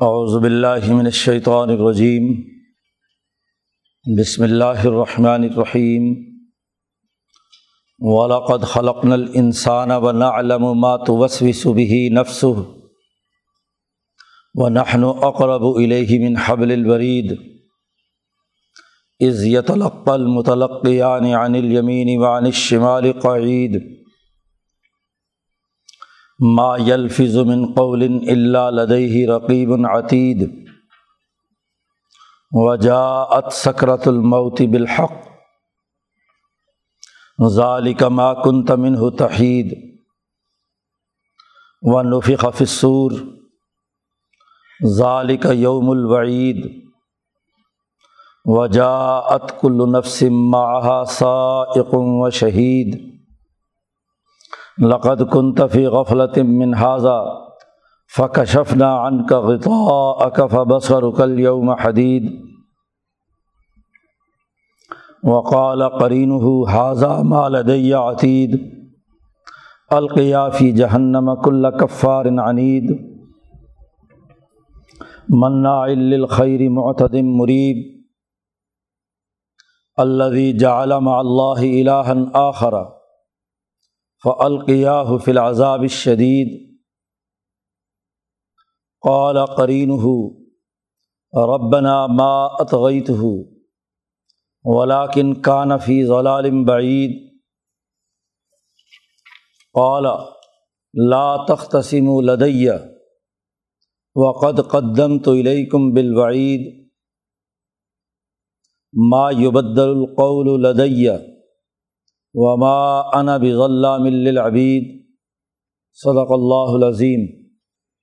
اعوذ 0.00 0.32
باللہ 0.38 0.92
من 0.92 1.06
الشیطان 1.06 1.70
الرجیم 1.70 2.24
بسم 4.04 4.42
اللہ 4.42 4.80
الرحمن 4.84 5.44
الرحیم 5.44 6.08
ولاقد 8.00 8.64
خلقن 8.64 9.12
الانسان 9.12 9.90
ونعلم 10.04 10.66
ما 10.80 10.90
توسوس 11.04 11.62
به 11.76 12.00
نفسه 12.12 12.64
ونحن 14.54 15.04
اقرب 15.28 15.70
الیہ 15.74 16.20
من 16.24 16.42
حبل 16.46 16.72
الورید 16.72 17.32
اذ 19.20 19.44
يتلقى 19.46 20.14
المتلقیان 20.14 21.34
عن 21.34 21.54
الیمین 21.54 22.16
وعن 22.18 22.46
الشمال 22.46 23.12
قعید 23.20 23.82
ما 26.38 26.76
یلفظ 26.78 27.36
من 27.36 27.72
قول 27.74 28.02
الا 28.02 28.70
لدیہ 28.70 29.28
رقیب 29.28 29.72
عتید 29.72 30.66
وجاءت 32.52 33.52
سکرت 33.52 34.08
الموت 34.08 34.62
بالحق. 34.62 35.34
ذالک 37.42 38.02
ما 38.02 38.34
كنت 38.34 38.70
منه 38.70 39.10
تحید 39.10 39.94
ونفخ 41.82 42.50
في 42.50 42.60
الصور 42.60 43.12
ذالک 44.86 45.46
یوم 45.52 45.90
الوعید 45.90 46.84
وجاءت 48.44 49.60
كل 49.60 49.92
نفس 49.92 50.22
معها 50.30 51.04
سائق 51.04 51.94
و 51.94 52.30
شہید 52.30 53.13
لقد 54.78 55.22
كنت 55.22 55.62
في 55.62 55.86
غفلة 55.86 56.42
من 56.42 56.74
هذا 56.74 57.24
فكشفنا 58.06 58.96
عنك 58.96 59.32
غطاءك 59.32 60.46
فبصرك 60.46 61.20
اليوم 61.20 61.74
حديد. 61.74 62.44
وقال 65.24 65.82
قرينه 65.82 66.68
هذا 66.68 67.22
ما 67.22 67.48
لدي 67.48 67.94
عتيد. 67.94 68.74
القيا 69.92 70.50
في 70.50 70.72
جهنم 70.72 71.34
كل 71.34 71.70
كفار 71.70 72.40
عنيد. 72.40 73.14
مناع 75.28 75.86
للخير 75.86 76.70
معتد 76.70 77.16
مريب. 77.16 77.76
الذي 80.00 80.56
جعل 80.56 81.00
مع 81.00 81.20
الله 81.20 81.62
إلها 81.80 82.30
آخر. 82.34 82.93
فعلقیہ 84.24 85.16
فی 85.24 85.30
العذاب 85.30 85.80
الشدید 85.80 86.52
قال 89.04 89.38
قرین 89.56 89.90
ہو 90.02 90.14
ربنا 91.34 91.94
ما 92.06 92.32
اطغیت 92.60 93.10
ہو 93.10 93.32
ولاکن 94.64 95.34
کان 95.40 95.78
فی 95.78 95.96
ضلالم 96.06 96.64
بعید 96.64 97.18
قال 99.74 100.06
لا 100.94 101.28
تختصم 101.48 102.08
لدیہ 102.20 102.72
وقد 104.16 104.60
قدمت 104.70 105.28
الیکم 105.28 105.90
بالوعید 105.90 106.66
ما 108.94 109.30
یبدل 109.38 109.88
القول 109.88 110.60
لدیہ 110.62 111.12
وما 112.36 113.00
انا 113.18 113.36
بغلام 113.36 114.06
للعبید. 114.06 115.06
صدق 115.92 116.30
اللہ 116.30 116.84
العظیم. 116.84 117.46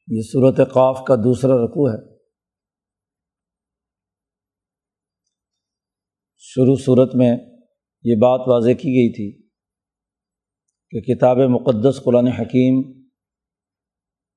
یہ 0.08 0.22
صورت 0.22 0.74
قاف 0.74 1.04
کا 1.08 1.16
دوسرا 1.16 1.54
رقوع 1.54 1.90
ہے. 1.90 2.12
شروع 6.38 6.76
صورت 6.76 7.16
میں 7.16 7.38
یہ 8.04 8.16
بات 8.16 8.48
واضح 8.48 8.70
کی 8.70 8.90
گئی 8.90 9.14
تھی 9.14 9.48
کہ 10.90 11.16
کتاب 11.16 11.38
مقدس 11.38 12.04
قرآن 12.04 12.28
حکیم 12.28 13.02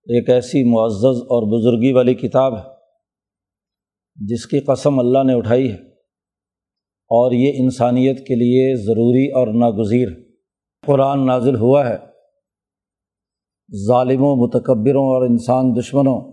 ایک 0.05 0.31
ایسی 0.31 0.73
معزز 0.73 1.23
اور 1.23 1.59
بزرگی 1.59 1.93
والی 1.93 2.15
کتاب 2.15 2.57
ہے 2.57 2.63
جس 4.17 4.47
کی 4.47 4.61
قسم 4.61 4.99
اللہ 4.99 5.23
نے 5.27 5.35
اٹھائی 5.35 5.73
ہے۔ 5.73 5.94
اور 7.15 7.33
یہ 7.33 7.53
انسانیت 7.57 8.19
کے 8.19 8.35
لیے 8.35 8.75
ضروری 8.77 9.31
اور 9.31 9.47
ناگزیر 9.47 10.09
قرآن 10.87 11.27
نازل 11.27 11.57
ہوا 11.57 11.89
ہے۔ 11.89 11.97
ظالموں، 13.89 14.37
متکبروں 14.37 15.05
اور 15.05 15.27
انسان 15.27 15.65
دشمنوں 15.81 16.33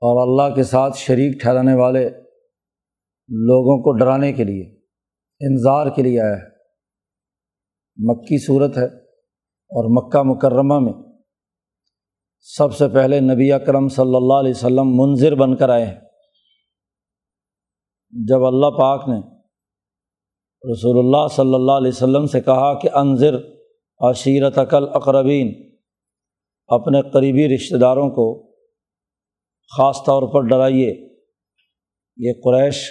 اور 0.00 0.28
اللہ 0.28 0.54
کے 0.54 0.62
ساتھ 0.62 0.98
شریک 0.98 1.40
ٹھہرانے 1.40 1.74
والے 1.74 2.10
لوگوں 3.28 3.82
کو 3.82 3.92
ڈرانے 3.92 4.32
کے 4.32 4.44
لیے 4.44 4.64
انظار 5.40 5.86
کے 5.86 6.02
لیے 6.02 6.20
آیا 6.20 6.36
ہے۔ 6.36 6.50
مکی 7.96 8.44
صورت 8.44 8.78
ہے 8.78 8.86
اور 9.70 10.06
مکہ 10.06 10.22
مکرمہ 10.22 10.78
میں 10.78 10.92
سب 12.40 12.74
سے 12.74 12.88
پہلے 12.88 13.20
نبی 13.20 13.52
اکرم 13.52 13.88
صلی 13.88 14.16
اللہ 14.16 14.34
علیہ 14.34 14.50
وسلم 14.50 14.96
منظر 14.96 15.34
بن 15.34 15.56
کر 15.56 15.68
آئے 15.68 15.86
ہیں۔ 15.86 16.00
جب 18.10 18.44
اللہ 18.44 18.66
پاک 18.66 19.08
نے 19.08 19.16
رسول 20.72 20.98
اللہ 20.98 21.28
صلی 21.28 21.54
اللہ 21.54 21.72
علیہ 21.72 21.88
وسلم 21.88 22.26
سے 22.26 22.40
کہا 22.40 22.78
کہ 22.78 22.88
انضر 22.94 23.36
عشیرت 23.98 24.58
عقل 24.58 24.84
اقربین 24.88 25.70
اپنے 26.66 27.02
قریبی 27.02 27.54
رشتہ 27.54 27.76
داروں 27.76 28.10
کو 28.10 28.50
خاص 29.76 30.04
طور 30.06 30.32
پر 30.32 30.48
ڈرائیے۔ 30.48 31.08
یہ 32.16 32.32
قریش 32.44 32.90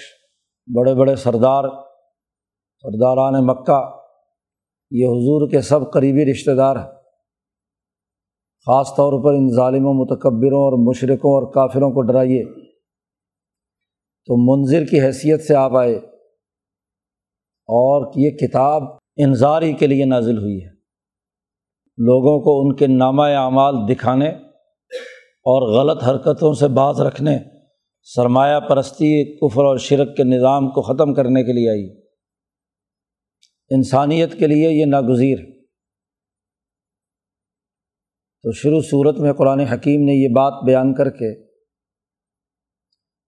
بڑے 0.75 0.95
بڑے 0.95 1.15
سردار، 1.15 1.63
سرداران 2.81 3.47
مکہ، 3.47 3.81
یہ 4.91 5.05
حضور 5.05 5.49
کے 5.49 5.61
سب 5.61 5.91
قریبی 5.93 6.31
رشتہ 6.31 6.51
دار 6.51 6.75
ہیں۔ 6.75 6.91
خاص 8.65 8.95
طور 8.95 9.23
پر 9.23 9.33
ان 9.33 9.49
ظالموں، 9.55 9.93
متکبروں 9.93 10.59
اور 10.59 10.87
مشرقوں 10.87 11.31
اور 11.31 11.53
کافروں 11.53 11.91
کو 11.91 12.01
ڈرائیے۔ 12.01 12.43
تو 14.25 14.37
منظر 14.37 14.85
کی 14.85 15.01
حیثیت 15.01 15.41
سے 15.41 15.55
آپ 15.55 15.75
آئے 15.75 15.95
اور 17.67 18.11
یہ 18.15 18.29
کتاب 18.29 18.83
انظاری 19.15 19.73
کے 19.73 19.87
لیے 19.87 20.05
نازل 20.05 20.37
ہوئی 20.37 20.63
ہے۔ 20.63 20.69
لوگوں 21.97 22.39
کو 22.39 22.61
ان 22.61 22.75
کے 22.75 22.87
نامہ 22.87 23.21
اعمال 23.21 23.73
دکھانے 23.91 24.29
اور 25.23 25.79
غلط 25.79 26.03
حرکتوں 26.03 26.53
سے 26.53 26.67
باز 26.67 27.01
رکھنے، 27.01 27.37
سرمایہ 28.03 28.59
پرستی، 28.59 29.37
کفر 29.37 29.63
اور 29.63 29.77
شرک 29.77 30.17
کے 30.17 30.23
نظام 30.23 30.69
کو 30.69 30.81
ختم 30.81 31.13
کرنے 31.13 31.43
کے 31.43 31.53
لیے 31.53 31.69
آئی۔ 31.69 32.01
انسانیت 33.69 34.39
کے 34.39 34.47
لیے 34.47 34.71
یہ 34.71 34.85
ناگزیر۔ 34.85 35.37
تو 38.43 38.51
شروع 38.51 38.81
صورت 38.81 39.19
میں 39.19 39.33
قرآن 39.33 39.59
حکیم 39.59 40.01
نے 40.03 40.13
یہ 40.13 40.27
بات 40.35 40.53
بیان 40.65 40.93
کر 40.93 41.09
کے 41.09 41.48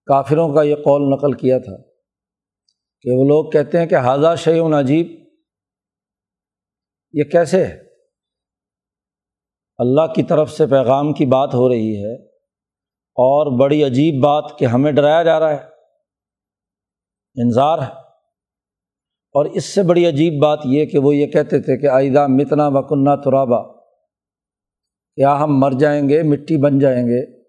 کافروں 0.06 0.54
کا 0.54 0.62
یہ 0.62 0.74
قول 0.74 1.02
نقل 1.02 1.32
کیا 1.32 1.58
تھا 1.58 1.76
کہ 3.00 3.10
وہ 3.10 3.24
لوگ 3.24 3.50
کہتے 3.50 3.78
ہیں 3.78 3.86
کہ 3.86 3.94
حاضہ 3.94 4.34
شعیون 4.38 4.74
عجیب۔ 4.74 5.06
یہ 7.12 7.24
کیسے 7.24 7.64
ہے؟ 7.64 7.82
اللہ 9.78 10.12
کی 10.14 10.22
طرف 10.22 10.50
سے 10.50 10.66
پیغام 10.66 11.12
کی 11.12 11.26
بات 11.26 11.54
ہو 11.54 11.68
رہی 11.68 12.04
ہے 12.04 12.24
اور 12.94 13.60
بڑی 13.60 13.84
عجیب 13.84 14.22
بات 14.22 14.44
کہ 14.58 14.64
ہمیں 14.64 14.92
ڈرایا 14.92 15.22
جا 15.22 15.40
رہا 15.40 15.50
ہے 15.50 15.64
انظار 17.42 17.78
ہے۔ 17.78 18.02
اور 19.34 19.46
اس 19.46 19.64
سے 19.64 19.82
بڑی 19.82 20.06
عجیب 20.06 20.42
بات 20.42 20.58
یہ 20.64 20.86
کہ 20.86 20.98
وہ 20.98 21.16
یہ 21.16 21.26
کہتے 21.26 21.60
تھے 21.60 21.78
کہ 21.78 21.86
آئدہ 21.86 22.26
متنا 22.26 22.68
وکنہ 22.68 23.10
ترابا، 23.24 23.80
کیا 25.16 25.40
ہم 25.40 25.58
مر 25.58 25.70
جائیں 25.78 26.08
گے، 26.08 26.22
مٹی 26.22 26.62
بن 26.62 26.78
جائیں 26.78 27.06
گے؟ 27.06 27.41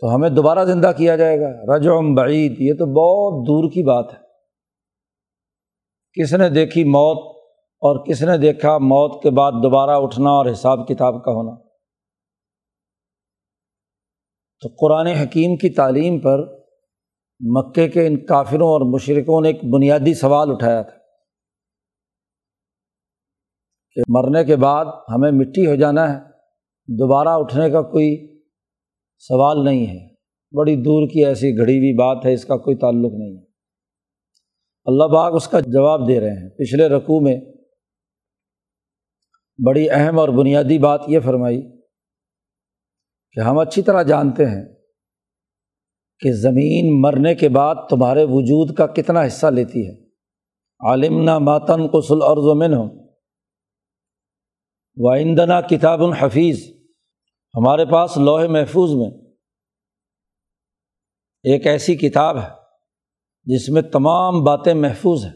تو 0.00 0.14
ہمیں 0.14 0.30
دوبارہ 0.30 0.64
زندہ 0.64 0.92
کیا 0.96 1.16
جائے 1.16 1.40
گا۔ 1.40 1.76
رجم 1.76 2.14
بعید، 2.14 2.54
یہ 2.58 2.72
تو 2.78 2.86
بہت 2.86 3.46
دور 3.46 3.70
کی 3.70 3.82
بات 3.82 4.12
ہے۔ 4.12 4.30
کس 6.12 6.34
نے 6.34 6.48
دیکھی 6.48 6.84
موت 6.84 7.36
اور 7.56 8.06
کس 8.06 8.22
نے 8.22 8.38
دیکھا 8.38 8.78
موت 8.78 9.22
کے 9.22 9.30
بعد 9.30 9.52
دوبارہ 9.52 9.90
اٹھنا 9.90 10.30
اور 10.30 10.46
حساب 10.52 10.88
کتاب 10.88 11.24
کا 11.24 11.32
ہونا؟ 11.32 11.70
تو 14.60 14.68
قرآن 14.78 15.06
حکیم 15.06 15.56
کی 15.56 15.70
تعلیم 15.70 16.20
پر 16.20 16.38
مکے 17.40 17.88
کے 17.88 18.06
ان 18.06 18.26
کافروں 18.26 18.68
اور 18.68 18.94
مشرقوں 18.94 19.40
نے 19.40 19.48
ایک 19.48 19.64
بنیادی 19.64 20.14
سوال 20.14 20.50
اٹھایا 20.50 20.82
تھا 20.82 20.96
کہ 23.94 24.00
مرنے 24.08 24.44
کے 24.44 24.56
بعد 24.56 24.84
ہمیں 24.84 25.30
مٹی 25.32 25.66
ہو 25.66 25.74
جانا 25.74 26.14
ہے، 26.14 26.18
دوبارہ 26.88 27.28
اٹھنے 27.28 27.70
کا 27.70 27.82
کوئی 27.82 28.29
سوال 29.20 29.64
نہیں 29.64 29.86
ہے۔ 29.86 30.14
بڑی 30.56 30.76
دور 30.76 31.08
کی 31.08 31.26
ایسی 31.26 31.58
گھڑی 31.58 31.78
ہوئی 31.78 31.94
بات 31.94 32.26
ہے، 32.26 32.32
اس 32.32 32.44
کا 32.44 32.56
کوئی 32.56 32.76
تعلق 32.76 33.12
نہیں 33.12 33.36
ہے۔ 33.38 33.44
اللہ 34.84 35.04
باغ 35.04 35.34
اس 35.34 35.48
کا 35.48 35.60
جواب 35.60 36.08
دے 36.08 36.20
رہے 36.20 36.30
ہیں۔ 36.30 36.50
پچھلے 36.50 36.88
رقوع 36.88 37.20
میں 37.20 37.40
بڑی 39.66 39.90
اہم 39.90 40.18
اور 40.18 40.28
بنیادی 40.28 40.78
بات 40.78 41.00
یہ 41.06 41.20
فرمائی 41.20 41.62
کہ 43.32 43.40
ہم 43.40 43.58
اچھی 43.58 43.82
طرح 43.82 44.02
جانتے 44.02 44.44
ہیں 44.44 44.64
کہ 46.18 46.32
زمین 46.32 47.00
مرنے 47.00 47.34
کے 47.34 47.48
بعد 47.48 47.74
تمہارے 47.90 48.24
وجود 48.24 48.76
کا 48.76 48.86
کتنا 48.86 49.26
حصہ 49.26 49.46
لیتی 49.46 49.88
ہے۔ 49.88 50.10
عالم 50.88 51.22
نہ 51.22 51.38
ماتن 51.38 51.86
قسل 51.86 52.22
اور 52.22 52.36
زمن 52.36 52.74
ہو 52.74 53.10
وائندنا 55.06 55.60
کتاب 55.60 56.02
الحفیظ 56.02 56.79
ہمارے 57.56 57.84
پاس 57.84 58.16
لوہے 58.16 58.48
محفوظ 58.48 58.90
میں 58.94 59.10
ایک 61.42 61.66
ایسی 61.66 61.96
کتاب 61.96 62.38
ہے 62.38 62.48
جس 63.44 63.68
میں 63.68 63.82
تمام 63.82 64.44
باتیں 64.44 64.74
محفوظ 64.74 65.24
ہیں۔ 65.24 65.32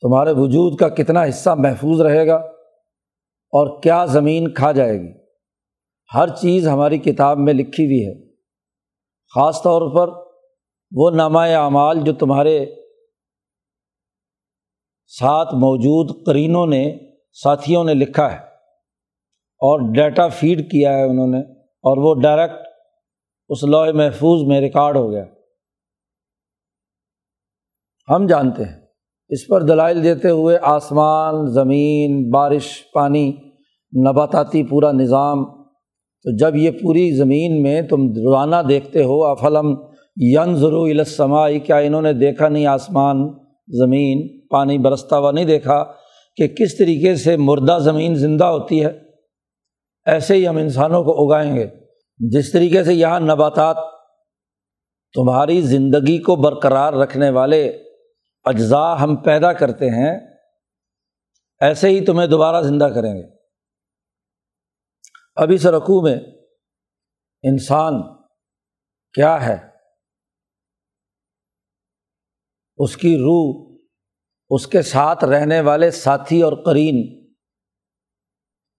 تمہارے 0.00 0.30
وجود 0.32 0.78
کا 0.78 0.88
کتنا 0.88 1.24
حصہ 1.24 1.50
محفوظ 1.50 2.00
رہے 2.00 2.26
گا 2.26 2.34
اور 2.34 3.82
کیا 3.82 4.04
زمین 4.04 4.54
کھا 4.54 4.72
جائے 4.72 4.98
گی۔ 4.98 5.12
ہر 6.14 6.28
چیز 6.28 6.68
ہماری 6.68 6.98
کتاب 6.98 7.38
میں 7.38 7.54
لکھی 7.54 7.84
ہوئی 7.84 8.06
ہے۔ 8.06 8.34
خاص 9.34 9.62
طور 9.62 9.94
پر 9.94 10.30
وہ 10.92 11.10
نامہ 11.10 11.38
اعمال 11.38 12.00
جو 12.04 12.12
تمہارے 12.12 12.66
ساتھ 15.06 15.54
موجود 15.54 16.26
کرینوں 16.26 16.66
نے، 16.66 16.98
ساتھیوں 17.32 17.84
نے 17.84 17.94
لکھا 17.94 18.32
ہے۔ 18.32 18.51
اور 19.62 19.92
ڈیٹا 19.92 20.28
فیڈ 20.28 20.70
کیا 20.70 20.92
ہے 20.98 21.02
انہوں 21.02 21.26
نے 21.26 21.40
اور 21.84 21.96
وہ 21.96 22.22
ڈائریکٹ 22.22 22.54
اس 23.48 23.64
لوہے 23.64 23.92
محفوظ 23.92 24.42
میں 24.48 24.60
ریکارڈ 24.60 24.96
ہو 24.96 25.10
گیا۔ 25.10 25.24
ہم 28.08 28.26
جانتے 28.26 28.64
ہیں، 28.64 28.80
اس 29.28 29.46
پر 29.46 29.62
دلائل 29.62 30.02
دیتے 30.04 30.30
ہوئے 30.30 30.58
آسمان، 30.62 31.46
زمین، 31.46 32.30
بارش، 32.30 32.66
پانی، 32.94 33.32
نباتاتی 33.92 34.62
پورا 34.62 34.92
نظام۔ 34.92 35.44
تو 36.24 36.36
جب 36.36 36.56
یہ 36.56 36.70
پوری 36.70 37.10
زمین 37.10 37.62
میں 37.62 37.82
تم 37.82 38.06
روزانہ 38.06 38.56
دیکھتے 38.68 39.04
ہو، 39.04 39.24
افلم 39.24 39.74
ین 40.16 40.54
ضرو 40.54 40.84
کیا 41.66 41.76
انہوں 41.76 42.02
نے 42.02 42.12
دیکھا 42.12 42.48
نہیں؟ 42.48 42.66
آسمان، 42.66 43.28
زمین، 43.68 44.28
پانی، 44.50 44.78
برستا 44.78 45.18
ہوا 45.18 45.30
نہیں 45.30 45.44
دیکھا 45.44 45.84
کہ 46.36 46.48
کس 46.48 46.76
طریقے 46.76 47.14
سے 47.16 47.36
مردہ 47.36 47.78
زمین 47.80 48.14
زندہ 48.14 48.44
ہوتی 48.44 48.84
ہے؟ 48.84 49.01
ایسے 50.04 50.34
ہی 50.34 50.48
ہم 50.48 50.56
انسانوں 50.56 51.04
کو 51.04 51.26
اگائیں 51.26 51.56
گے۔ 51.56 51.66
جس 52.18 52.52
طریقے 52.52 52.84
سے 52.84 52.94
یہاں 52.94 53.20
نباتات 53.20 53.76
تمہاری 55.14 55.60
زندگی 55.60 56.22
کو 56.22 56.36
برقرار 56.36 56.92
رکھنے 56.92 57.30
والے 57.30 57.68
اجزاء 58.44 58.96
ہم 58.96 59.16
پیدا 59.16 59.52
کرتے 59.52 59.86
ہیں، 59.90 60.20
ایسے 61.60 61.88
ہی 61.88 62.04
تمہیں 62.04 62.26
دوبارہ 62.26 62.62
زندہ 62.62 62.84
کریں 62.84 63.14
گے۔ 63.14 63.36
اب 65.36 65.50
اس 65.54 65.66
رقوع 65.66 66.02
میں 66.02 66.20
انسان 67.42 67.92
کیا 69.12 69.46
ہے؟ 69.46 69.56
اس 72.76 72.96
کی 72.96 73.16
روح، 73.16 73.76
اس 74.50 74.66
کے 74.66 74.82
ساتھ 74.82 75.24
رہنے 75.24 75.60
والے 75.60 75.90
ساتھی 75.90 76.42
اور 76.42 76.52
قرین 76.64 77.21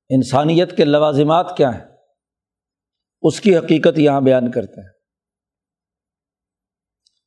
انسانیت 0.09 0.77
کے 0.77 0.85
لوازمات 0.85 1.57
کیا 1.57 1.75
ہیں؟ 1.75 1.85
اس 3.21 3.41
کی 3.41 3.57
حقیقت 3.57 3.99
یہاں 3.99 4.21
بیان 4.21 4.51
کرتے 4.51 4.81
ہیں۔ 4.81 4.89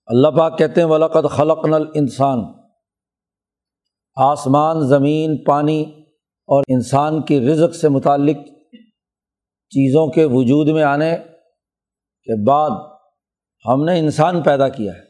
اللہ 0.06 0.28
پاک 0.28 0.58
کہتے 0.58 0.80
ہیں 0.80 0.88
ولاقت 0.88 1.26
خلق 1.30 1.66
نل 1.66 1.84
انسان 1.94 2.38
آسمان، 4.16 4.88
زمین، 4.88 5.44
پانی 5.44 5.82
اور 6.46 6.62
انسان 6.68 7.22
کی 7.22 7.40
رزق 7.40 7.74
سے 7.74 7.88
متعلق 7.88 8.36
چیزوں 9.70 10.12
کے 10.12 10.24
وجود 10.24 10.68
میں 10.68 10.82
آنے 10.82 11.16
کے 12.22 12.46
بعد 12.46 12.70
ہم 13.68 13.84
نے 13.84 13.98
انسان 13.98 14.42
پیدا 14.42 14.68
کیا 14.68 14.92
ہے۔ 14.92 15.02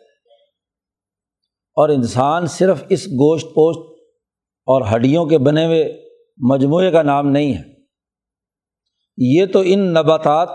اور 1.76 1.88
انسان 1.88 2.46
صرف 2.46 2.84
اس 2.88 3.06
گوشت 3.06 3.46
پوشت 3.46 4.00
اور 4.66 4.82
ہڈیوں 4.96 5.26
کے 5.26 5.38
بنے 5.38 5.66
ہوئے 5.66 6.05
مجموعے 6.36 6.90
کا 6.90 7.02
نام 7.02 7.28
نہیں 7.28 7.54
ہے۔ 7.54 7.62
یہ 9.18 9.46
تو 9.46 9.62
ان 9.64 9.78
نباتات، 9.78 10.48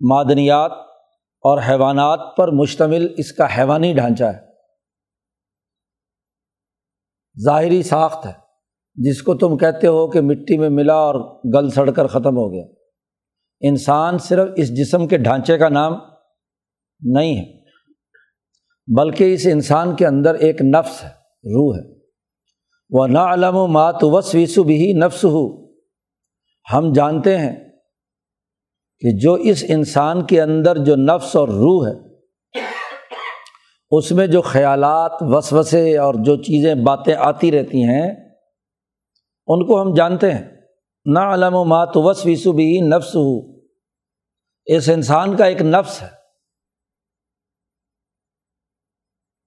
معدنیات 0.00 0.72
اور 1.44 1.58
حیوانات 1.68 2.36
پر 2.36 2.48
مشتمل 2.48 3.14
اس 3.16 3.32
کا 3.32 3.58
حیوانی 3.58 3.92
ڈھانچہ 3.94 4.24
ہے۔ 4.24 4.38
ظاہری 7.44 7.82
ساخت 7.82 8.26
ہے، 8.26 8.32
جس 8.94 9.22
کو 9.22 9.34
تم 9.34 9.56
کہتے 9.56 9.86
ہو 9.86 10.10
کہ 10.10 10.20
مٹی 10.20 10.58
میں 10.58 10.68
ملا 10.68 10.94
اور 10.94 11.40
گل 11.54 11.70
سڑ 11.70 11.90
کر 11.90 12.06
ختم 12.06 12.36
ہو 12.36 12.52
گیا۔ 12.52 12.64
انسان 13.60 14.18
صرف 14.18 14.48
اس 14.56 14.76
جسم 14.76 15.08
کے 15.08 15.18
ڈھانچے 15.18 15.58
کا 15.58 15.68
نام 15.68 15.92
نہیں 17.00 17.36
ہے، 17.36 17.60
بلکہ 18.98 19.34
اس 19.34 19.46
انسان 19.52 19.96
کے 19.96 20.06
اندر 20.06 20.34
ایک 20.34 20.62
نفس 20.62 21.04
ہے، 21.04 21.08
روح 21.44 21.76
ہے۔ 21.76 21.99
وہ 22.92 23.06
نا 23.06 23.32
علم 23.32 23.56
و 23.56 23.66
مات 23.66 23.96
وس 24.02 24.34
بھی 24.58 24.92
نفس 24.92 25.24
ہو 25.24 25.70
ہم 26.72 26.92
جانتے 26.92 27.38
ہیں 27.38 27.56
کہ 28.98 29.18
جو 29.18 29.34
اس 29.34 29.64
انسان 29.68 30.26
کے 30.26 30.42
اندر 30.42 30.84
جو 30.84 30.96
نفس 30.96 31.36
اور 31.36 31.48
روح 31.48 31.88
ہے، 31.88 32.14
اس 33.90 34.12
میں 34.12 34.26
جو 34.26 34.42
خیالات، 34.42 35.12
وسوسے 35.20 35.98
اور 35.98 36.14
جو 36.14 36.36
چیزیں، 36.36 36.74
باتیں 36.74 37.14
آتی 37.14 37.52
رہتی 37.52 37.82
ہیں، 37.82 38.30
ان 39.46 39.66
کو 39.66 39.82
ہم 39.82 39.94
جانتے 39.94 40.32
ہیں۔ 40.32 40.44
نہ 41.04 41.18
علم 41.18 41.54
و 41.54 41.64
مات 41.64 41.88
وس 41.94 42.26
ویسو 42.26 42.52
بھی 42.52 42.80
نفس 42.80 43.16
ہو 43.16 43.60
اس 44.64 44.88
انسان 44.88 45.36
کا 45.36 45.44
ایک 45.44 45.62
نفس 45.62 46.02
ہے۔ 46.02 46.08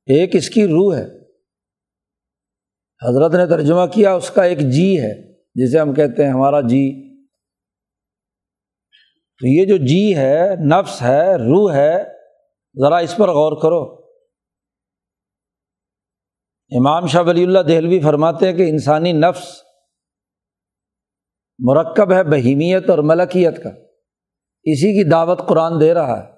ایک 0.06 0.36
اس 0.36 0.50
کی 0.50 0.68
روح 0.68 0.96
ہے۔ 0.96 1.23
حضرت 3.10 3.36
نے 3.36 3.46
ترجمہ 3.46 3.86
کیا، 3.94 4.14
اس 4.14 4.30
کا 4.30 4.44
ایک 4.44 4.60
جی 4.60 5.02
ہے، 5.02 5.34
جسے 5.56 5.80
ہم 5.80 5.94
کہتے 5.94 6.26
ہیں 6.26 6.32
ہمارا 6.32 6.62
جی۔ 6.62 7.14
تو 9.40 9.48
یہ 9.48 9.66
جو 9.66 9.78
جی 9.78 10.16
ہے، 10.16 10.56
نفس 10.56 11.02
ہے، 11.02 11.36
روح 11.36 11.74
ہے، 11.74 12.04
ذرا 12.82 12.98
اس 12.98 13.18
پر 13.18 13.30
غور 13.30 13.62
کرو۔ 13.62 14.04
امام 16.72 17.08
شاہ 17.08 17.24
ولی 17.24 17.44
اللہ 17.44 17.60
دہلوی 17.60 18.00
فرماتے 18.00 18.48
ہیں 18.48 18.54
کہ 18.54 18.70
انسانی 18.70 19.12
نفس 19.12 19.62
مرکب 21.60 22.14
ہے 22.14 22.24
بہیمیت 22.24 22.90
اور 22.90 22.98
ملکیت 22.98 23.64
کا۔ 23.64 23.70
اسی 24.64 25.04
کی 25.04 25.10
دعوت 25.10 25.40
قرآن 25.48 25.82
دے 25.82 25.94
رہا 25.94 26.24
ہے 26.24 26.34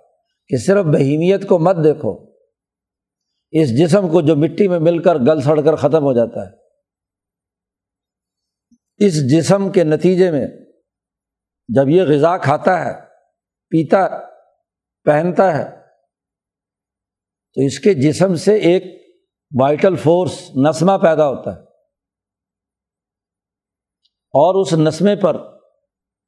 کہ 0.47 0.57
صرف 0.57 0.85
بہیمیت 0.85 1.47
کو 1.47 1.59
مت 1.59 1.75
دیکھو 1.83 2.34
اس 3.61 3.79
جسم 3.79 4.07
کو 4.11 4.21
جو 4.21 4.35
مٹی 4.35 4.67
میں 4.67 4.79
مل 4.79 5.03
کر 5.03 5.15
گل 5.15 5.41
سڑ 5.41 5.61
کر 5.61 5.75
ختم 5.75 6.03
ہو 6.03 6.13
جاتا 6.13 6.45
ہے۔ 6.45 6.55
اس 9.05 9.31
جسم 9.31 9.71
کے 9.71 9.83
نتیجے 9.83 10.31
میں 10.31 10.47
جب 11.75 11.89
یہ 11.89 12.03
غذا 12.03 12.37
کھاتا 12.37 12.85
ہے، 12.85 13.01
پیتا، 13.69 14.07
پہنتا 15.03 15.57
ہے، 15.57 15.71
تو 17.53 17.61
اس 17.61 17.79
کے 17.79 17.93
جسم 17.93 18.35
سے 18.35 18.55
ایک 18.55 18.83
وائٹل 19.61 19.95
فورس 19.95 20.51
نسمہ 20.69 20.97
پیدا 20.97 21.29
ہوتا 21.29 21.55
ہے۔ 21.55 21.61
اور 24.37 24.61
اس 24.61 24.73
نسمے 24.73 25.15
پر 25.15 25.35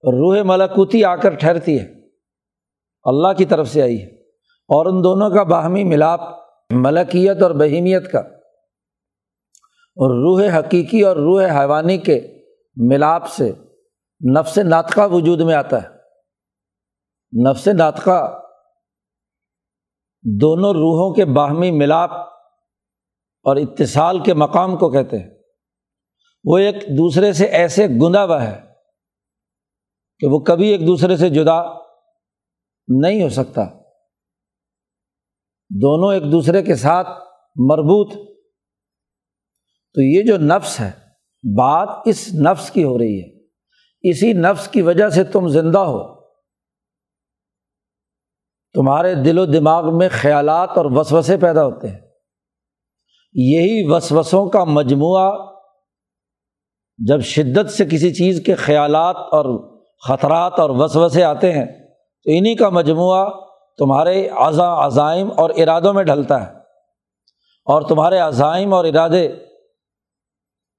روح 0.03 0.41
ملاکوتی 0.45 1.03
آ 1.03 1.15
کر 1.15 1.35
ٹھہرتی 1.35 1.79
ہے۔ 1.79 2.07
اللہ 3.03 3.33
کی 3.33 3.45
طرف 3.45 3.67
سے 3.67 3.81
آئی 3.81 4.01
ہے۔ 4.01 4.21
اور 4.47 4.85
ان 4.85 5.03
دونوں 5.03 5.29
کا 5.29 5.43
باہمی 5.43 5.83
ملاپ 5.83 6.46
ملکیت 6.69 7.41
اور 7.43 7.51
بہیمیت 7.51 8.11
کا، 8.11 8.19
اور 9.97 10.09
روح 10.15 10.59
حقیقی 10.59 11.01
اور 11.01 11.15
روح 11.15 11.43
حیوانی 11.59 11.97
کے 11.97 12.19
ملاپ 12.89 13.27
سے 13.29 13.51
نفس 14.21 14.57
ناطقہ 14.57 15.07
وجود 15.11 15.41
میں 15.41 15.55
آتا 15.55 15.81
ہے۔ 15.83 15.87
نفس 17.49 17.67
ناطقہ 17.67 18.19
دونوں 20.23 20.73
روحوں 20.73 21.13
کے 21.13 21.25
باہمی 21.25 21.71
ملاپ 21.71 22.11
اور 23.45 23.55
اتصال 23.55 24.19
کے 24.23 24.33
مقام 24.33 24.77
کو 24.77 24.89
کہتے 24.89 25.17
ہیں۔ 25.17 25.29
وہ 26.43 26.57
ایک 26.57 26.75
دوسرے 26.97 27.33
سے 27.33 27.45
ایسے 27.45 27.87
گندا 27.87 28.23
ہوا 28.25 28.43
ہے 28.43 28.59
کہ 30.21 30.27
وہ 30.27 30.39
کبھی 30.39 30.67
ایک 30.67 30.87
دوسرے 30.87 31.17
سے 31.17 31.29
جدا 31.29 31.61
نہیں 32.87 33.23
ہو 33.23 33.29
سکتا۔ 33.29 33.61
دونوں 35.69 36.13
ایک 36.13 36.31
دوسرے 36.31 36.63
کے 36.63 36.75
ساتھ 36.75 37.07
مربوط۔ 37.55 38.13
تو 39.93 40.01
یہ 40.01 40.23
جو 40.23 40.37
نفس 40.37 40.79
ہے، 40.79 40.91
بات 41.57 41.89
اس 42.05 42.33
نفس 42.33 42.71
کی 42.71 42.83
ہو 42.83 42.97
رہی 42.97 43.21
ہے۔ 43.21 43.37
اسی 44.09 44.33
نفس 44.33 44.67
کی 44.67 44.81
وجہ 44.81 45.09
سے 45.09 45.23
تم 45.23 45.47
زندہ 45.47 45.79
ہو۔ 45.79 46.21
تمہارے 48.73 49.15
دل 49.15 49.39
و 49.39 49.45
دماغ 49.45 49.97
میں 49.97 50.09
خیالات 50.11 50.69
اور 50.75 50.85
وسوسے 50.85 51.37
پیدا 51.37 51.65
ہوتے 51.65 51.87
ہیں۔ 51.87 51.99
یہی 53.33 53.83
وسوسوں 53.87 54.49
کا 54.49 54.63
مجموعہ 54.63 55.31
جب 56.97 57.19
شدت 57.19 57.69
سے 57.69 57.85
کسی 57.85 58.13
چیز 58.13 58.43
کے 58.45 58.55
خیالات 58.55 59.15
اور 59.15 59.77
خطرات 60.07 60.59
اور 60.59 60.69
وسوسے 60.69 61.23
آتے 61.23 61.51
ہیں، 61.51 61.65
تو 62.23 62.31
انہیں 62.33 62.55
کا 62.55 62.69
مجموعہ 62.69 63.46
تمہارے 63.77 64.29
اعضا 64.29 64.85
عزائم 64.85 65.31
اور 65.37 65.49
ارادوں 65.49 65.93
میں 65.93 66.03
ڈھلتا 66.03 66.47
ہے 66.47 66.57
اور 67.65 67.81
تمہارے 67.81 68.17
عزائم 68.17 68.73
اور 68.73 68.85
ارادے 68.85 69.35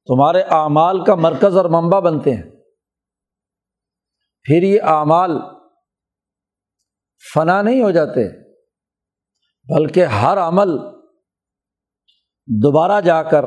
تمہارے 0.07 0.43
اعمال 0.43 1.05
کا 1.05 1.15
مرکز 1.15 1.57
اور 1.57 1.65
منبع 1.65 2.01
بنتے 2.01 2.35
ہیں۔ 2.35 2.43
پھر 4.43 4.63
یہ 4.63 4.83
اعمال 4.83 5.31
فنا 7.35 7.63
نہیں 7.63 7.83
ہو 7.83 7.91
جاتے، 7.91 8.49
بلکہ 9.75 10.05
ہر 10.05 10.39
عمل 10.39 10.69
دوبارہ 12.47 13.01
جا 13.01 13.23
کر 13.23 13.45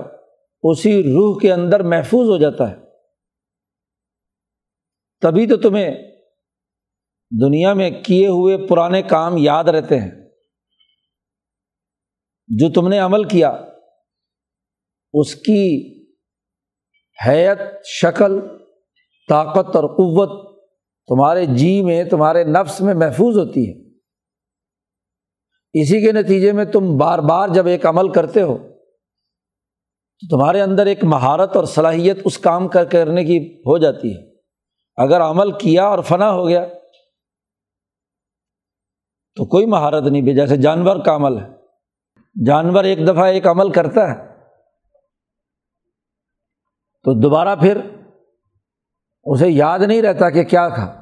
اسی 0.63 1.03
روح 1.03 1.39
کے 1.41 1.53
اندر 1.53 1.83
محفوظ 1.83 2.29
ہو 2.29 2.37
جاتا 2.37 2.71
ہے۔ 2.71 2.75
تبھی 5.21 5.47
تو 5.47 5.57
تمہیں 5.57 6.10
دنیا 7.31 7.73
میں 7.73 7.91
کیے 8.05 8.27
ہوئے 8.27 8.57
پرانے 8.57 9.01
کام 9.01 9.37
یاد 9.37 9.63
رہتے 9.63 9.99
ہیں۔ 9.99 10.11
جو 12.47 12.69
تم 12.69 12.87
نے 12.87 12.99
عمل 12.99 13.23
کیا، 13.23 13.49
اس 15.13 15.35
کی 15.35 15.91
حیت، 17.27 17.85
شکل، 17.85 18.39
طاقت 19.29 19.75
اور 19.75 19.83
قوت 19.83 20.61
تمہارے 21.07 21.45
جی 21.45 21.81
میں، 21.81 22.03
تمہارے 22.03 22.43
نفس 22.43 22.81
میں 22.81 22.93
محفوظ 22.93 23.37
ہوتی 23.37 23.69
ہے۔ 23.69 23.89
اسی 25.73 26.05
کے 26.05 26.11
نتیجے 26.11 26.51
میں 26.51 26.65
تم 26.65 26.97
بار 26.97 27.19
بار 27.19 27.49
جب 27.49 27.67
ایک 27.67 27.85
عمل 27.85 28.11
کرتے 28.11 28.41
ہو، 28.41 28.57
تو 30.19 30.37
تمہارے 30.37 30.61
اندر 30.61 30.85
ایک 30.85 31.03
مہارت 31.03 31.55
اور 31.55 31.65
صلاحیت 31.65 32.17
اس 32.25 32.37
کام 32.37 32.67
کر 32.67 32.85
کرنے 32.85 33.25
کی 33.25 33.59
ہو 33.59 33.77
جاتی 33.77 34.15
ہے۔ 34.15 34.31
اگر 34.95 35.21
عمل 35.21 35.51
کیا 35.51 35.85
اور 35.85 36.03
فنا 36.03 36.31
ہو 36.31 36.47
گیا 36.47 36.67
تو 39.35 39.45
کوئی 39.45 39.65
مہارت 39.65 40.03
نہیں 40.03 40.21
بھی، 40.21 40.35
جیسے 40.35 40.57
جانور 40.57 40.97
کا 41.05 41.15
عمل 41.15 41.39
ہے۔ 41.39 41.49
جانور 42.45 42.83
ایک 42.83 43.07
دفعہ 43.07 43.23
ایک 43.23 43.47
عمل 43.47 43.71
کرتا 43.71 44.11
ہے۔ 44.11 44.27
تو 47.03 47.13
دوبارہ 47.13 47.55
پھر 47.55 47.77
اسے 49.23 49.49
یاد 49.49 49.79
نہیں 49.79 50.01
رہتا 50.01 50.29
کہ 50.29 50.43
کیا 50.43 50.69
کھا 50.69 51.01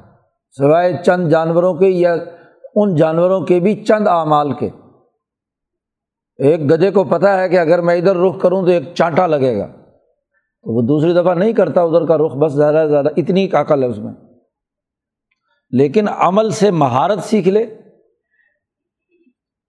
سوائے 0.50 0.92
چند 1.06 1.30
جانوروں 1.30 1.74
کے 1.74 1.86
یا 1.86 2.16
ان 2.74 2.96
جانوروں 2.96 3.40
کے 3.40 3.60
بھی 3.60 3.84
چند 3.84 4.08
اعمال 4.08 4.52
کے۔ 4.52 4.70
ایک 6.36 6.70
گدے 6.70 6.90
کو 6.90 7.04
پتہ 7.04 7.26
ہے 7.26 7.48
کہ 7.48 7.58
اگر 7.58 7.82
میں 7.82 7.96
ادھر 7.96 8.16
رخ 8.16 8.40
کروں 8.40 8.62
تو 8.62 8.68
ایک 8.68 8.94
چانٹا 8.94 9.26
لگے 9.26 9.58
گا۔ 9.58 9.66
تو 10.62 10.74
وہ 10.74 10.82
دوسری 10.82 11.22
دفعہ 11.22 11.34
نہیں 11.34 11.52
کرتا، 11.52 11.82
ادھر 11.82 12.06
کا 12.06 12.16
رخ 12.18 12.32
بس 12.36 12.52
زیادہ 12.52 12.82
سے 12.84 12.90
زیادہ 12.90 13.08
اتنی 13.16 13.48
کاکل 13.48 13.82
ہے 13.82 13.88
اس 13.88 13.98
میں۔ 13.98 14.12
لیکن 15.70 16.08
عمل 16.08 16.50
سے 16.50 16.70
مہارت 16.70 17.18
سیکھ 17.24 17.48
لے۔ 17.48 17.79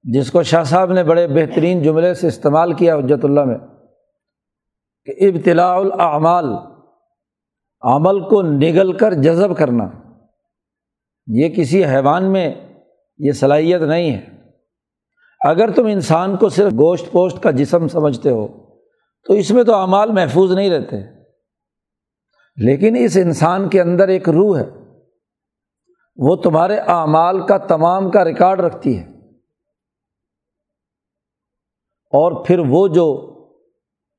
جس 0.03 0.31
کو 0.31 0.43
شاہ 0.43 0.63
صاحب 0.63 0.93
نے 0.93 1.03
بڑے 1.03 1.27
بہترین 1.27 1.84
جملے 1.84 2.13
سے 2.13 2.27
استعمال 2.27 2.74
کیا 2.74 2.96
حجت 2.96 3.25
اللہ 3.25 3.43
میں، 3.43 3.58
کہ 5.05 5.25
ابتلاء 5.25 5.75
الاعمال، 5.75 6.46
عمل 7.81 8.20
کو 8.20 8.41
نگل 8.41 8.98
کر 8.98 9.13
جذب 9.13 9.58
کرنا، 9.58 9.89
یہ 11.27 11.50
کسی 11.50 11.86
حیوان 11.86 12.31
میں 12.31 12.55
یہ 13.17 13.31
صلاحیت 13.31 13.81
نہیں 13.81 14.12
ہے۔ 14.12 14.25
اگر 15.46 15.72
تم 15.72 15.86
انسان 15.86 16.38
کو 16.38 16.50
صرف 16.50 16.74
گوشت 16.74 17.12
پوشت 17.12 17.43
کا 17.43 17.51
جسم 17.51 17.88
سمجھتے 17.88 18.29
ہو، 18.29 18.48
تو 19.27 19.34
اس 19.34 19.51
میں 19.51 19.63
تو 19.63 19.75
اعمال 19.75 20.12
محفوظ 20.12 20.51
نہیں 20.51 20.70
رہتے۔ 20.70 20.96
لیکن 22.58 22.96
اس 23.00 23.17
انسان 23.17 23.70
کے 23.70 23.81
اندر 23.81 24.08
ایک 24.08 24.29
روح 24.29 24.60
ہے، 24.60 24.70
وہ 26.15 26.36
تمہارے 26.36 26.77
اعمال 26.77 27.48
کا 27.48 27.58
تمام 27.58 28.12
کا 28.12 28.25
ریکارڈ 28.25 28.60
رکھتی 28.60 29.00
ہے۔ 29.00 29.11
اور 32.13 32.46
پھر 32.46 32.60
وہ 32.60 32.88
جو 32.88 33.27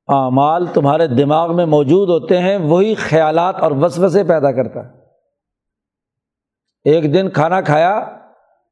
اعمال 0.07 0.65
تمہارے 0.65 1.07
دماغ 1.07 1.55
میں 1.55 1.65
موجود 1.65 2.09
ہوتے 2.09 2.39
ہیں، 2.39 2.57
وہی 2.57 2.95
خیالات 2.95 3.55
اور 3.55 3.71
وسوسے 3.71 4.23
پیدا 4.23 4.51
کرتا 4.51 4.85
ہے۔ 4.85 5.03
ایک 6.85 7.13
دن 7.13 7.29
کھانا 7.29 7.61
کھایا، 7.61 8.05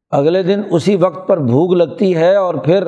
اگلے 0.10 0.44
دن 0.44 0.62
اسی 0.72 0.96
وقت 0.96 1.28
پر 1.28 1.38
بھوک 1.38 1.74
لگتی 1.74 2.16
ہے 2.16 2.36
اور 2.36 2.56
پھر 2.56 2.88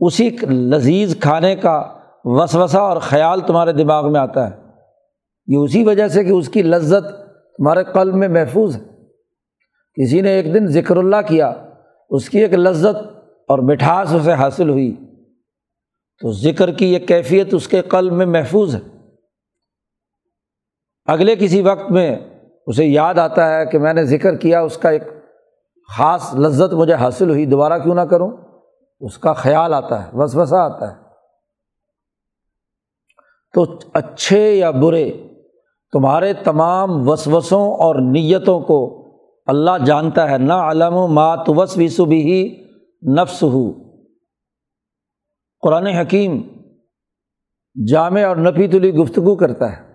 اسی 0.00 0.30
لذیذ 0.50 1.18
کھانے 1.20 1.56
کا 1.56 1.84
وسوسہ 2.24 2.78
اور 2.78 2.96
خیال 2.96 3.40
تمہارے 3.40 3.72
دماغ 3.72 4.12
میں 4.12 4.20
آتا 4.20 4.50
ہے۔ 4.50 4.56
یہ 5.46 5.56
اسی 5.56 5.84
وجہ 5.84 6.08
سے 6.08 6.24
کہ 6.24 6.30
اس 6.30 6.48
کی 6.48 6.62
لذت 6.62 7.08
تمہارے 7.56 7.84
قلب 7.84 8.14
میں 8.14 8.28
محفوظ 8.28 8.76
ہے۔ 8.76 8.82
کسی 10.02 10.20
نے 10.20 10.30
ایک 10.30 10.54
دن 10.54 10.66
ذکر 10.66 10.96
اللہ 10.96 11.16
کیا، 11.26 11.52
اس 12.10 12.30
کی 12.30 12.38
ایک 12.38 12.54
لذت 12.54 12.96
اور 13.48 13.58
مٹھاس 13.58 14.14
اسے 14.14 14.32
حاصل 14.32 14.68
ہوئی۔ 14.68 14.96
تو 16.22 16.32
ذکر 16.32 16.70
کی 16.70 16.92
یہ 16.92 16.98
کیفیت 16.98 17.54
اس 17.54 17.68
کے 17.68 17.82
قلب 17.82 18.12
میں 18.12 18.26
محفوظ 18.26 18.74
ہے۔ 18.74 18.80
اگلے 21.06 21.36
کسی 21.36 21.62
وقت 21.62 21.90
میں 21.90 22.16
اسے 22.66 22.84
یاد 22.84 23.14
آتا 23.14 23.58
ہے 23.58 23.66
کہ 23.66 23.78
میں 23.78 23.92
نے 23.92 24.04
ذکر 24.04 24.36
کیا، 24.36 24.60
اس 24.60 24.76
کا 24.76 24.90
ایک 24.90 25.02
خاص 25.96 26.34
لذت 26.34 26.74
مجھے 26.74 26.94
حاصل 26.94 27.30
ہوئی، 27.30 27.46
دوبارہ 27.46 27.78
کیوں 27.78 27.94
نہ 27.94 28.00
کروں؟ 28.00 28.30
اس 29.00 29.18
کا 29.18 29.32
خیال 29.32 29.74
آتا 29.74 30.04
ہے، 30.04 30.10
وسوسہ 30.14 30.54
آتا 30.54 30.90
ہے۔ 30.90 30.96
تو 33.54 33.78
اچھے 33.92 34.54
یا 34.54 34.70
برے، 34.70 35.12
تمہارے 35.92 36.32
تمام 36.32 37.08
وسوسوں 37.08 37.74
اور 37.74 37.94
نیتوں 37.94 38.60
کو 38.60 39.02
اللہ 39.46 39.84
جانتا 39.84 40.30
ہے۔ 40.30 40.38
نہ 40.38 40.52
علم 40.52 40.94
و 40.94 41.06
مات 41.06 41.48
وس 41.48 42.00
بھی 42.00 42.64
نفس 43.16 43.42
ہو 43.42 43.91
قرآن 45.62 45.86
حکیم 45.86 46.42
جامع 47.88 48.24
اور 48.24 48.36
نفی 48.36 48.68
تلی 48.68 48.94
گفتگو 48.94 49.36
کرتا 49.36 49.72
ہے۔ 49.72 49.92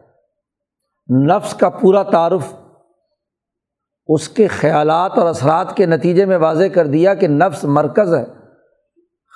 نفس 1.27 1.53
کا 1.53 1.69
پورا 1.69 2.03
تعارف 2.03 2.53
اس 4.07 4.29
کے 4.29 4.47
خیالات 4.47 5.11
اور 5.17 5.27
اثرات 5.27 5.77
کے 5.77 5.85
نتیجے 5.85 6.25
میں 6.25 6.37
واضح 6.37 6.63
کر 6.73 6.87
دیا 6.87 7.13
کہ 7.13 7.27
نفس 7.27 7.63
مرکز 7.63 8.15
ہے، 8.15 8.25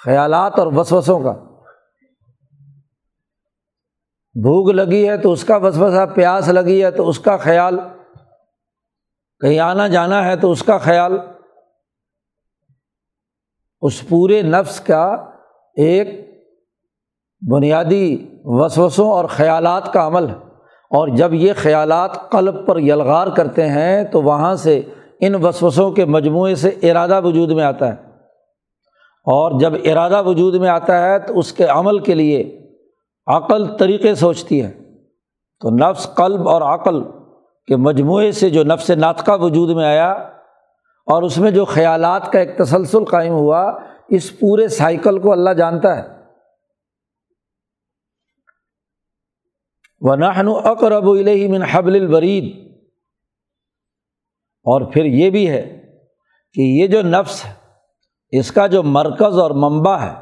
خیالات 0.03 0.59
اور 0.59 0.67
وسوسوں 0.67 1.19
کا۔ 1.19 1.31
بھوک 4.33 4.73
لگی 4.73 5.09
ہے 5.09 5.17
تو 5.17 5.31
اس 5.31 5.43
کا 5.43 5.57
وسوسہ، 5.57 6.05
پیاس 6.15 6.47
لگی 6.47 6.83
ہے 6.83 6.91
تو 6.91 7.09
اس 7.09 7.19
کا 7.19 7.37
خیال۔ 7.37 7.79
کہیں 9.39 9.59
آنا 9.59 9.87
جانا 9.87 10.25
ہے 10.25 10.35
تو 10.35 10.51
اس 10.51 10.63
کا 10.63 10.77
خیال۔ 10.77 11.13
اس 13.81 14.09
پورے 14.09 14.41
نفس 14.41 14.79
کا 14.79 15.30
ایک 15.75 16.31
بنیادی 17.51 18.25
وسوسوں 18.43 19.11
اور 19.11 19.25
خیالات 19.25 19.93
کا 19.93 20.07
عمل 20.07 20.29
ہے۔ 20.29 20.33
اور 20.89 21.07
جب 21.07 21.33
یہ 21.33 21.53
خیالات 21.55 22.29
قلب 22.29 22.67
پر 22.67 22.79
یلغار 22.79 23.27
کرتے 23.27 23.67
ہیں، 23.67 24.03
تو 24.03 24.21
وہاں 24.21 24.55
سے 24.55 24.81
ان 25.19 25.45
وسوسوں 25.45 25.91
کے 25.91 26.05
مجموعے 26.05 26.55
سے 26.55 26.67
ارادہ 26.67 27.21
وجود 27.21 27.51
میں 27.51 27.63
آتا 27.63 27.87
ہے۔ 27.87 27.95
اور 29.25 29.59
جب 29.59 29.73
ارادہ 29.85 30.23
وجود 30.23 30.55
میں 30.55 30.69
آتا 30.69 31.03
ہے، 31.03 31.19
تو 31.19 31.39
اس 31.39 31.53
کے 31.53 31.65
عمل 31.65 31.99
کے 31.99 32.15
لیے 32.15 32.67
عقل 33.27 33.77
طریقے 33.77 34.15
سوچتی 34.15 34.63
ہے۔ 34.63 34.71
تو 35.59 35.69
نفس، 35.69 36.15
قلب 36.15 36.49
اور 36.49 36.61
عقل 36.61 37.03
کے 37.67 37.75
مجموعے 37.75 38.31
سے 38.31 38.49
جو 38.49 38.63
نفس 38.63 38.89
ناطقہ 38.89 39.31
وجود 39.31 39.69
میں 39.69 39.85
آیا، 39.85 40.11
اور 41.01 41.23
اس 41.23 41.37
میں 41.37 41.51
جو 41.51 41.65
خیالات 41.65 42.31
کا 42.31 42.39
ایک 42.39 42.57
تسلسل 42.57 43.05
قائم 43.05 43.33
ہوا 43.33 43.73
اس 44.11 44.31
پورے 44.39 44.67
سائیکل 44.67 45.19
کو 45.19 45.31
اللہ 45.31 45.49
جانتا 45.49 45.97
ہے۔ 45.97 46.21
نہن 50.01 50.47
اقرب 50.63 51.05
من 51.49 51.63
حبل 51.63 51.95
الورید 51.95 52.45
اور 54.65 54.91
پھر 54.93 55.05
یہ 55.05 55.29
بھی 55.29 55.49
ہے 55.49 55.61
کہ 56.55 56.61
یہ 56.61 56.87
جو 56.87 57.01
نفس 57.01 57.45
ہے، 57.45 57.53
اس 58.29 58.51
کا 58.51 58.67
جو 58.67 58.83
مرکز 58.83 59.37
اور 59.39 59.51
منبع 59.51 59.95
ہے، 59.97 60.13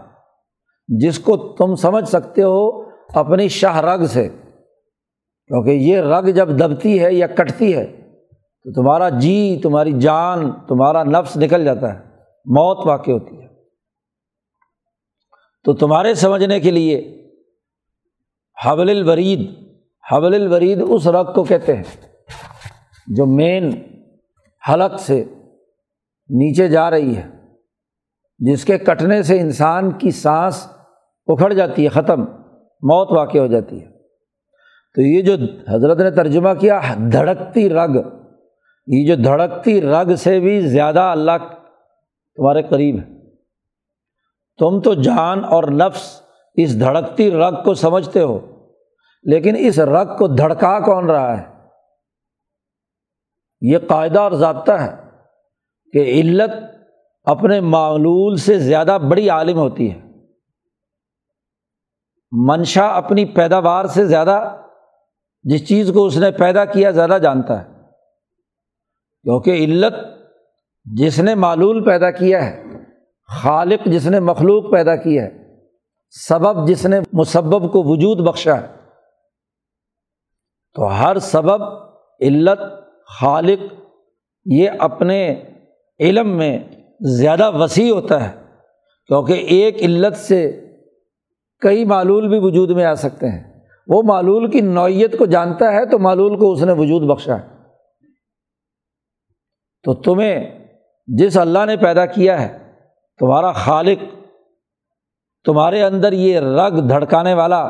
جس 0.87 1.19
کو 1.19 1.37
تم 1.55 1.75
سمجھ 1.75 2.09
سکتے 2.09 2.43
ہو 2.43 2.67
اپنی 3.15 3.47
شاہ 3.47 3.79
رگ 3.79 4.05
سے، 4.05 4.27
کیونکہ 4.29 5.69
یہ 5.69 6.01
رگ 6.01 6.29
جب 6.29 6.49
دبتی 6.59 6.99
ہے 7.03 7.13
یا 7.13 7.27
کٹتی 7.27 7.75
ہے، 7.77 7.85
تو 8.65 8.73
تمہارا 8.73 9.09
جی 9.09 9.59
تمہاری 9.63 9.99
جان، 9.99 10.51
تمہارا 10.67 11.03
نفس 11.03 11.37
نکل 11.37 11.65
جاتا 11.65 11.93
ہے، 11.93 11.99
موت 12.45 12.87
واقع 12.87 13.11
ہوتی 13.11 13.41
ہے۔ 13.41 13.48
تو 15.63 15.73
تمہارے 15.73 16.13
سمجھنے 16.13 16.59
کے 16.59 16.71
لیے 16.71 17.27
حبل 18.65 18.89
الورید 18.89 19.51
حبل 20.11 20.33
الورید 20.33 20.79
اس 20.89 21.07
رگ 21.07 21.33
کو 21.33 21.43
کہتے 21.43 21.75
ہیں 21.75 21.83
جو 23.07 23.25
مین 23.25 23.69
حلق 24.69 24.99
سے 24.99 25.23
نیچے 26.29 26.67
جا 26.67 26.91
رہی 26.91 27.17
ہے، 27.17 27.27
جس 28.39 28.65
کے 28.65 28.77
کٹنے 28.77 29.23
سے 29.23 29.39
انسان 29.39 29.91
کی 29.91 30.11
سانس 30.11 30.67
اکھڑ 31.27 31.53
جاتی 31.53 31.83
ہے، 31.83 31.89
ختم، 31.89 32.21
موت 32.81 33.11
واقع 33.11 33.37
ہو 33.37 33.47
جاتی 33.47 33.81
ہے۔ 33.81 33.85
تو 34.95 35.01
یہ 35.01 35.21
جو 35.21 35.33
حضرت 35.75 35.97
نے 35.97 36.11
ترجمہ 36.11 36.49
کیا، 36.59 36.81
دھڑکتی 37.11 37.69
رگ، 37.69 37.97
یہ 38.87 39.07
جو 39.07 39.23
دھڑکتی 39.23 39.81
رگ 39.81 40.15
سے 40.15 40.39
بھی 40.39 40.61
زیادہ 40.61 40.99
اللہ 40.99 41.37
تمہارے 42.35 42.63
قریب 42.63 42.95
ہے۔ 42.95 43.18
تم 44.59 44.81
تو 44.81 44.93
جان 44.93 45.45
اور 45.45 45.63
نفس 45.63 46.21
اس 46.53 46.79
دھڑکتی 46.79 47.31
رگ 47.31 47.63
کو 47.63 47.73
سمجھتے 47.73 48.21
ہو، 48.21 48.39
لیکن 49.23 49.55
اس 49.59 49.79
رگ 49.79 50.17
کو 50.17 50.27
دھڑکا 50.27 50.79
کون 50.79 51.09
رہا 51.09 51.41
ہے؟ 51.41 51.45
یہ 53.61 53.77
قاعدہ 53.87 54.19
اور 54.19 54.31
ضابطہ 54.31 54.71
ہے 54.71 54.95
کہ 55.93 55.97
علت 55.97 56.49
اپنے 57.23 57.59
معلول 57.59 58.35
سے 58.35 58.59
زیادہ 58.59 58.97
بڑی 59.09 59.29
عالم 59.29 59.57
ہوتی 59.57 59.91
ہے۔ 59.91 60.01
منشا 62.31 62.87
اپنی 62.87 63.25
پیداوار 63.25 63.85
سے 63.85 64.05
زیادہ، 64.05 64.55
جس 65.43 65.67
چیز 65.67 65.91
کو 65.93 66.05
اس 66.05 66.17
نے 66.17 66.31
پیدا 66.31 66.65
کیا، 66.65 66.91
زیادہ 66.91 67.17
جانتا 67.21 67.61
ہے۔ 67.61 67.79
کیونکہ 69.23 69.51
علت 69.51 69.93
جس 70.85 71.19
نے 71.19 71.35
معلول 71.35 71.85
پیدا 71.85 72.11
کیا 72.11 72.45
ہے 72.45 72.68
خالق 73.29 73.85
جس 73.85 74.07
نے 74.07 74.19
مخلوق 74.19 74.71
پیدا 74.71 74.95
کیا 74.95 75.23
ہے، 75.23 75.57
سبب 76.09 76.67
جس 76.67 76.85
نے 76.85 76.99
مسبب 77.13 77.71
کو 77.71 77.83
وجود 77.83 78.19
بخشا 78.19 78.61
ہے۔ 78.61 78.67
تو 80.73 80.85
ہر 80.85 81.19
سبب، 81.19 81.63
علت، 82.21 82.59
خالق، 83.19 83.73
یہ 84.45 84.69
اپنے 84.79 85.43
علم 85.99 86.37
میں 86.37 86.59
زیادہ 87.01 87.51
وسیع 87.51 87.93
ہوتا 87.93 88.29
ہے، 88.29 88.41
کیونکہ 89.07 89.33
ایک 89.33 89.75
علت 89.83 90.17
سے 90.17 90.65
کئی 91.59 91.85
معلول 91.85 92.29
بھی 92.29 92.39
وجود 92.39 92.69
میں 92.69 92.85
آ 92.85 92.95
سکتے 92.95 93.29
ہیں۔ 93.29 93.65
وہ 93.87 94.01
معلول 94.03 94.51
کی 94.51 94.61
نوعیت 94.61 95.17
کو 95.17 95.25
جانتا 95.25 95.73
ہے 95.73 95.85
تو 95.85 95.99
معلول 95.99 96.39
کو 96.39 96.51
اس 96.51 96.63
نے 96.63 96.71
وجود 96.71 97.01
بخشا 97.01 97.39
ہے۔ 97.39 97.47
تو 99.83 99.93
تمہیں 99.93 100.67
جس 101.07 101.37
اللہ 101.37 101.65
نے 101.65 101.77
پیدا 101.77 102.05
کیا 102.05 102.41
ہے 102.41 102.68
تمہارا 103.19 103.51
خالق، 103.51 104.03
تمہارے 105.45 105.83
اندر 105.83 106.13
یہ 106.13 106.39
رگ 106.39 106.87
دھڑکانے 106.87 107.33
والا، 107.33 107.69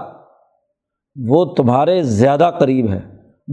وہ 1.30 1.46
تمہارے 1.46 2.02
زیادہ 2.02 2.52
قریب 2.60 2.94
ہے۔ 2.94 3.00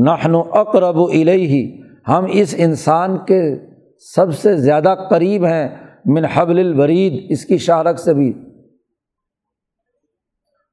نحن 0.05 0.35
اقرب 0.53 1.11
ہی 1.11 1.81
ہم 2.09 2.25
اس 2.29 2.55
انسان 2.59 3.19
کے 3.19 3.43
سب 4.15 4.35
سے 4.35 4.57
زیادہ 4.57 4.95
قریب 5.11 5.45
ہیں، 5.45 5.69
من 6.05 6.25
حبل 6.25 6.59
الورید، 6.59 7.27
اس 7.29 7.45
کی 7.45 7.59
شہرک 7.59 7.99
سے 7.99 8.15
بھی۔ 8.15 8.33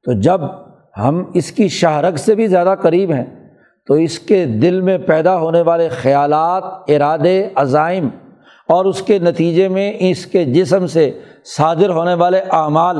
تو 0.03 0.19
جب 0.19 0.41
ہم 0.97 1.23
اس 1.33 1.51
کی 1.51 1.67
شہرک 1.67 2.17
سے 2.17 2.35
بھی 2.35 2.47
زیادہ 2.47 2.75
قریب 2.81 3.11
ہیں، 3.11 3.49
تو 3.87 3.93
اس 3.93 4.19
کے 4.19 4.45
دل 4.45 4.81
میں 4.81 4.97
پیدا 4.97 5.37
ہونے 5.37 5.61
والے 5.61 5.89
خیالات، 5.89 6.63
ارادے، 6.87 7.49
عزائم 7.55 8.09
اور 8.67 8.85
اس 8.85 9.01
کے 9.01 9.19
نتیجے 9.19 9.67
میں 9.67 9.93
اس 9.99 10.25
کے 10.25 10.45
جسم 10.45 10.85
سے 10.85 11.19
صادر 11.45 11.89
ہونے 11.89 12.13
والے 12.13 12.39
اعمال 12.39 12.97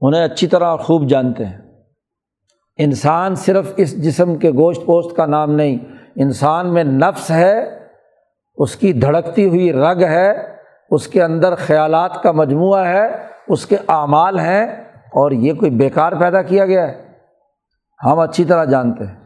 انہیں 0.00 0.24
اچھی 0.24 0.46
طرح 0.46 0.76
خوب 0.76 1.08
جانتے 1.08 1.44
ہیں۔ 1.44 1.58
انسان 2.76 3.34
صرف 3.34 3.72
اس 3.76 4.02
جسم 4.02 4.36
کے 4.36 4.50
گوشت 4.50 4.80
پوشت 4.86 5.16
کا 5.16 5.26
نام 5.26 5.50
نہیں، 5.50 5.78
انسان 6.16 6.74
میں 6.74 6.84
نفس 6.84 7.30
ہے، 7.30 7.78
اس 8.56 8.76
کی 8.76 8.92
دھڑکتی 8.92 9.48
ہوئی 9.48 9.72
رگ 9.72 10.02
ہے، 10.02 10.56
اس 10.90 11.08
کے 11.08 11.22
اندر 11.22 11.54
خیالات 11.54 12.22
کا 12.22 12.32
مجموعہ 12.32 12.86
ہے، 12.86 13.26
اس 13.48 13.66
کے 13.66 13.76
اعمال 13.88 14.38
ہیں 14.38 14.66
اور 14.90 15.30
یہ 15.30 15.52
کوئی 15.52 15.70
بیکار 15.70 16.12
پیدا 16.12 16.42
کیا 16.42 16.66
گیا 16.66 16.88
ہے۔ 16.88 17.08
ہم 18.04 18.18
اچھی 18.18 18.44
طرح 18.44 18.64
جانتے 18.64 19.04
ہیں۔ 19.04 19.16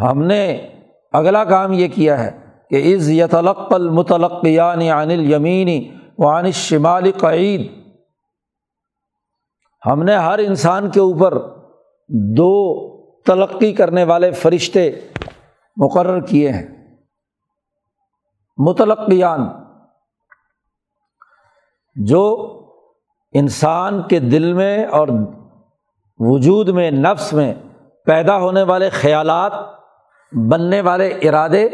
ہم 0.00 0.22
نے 0.22 0.68
اگلا 1.12 1.44
کام 1.44 1.72
یہ 1.72 1.88
کیا 1.88 2.24
ہے۔ 2.24 2.30
کہ 2.70 2.94
عز 2.94 3.10
یتلق 3.10 3.72
المتلقیانی 3.72 4.90
عن 4.90 5.10
الیمینی 5.10 5.90
وعن 6.18 6.50
شمال 6.50 7.10
قعید، 7.12 7.70
ہم 9.86 10.02
نے 10.02 10.14
ہر 10.14 10.38
انسان 10.38 10.90
کے 10.90 11.00
اوپر 11.00 11.38
دو 12.36 12.50
تلقی 13.22 13.72
کرنے 13.72 14.04
والے 14.04 14.30
فرشتے 14.32 14.90
مقرر 15.76 16.20
کیے 16.20 16.50
ہیں۔ 16.50 16.66
متلقیان، 18.58 19.40
جو 21.96 22.22
انسان 23.32 24.02
کے 24.08 24.18
دل 24.18 24.52
میں 24.52 24.84
اور 24.84 25.08
وجود 26.18 26.68
میں، 26.68 26.90
نفس 26.90 27.32
میں 27.32 27.54
پیدا 28.06 28.38
ہونے 28.38 28.62
والے 28.62 28.90
خیالات، 28.90 29.52
بننے 30.32 30.80
والے 30.80 31.08
ارادے 31.08 31.68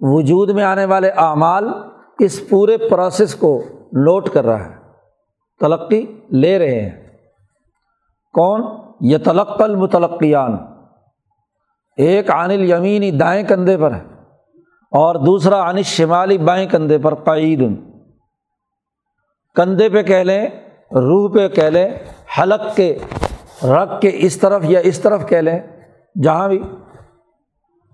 وجود 0.00 0.50
میں 0.50 0.64
آنے 0.64 0.84
والے 0.84 1.08
اعمال 1.08 1.68
اس 2.18 2.48
پورے 2.48 2.76
پروسیس 2.76 3.34
کو 3.34 3.62
نوٹ 3.92 4.28
کر 4.28 4.46
رہا 4.46 4.66
ہے، 4.66 4.74
تلقی 5.60 6.06
لے 6.30 6.58
رہے 6.58 6.80
ہیں۔ 6.80 7.02
کون؟ 8.32 8.62
یہ 9.00 9.18
تلق 9.24 9.62
المتلقیان۔ 9.62 10.56
ایک 11.96 12.30
عانل 12.30 12.70
یمینی 12.70 13.10
دائیں 13.10 13.46
کندھے 13.46 13.76
پر 13.76 13.94
ہے 13.94 14.04
اور 14.92 15.14
دوسرا 15.14 15.70
عن 15.70 15.82
شمالی 15.82 16.38
بائیں 16.38 16.68
کندھے 16.68 16.98
پر 16.98 17.14
قعید۔ 17.14 17.62
کندھے 19.54 19.88
پہ 19.88 20.02
کہہ 20.02 20.16
لیں، 20.16 20.46
روح 20.92 21.34
پہ 21.34 21.48
کہہ 21.48 21.64
لیں، 21.64 21.88
حلق 22.38 22.76
کے 22.76 22.98
رگ 23.62 24.00
کے 24.00 24.10
اس 24.14 24.36
طرف 24.38 24.64
یا 24.64 24.80
اس 24.80 25.00
طرف 25.00 25.28
کہہ 25.28 25.36
لیں، 25.36 25.60
جہاں 26.22 26.48
بھی۔ 26.48 26.62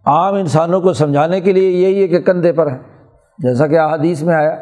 عام 0.07 0.35
انسانوں 0.35 0.81
کو 0.81 0.93
سمجھانے 0.93 1.41
کے 1.41 1.53
لیے 1.53 1.71
یہی 1.71 2.03
ہے 2.03 2.09
کہ 2.09 2.19
کندھے 2.21 2.53
پر 2.53 2.71
ہے 2.71 2.79
جیسا 3.39 3.67
کہ 3.67 3.79
احادیث 3.79 4.23
میں 4.23 4.35
آیا۔ 4.35 4.55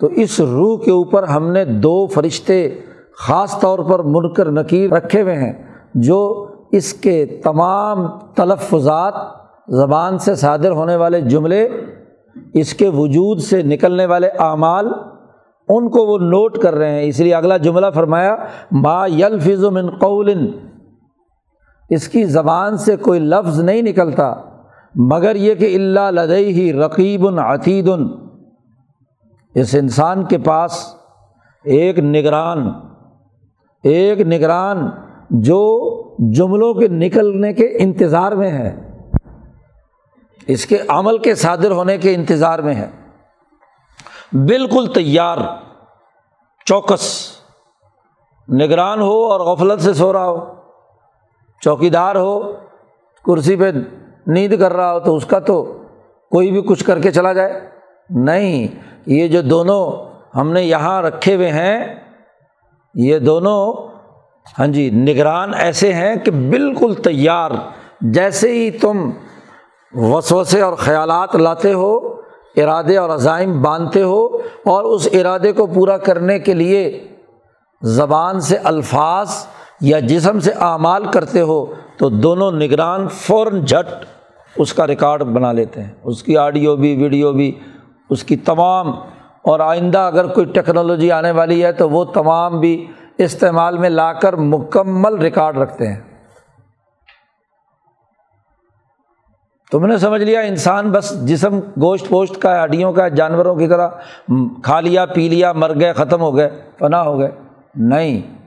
تو 0.00 0.06
اس 0.06 0.40
روح 0.40 0.78
کے 0.84 0.90
اوپر 0.90 1.22
ہم 1.22 1.50
نے 1.52 1.64
دو 1.64 2.06
فرشتے 2.06 2.80
خاص 3.18 3.60
طور 3.60 3.78
پر 3.78 4.02
منکر 4.02 4.50
نکیر 4.50 4.90
رکھے 4.90 5.22
ہوئے 5.22 5.34
ہیں، 5.34 5.52
جو 5.94 6.48
اس 6.72 6.92
کے 6.92 7.24
تمام 7.44 8.06
تلفظات 8.36 9.14
زبان 9.68 10.18
سے 10.18 10.34
صادر 10.34 10.70
ہونے 10.70 10.96
والے 10.96 11.20
جملے، 11.20 11.68
اس 12.54 12.74
کے 12.74 12.88
وجود 12.88 13.38
سے 13.38 13.62
نکلنے 13.62 14.06
والے 14.06 14.28
اعمال، 14.38 14.92
ان 15.68 15.88
کو 15.90 16.06
وہ 16.06 16.18
نوٹ 16.18 16.58
کر 16.58 16.74
رہے 16.74 16.90
ہیں۔ 16.90 17.02
اس 17.02 17.20
لیے 17.20 17.34
اگلا 17.34 17.56
جملہ 17.56 17.90
فرمایا، 17.94 18.36
ما 18.72 19.06
یلفظ 19.06 19.64
من 19.64 19.90
قول 19.90 20.30
اس 21.94 22.08
کی 22.08 22.24
زبان 22.24 22.76
سے 22.76 22.96
کوئی 22.96 23.20
لفظ 23.20 23.60
نہیں 23.60 23.82
نکلتا، 23.82 24.32
مگر 24.94 25.36
یہ 25.36 25.54
کہ 25.54 25.74
اللہ 25.74 26.10
لدئی 26.10 26.52
ہی 26.52 26.72
رقیب 26.72 27.26
عتید 27.40 27.88
اس 29.54 29.74
انسان 29.74 30.24
کے 30.24 30.38
پاس 30.38 30.94
ایک 31.64 31.98
نگران 31.98 32.70
ایک 33.84 34.20
نگران 34.20 34.90
جو 35.30 35.60
جملوں 36.32 36.72
کے 36.74 36.88
نکلنے 36.88 37.52
کے 37.52 37.66
انتظار 37.78 38.32
میں 38.32 38.50
ہے، 38.50 38.76
اس 40.46 40.66
کے 40.66 40.78
عمل 40.88 41.18
کے 41.18 41.34
صادر 41.34 41.70
ہونے 41.70 41.98
کے 41.98 42.14
انتظار 42.14 42.58
میں 42.58 42.74
ہے۔ 42.74 42.90
بالکل 44.32 44.86
تیار، 44.94 45.38
چوکس، 46.66 47.04
نگران 48.48 49.00
ہو 49.00 49.24
اور 49.24 49.40
غفلت 49.40 49.80
سے 49.80 49.92
سو 49.92 50.12
رہا 50.12 50.26
ہو۔ 50.26 50.63
چوکی 51.62 51.90
دار 51.90 52.16
ہو، 52.16 52.40
کرسی 53.24 53.56
پہ 53.56 53.70
نیند 54.26 54.54
کر 54.60 54.72
رہا 54.72 54.92
ہو 54.92 55.00
تو 55.00 55.16
اس 55.16 55.26
کا 55.26 55.38
تو 55.38 55.62
کوئی 56.32 56.50
بھی 56.50 56.62
کچھ 56.62 56.84
کر 56.84 57.00
کے 57.00 57.10
چلا 57.12 57.32
جائے۔ 57.32 57.60
نہیں، 58.10 58.66
یہ 59.06 59.28
جو 59.28 59.42
دونوں 59.42 59.84
ہم 60.34 60.52
نے 60.52 60.62
یہاں 60.62 61.00
رکھے 61.02 61.34
ہوئے 61.34 61.50
ہیں، 61.50 61.94
یہ 62.94 63.18
دونوں 63.18 63.72
ہاں 64.58 64.66
جی 64.66 64.88
نگران 64.90 65.54
ایسے 65.54 65.92
ہیں 65.92 66.14
کہ 66.16 66.30
بالکل 66.30 66.94
تیار۔ 66.94 67.50
جیسے 68.00 68.50
ہی 68.52 68.70
تم 68.70 69.10
وسوسے 69.92 70.60
اور 70.60 70.72
خیالات 70.74 71.36
لاتے 71.36 71.72
ہو، 71.72 71.96
ارادے 72.56 72.96
اور 72.96 73.10
عزائم 73.10 73.60
باندھتے 73.62 74.02
ہو، 74.02 74.26
اور 74.64 74.84
اس 74.84 75.08
ارادے 75.12 75.52
کو 75.52 75.66
پورا 75.66 75.96
کرنے 75.98 76.38
کے 76.38 76.54
لیے 76.54 76.82
زبان 77.82 78.40
سے 78.40 78.56
الفاظ 78.64 79.46
یا 79.80 80.00
جسم 80.00 80.40
سے 80.40 80.50
اعمال 80.50 81.04
کرتے 81.04 81.40
ہو 81.40 81.66
تو 81.98 82.08
دونوں 82.08 82.52
نگران 82.52 83.08
فوراً 83.08 83.64
جھٹ 83.64 84.04
اس 84.56 84.72
کا 84.72 84.86
ریکارڈ 84.86 85.22
بنا 85.22 85.52
لیتے 85.52 85.82
ہیں۔ 85.82 85.90
اس 86.04 86.22
کی 86.22 86.36
آڈیو 86.36 86.76
بھی، 86.76 87.02
ویڈیو 87.02 87.32
بھی، 87.32 87.58
اس 88.10 88.24
کی 88.24 88.36
تمام۔ 88.36 88.90
اور 89.42 89.60
آئندہ 89.60 89.98
اگر 89.98 90.26
کوئی 90.26 90.46
ٹیکنالوجی 90.46 91.12
آنے 91.12 91.30
والی 91.30 91.64
ہے 91.64 91.72
تو 91.72 91.90
وہ 91.90 92.04
تمام 92.04 92.60
بھی 92.60 92.86
استعمال 93.18 93.78
میں 93.78 93.88
لا 93.88 94.12
کر 94.12 94.36
مکمل 94.36 95.18
ریکارڈ 95.18 95.58
رکھتے 95.58 95.88
ہیں۔ 95.88 96.00
تم 99.72 99.86
نے 99.86 99.98
سمجھ 99.98 100.22
لیا؟ 100.22 100.40
انسان 100.40 100.90
بس 100.90 101.28
جسم 101.28 101.58
گوشت 101.58 102.08
پوشت 102.08 102.42
کا 102.42 102.64
ہڈیوں 102.64 102.92
کا، 102.92 103.08
جانوروں 103.08 103.54
کی 103.54 103.68
طرح 103.68 103.88
کھا 104.62 104.80
لیا، 104.80 105.06
پی 105.06 105.28
لیا، 105.28 105.52
مر 105.52 105.80
گئے، 105.80 105.92
ختم 105.92 106.20
ہو 106.20 106.36
گئے 106.36 106.50
فنا 106.78 107.02
ہو 107.02 107.18
گئے۔ 107.18 107.30
نہیں۔ 107.74 108.43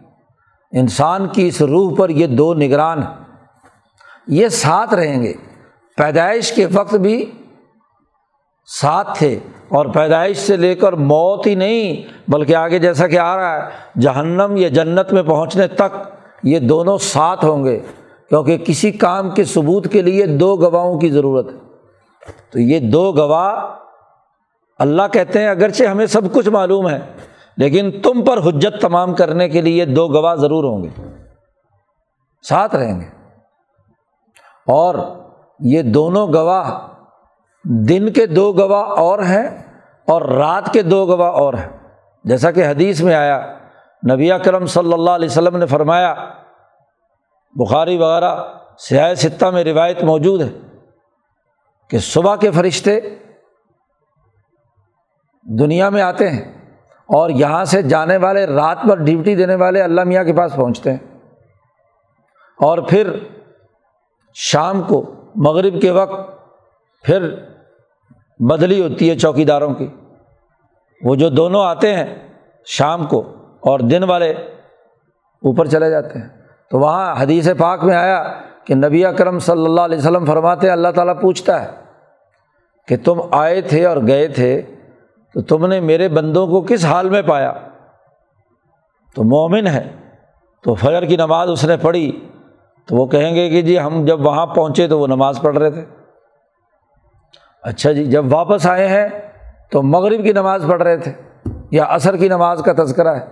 انسان 0.72 1.28
کی 1.28 1.48
اس 1.48 1.62
روح 1.62 1.96
پر 1.98 2.10
یہ 2.10 2.28
دو 2.28 2.54
نگران 2.54 3.02
یہ 4.28 4.48
ساتھ 4.48 4.94
رہیں 4.94 5.24
گے۔ 5.24 5.34
پیدائش 5.98 6.52
کے 6.52 6.66
وقت 6.74 6.96
بھی 6.96 7.32
ساتھ 8.82 9.18
تھے 9.18 9.40
اور 9.70 9.86
پیدائش 9.86 10.38
سے 10.38 10.58
لے 10.58 10.76
کر 10.76 10.94
موت 10.94 11.48
ہی 11.48 11.56
نہیں، 11.56 12.04
بلکہ 12.32 12.56
آگے 12.56 12.80
جیسا 12.80 13.08
کہ 13.08 13.20
آ 13.20 13.38
رہا 13.38 13.66
ہے، 13.66 14.00
جہنم 14.00 14.54
یا 14.58 14.70
جنت 14.70 15.14
میں 15.14 15.24
پہنچنے 15.24 15.68
تک 15.68 15.98
یہ 16.44 16.60
دونوں 16.60 16.98
ساتھ 16.98 17.46
ہوں 17.46 17.66
گے۔ 17.66 17.80
کیونکہ 18.30 18.58
کسی 18.58 18.92
کام 18.92 19.30
کے 19.30 19.44
ثبوت 19.44 19.88
کے 19.92 20.02
لیے 20.02 20.26
دو 20.26 20.56
گواہوں 20.56 21.00
کی 21.00 21.10
ضرورت 21.10 21.48
ہے۔ 21.54 21.58
تو 22.52 22.60
یہ 22.60 22.80
دو 22.80 23.12
گواہ 23.12 23.56
اللہ 24.80 25.02
کہتے 25.14 25.40
ہیں، 25.40 25.48
اگرچہ 25.48 25.84
ہمیں 25.84 26.06
سب 26.06 26.34
کچھ 26.34 26.50
معلوم 26.50 26.90
ہے 26.90 27.00
لیکن 27.58 28.02
تم 28.02 28.26
پر 28.26 28.38
حجت 28.38 28.82
تمام 28.82 29.15
کرنے 29.15 29.50
کے 29.50 29.62
لیے 29.62 29.86
دو 29.86 30.08
گواہ 30.08 30.36
ضرور 30.36 30.63
ہوں 30.63 30.84
گے۔ 30.84 30.89
ساتھ 32.41 32.76
رہیں 32.76 33.00
گے۔ 33.00 33.06
اور 34.67 34.96
یہ 35.60 35.82
دونوں 35.82 36.28
گواہ 36.34 36.80
دن 37.63 38.13
کے 38.13 38.26
دو 38.26 38.54
گواہ 38.54 38.84
اور 38.84 39.20
ہیں 39.20 39.78
اور 40.08 40.22
رات 40.22 40.74
کے 40.74 40.82
دو 40.82 41.06
گواہ 41.06 41.32
اور 41.32 41.54
ہیں۔ 41.54 41.78
جیسا 42.24 42.52
کہ 42.52 42.67
حدیث 42.67 43.02
میں 43.02 43.15
آیا، 43.15 43.58
نبی 44.12 44.30
کرم 44.46 44.65
صلی 44.65 44.93
اللہ 44.93 45.12
علیہ 45.12 45.26
وسلم 45.26 45.58
نے 45.58 45.65
فرمایا، 45.65 46.15
بخاری 47.54 47.98
وغیرہ 47.98 48.36
سیاح 48.78 49.13
ستہ 49.13 49.46
میں 49.46 49.63
روایت 49.63 50.04
موجود 50.04 50.41
ہے 50.41 50.50
کہ 51.89 51.98
صبح 51.98 52.36
کے 52.36 52.52
فرشتے 52.52 53.00
دنیا 55.43 55.89
میں 55.89 56.02
آتے 56.02 56.30
ہیں۔ 56.30 56.57
اور 57.08 57.30
یہاں 57.30 57.65
سے 57.65 57.82
جانے 57.82 58.17
والے 58.17 58.46
رات 58.46 58.78
بھر 58.86 58.96
ڈیوٹی 58.98 59.36
دینے 59.36 59.56
والے 59.56 59.82
اللہ 59.82 60.04
میاں 60.04 60.24
کے 60.24 60.34
پاس 60.34 60.56
پہنچتے 60.56 60.91
ہیں۔ 60.91 61.20
اور 62.60 62.78
پھر 62.78 63.12
شام 64.34 64.82
کو 64.82 65.13
مغرب 65.36 65.82
کے 65.82 65.91
وقت 65.91 66.32
پھر 67.04 67.36
بدلی 68.39 68.82
ہوتی 68.82 69.10
ہے 69.10 69.15
چوکی 69.15 69.46
داروں 69.46 69.74
کی۔ 69.74 69.88
وہ 71.04 71.15
جو 71.15 71.30
دونوں 71.30 71.65
آتے 71.65 71.93
ہیں 71.93 72.28
شام 72.65 73.08
کو 73.08 73.34
اور 73.60 73.80
دن 73.80 74.04
والے 74.04 74.32
اوپر 74.32 75.65
چلے 75.65 75.89
جاتے 75.89 76.20
ہیں۔ 76.20 76.30
تو 76.72 76.80
وہاں 76.80 77.15
حدیث 77.20 77.50
پاک 77.58 77.84
میں 77.84 77.96
آیا 77.96 78.34
کہ 78.63 78.76
نبی 78.76 79.06
اکرم 79.06 79.39
صلی 79.39 79.65
اللہ 79.65 79.82
علیہ 79.82 79.98
وسلم 79.98 80.26
فرماتے 80.26 80.70
اللہ 80.70 80.88
تعالیٰ 80.96 81.22
پوچھتا 81.22 81.62
ہے 81.62 81.67
کہ 82.88 82.98
تم 83.04 83.22
آئے 83.32 83.62
تھے 83.62 83.86
اور 83.86 83.98
گئے 84.08 84.28
تھے 84.28 84.62
تو 85.38 85.43
تم 85.43 85.65
نے 85.65 85.80
میرے 85.80 86.10
بندوں 86.10 86.47
کو 86.47 86.62
کس 86.62 86.86
حال 86.86 87.10
میں 87.10 87.21
پایا؟ 87.21 87.54
تو 89.15 89.23
مومن 89.23 89.67
ہے۔ 89.67 89.95
تو 90.63 90.73
فجر 90.73 91.06
کی 91.06 91.15
نماز 91.15 91.50
اس 91.50 91.63
نے 91.63 91.78
پڑھی۔ 91.78 92.30
تو 92.88 92.95
وہ 92.95 93.06
کہیں 93.06 93.36
گے 93.36 93.50
کہ 93.50 93.62
جی 93.62 93.80
ہم 93.80 94.06
جب 94.06 94.26
وہاں 94.26 94.45
پہنچے 94.45 94.88
تو 94.88 95.00
وہ 95.00 95.08
نماز 95.08 95.39
پڑھ 95.41 95.58
رہے 95.58 95.71
تھے۔ 95.71 95.86
اچھا 97.63 97.91
جی 97.91 98.06
جب 98.06 98.34
واپس 98.34 98.67
آئے 98.67 98.88
ہیں 98.88 99.08
تو 99.71 99.84
مغرب 99.84 100.23
کی 100.23 100.34
نماز 100.34 100.65
پڑھ 100.67 100.84
رہے 100.84 100.97
تھے 100.97 101.13
یا 101.71 101.86
عصر 101.88 102.17
کی 102.17 102.28
نماز 102.28 102.62
کا 102.62 102.84
تذکرہ 102.84 103.15
ہے۔ 103.15 103.26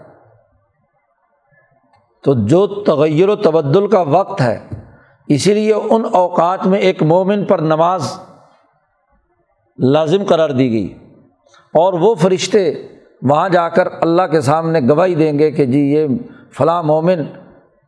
تو 2.24 2.46
جو 2.46 2.68
تغیر 2.68 3.30
و 3.30 3.36
تبدل 3.36 3.88
کا 3.88 4.02
وقت 4.02 4.42
ہے، 4.42 4.70
اسی 5.28 5.54
لیے 5.54 5.74
ان 5.74 6.04
اوقات 6.14 6.68
میں 6.68 6.80
ایک 6.80 7.04
مومن 7.04 7.46
پر 7.46 7.60
نماز 7.60 8.20
لازم 9.78 10.24
قرار 10.28 10.50
دی 10.50 10.72
گئی۔ 10.72 11.05
اور 11.76 11.94
وہ 11.94 12.16
فرشتے 12.16 12.74
وہاں 13.22 13.50
جا 13.50 13.70
کر 13.70 13.88
اللہ 14.02 14.22
کے 14.22 14.42
سامنے 14.42 14.80
گواہی 14.90 15.16
دیں 15.16 15.40
گے 15.40 15.52
کہ 15.52 15.66
جی 15.66 15.80
یہ 15.80 16.08
فلاں 16.58 16.84
مومن، 16.84 17.24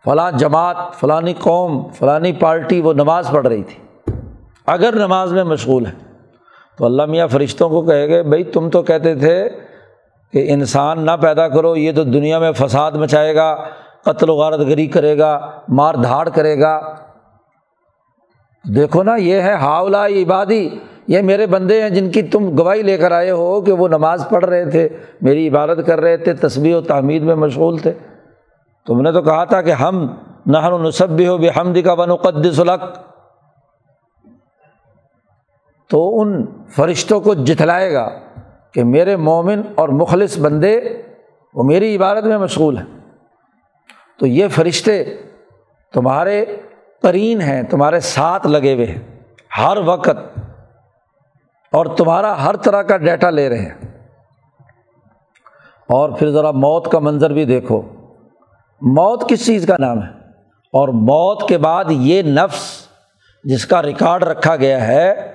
فلاں 0.06 0.32
جماعت، 0.32 0.76
فلانی 0.94 1.34
قوم، 1.40 1.88
فلانی 1.88 2.32
پارٹی 2.32 2.82
وہ 2.82 2.94
نماز 2.94 3.30
پڑھ 3.32 3.48
رہی 3.48 3.64
تھی۔ 3.64 3.84
اگر 4.66 4.96
نماز 4.96 5.34
میں 5.34 5.44
مشغول 5.44 5.86
ہے 5.86 5.92
تو 6.78 6.86
اللہ 6.86 7.06
میاں 7.06 7.28
فرشتوں 7.28 7.70
کو 7.70 7.82
کہے 7.82 8.08
گے 8.08 8.24
بھائی 8.24 8.44
تم 8.44 8.70
تو 8.70 8.82
کہتے 8.82 9.16
تھے 9.16 9.50
کہ 10.34 10.46
انسان 10.50 11.06
نہ 11.06 11.12
پیدا 11.22 11.48
کرو، 11.48 11.76
یہ 11.76 11.92
تو 11.96 12.04
دنیا 12.04 12.40
میں 12.40 12.52
فساد 12.52 12.92
مچائے 12.92 13.36
گا، 13.36 13.58
قتل 14.06 14.30
و 14.30 14.36
غارت 14.36 14.60
گری 14.60 14.88
کرے 14.88 15.18
گا، 15.18 15.52
مار 15.70 15.96
دھاڑ 15.96 16.30
کرے 16.30 16.60
گا۔ 16.60 16.96
دیکھو 18.76 19.04
نا، 19.04 19.16
یہ 19.16 19.42
ہے 19.42 19.54
ہاولا 19.54 20.08
عبادی۔ 20.08 20.70
یہ 21.08 21.22
میرے 21.22 21.48
بندے 21.48 21.82
ہیں 21.82 21.90
جن 21.90 22.12
کی 22.12 22.22
تم 22.22 22.58
گواہی 22.58 22.82
لے 22.82 22.98
کر 22.98 23.12
آئے 23.12 23.32
ہو 23.32 23.62
کہ 23.62 23.72
وہ 23.72 23.88
نماز 23.88 24.26
پڑھ 24.30 24.46
رہے 24.46 24.70
تھے، 24.70 24.90
میری 25.22 25.48
عبادت 25.48 25.88
کر 25.88 26.02
رہے 26.02 26.18
تھے 26.18 26.34
تصویر 26.34 26.76
و 26.76 26.82
تعمیر 26.82 27.22
میں 27.22 27.36
مشغول 27.36 27.78
تھے۔ 27.78 27.94
تم 28.86 29.02
نے 29.02 29.12
تو 29.12 29.22
کہا 29.22 29.44
تھا 29.44 29.62
کہ 29.62 29.72
ہم 29.72 30.16
نہر 30.46 30.72
و 30.72 30.78
نصب 30.78 31.10
بھی 31.10 31.28
ہو 31.28 31.38
بھی 31.38 31.50
حمد 31.50 31.78
کا 31.86 31.94
بن 31.94 32.52
سلق 32.52 32.82
تو 35.90 36.22
ان 36.22 36.46
فرشتوں 36.70 37.20
کو 37.20 37.34
جتلائے 37.34 37.94
گا 37.94 38.10
کہ 38.72 38.84
میرے 38.84 39.16
مومن 39.16 39.62
اور 39.76 39.90
مخلص 39.90 40.40
بندے 40.40 40.82
وہ 41.54 41.64
میری 41.64 41.96
عبادت 41.96 42.26
میں 42.26 42.38
مشغول 42.38 42.78
ہیں۔ 42.78 42.86
تو 44.20 44.26
یہ 44.26 44.48
فرشتے 44.48 45.04
تمہارے 45.94 46.46
قرین 47.02 47.42
ہیں، 47.42 47.64
تمہارے 47.64 48.00
ساتھ 48.00 48.48
لگے 48.48 48.74
ہوئے 48.74 48.86
ہیں۔ 48.86 49.20
ہر 49.58 49.78
وقت 49.86 50.40
اور 51.72 51.86
تمہارا 51.86 52.46
ہر 52.46 52.56
طرح 52.56 52.82
کا 52.82 52.98
ڈیٹا 52.98 53.30
لے 53.30 53.50
رہے 53.50 53.60
ہیں۔ 53.60 53.98
اور 55.90 56.10
پھر 56.10 56.32
ذرا 56.32 56.52
موت 56.52 56.92
کا 56.92 57.00
منظر 57.00 57.34
بھی 57.34 57.46
دیکھو۔ 57.46 57.82
موت 58.82 59.30
کس 59.30 59.46
چیز 59.46 59.68
کا 59.68 59.76
نام 59.80 60.04
ہے؟ 60.04 60.10
اور 60.74 60.90
موت 60.90 61.50
کے 61.50 61.58
بعد 61.58 61.86
یہ 61.90 62.22
نفس 62.22 62.88
جس 63.44 63.66
کا 63.66 63.82
ریکارڈ 63.82 64.24
رکھا 64.24 64.56
گیا 64.56 64.88
ہے، 64.88 65.34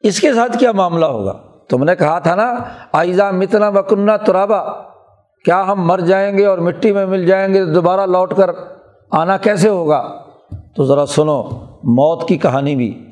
اس 0.00 0.20
کے 0.20 0.32
ساتھ 0.32 0.58
کیا 0.58 0.72
معاملہ 0.72 1.06
ہوگا؟ 1.06 1.32
تم 1.68 1.84
نے 1.84 1.96
کہا 1.96 2.18
تھا 2.18 2.34
نا 2.34 2.54
آئزہ 2.92 3.22
متنا 3.32 3.68
وکنہ 3.68 4.12
ترابا، 4.26 4.64
کیا 5.44 5.62
ہم 5.62 5.86
مر 5.86 5.98
جائیں 5.98 6.38
گے 6.38 6.46
اور 6.46 6.58
مٹی 6.58 6.92
میں 6.92 7.06
مل 7.06 7.26
جائیں 7.26 7.54
گے 7.54 7.64
دوبارہ 7.64 8.06
لوٹ 8.06 8.34
کر 8.34 8.50
آنا 9.10 9.36
کیسے 9.36 9.68
ہوگا؟ 9.68 10.24
تو 10.76 10.84
ذرا 10.84 11.06
سنو، 11.06 11.42
موت 11.82 12.28
کی 12.28 12.38
کہانی 12.38 12.76
بھی۔ 12.76 13.05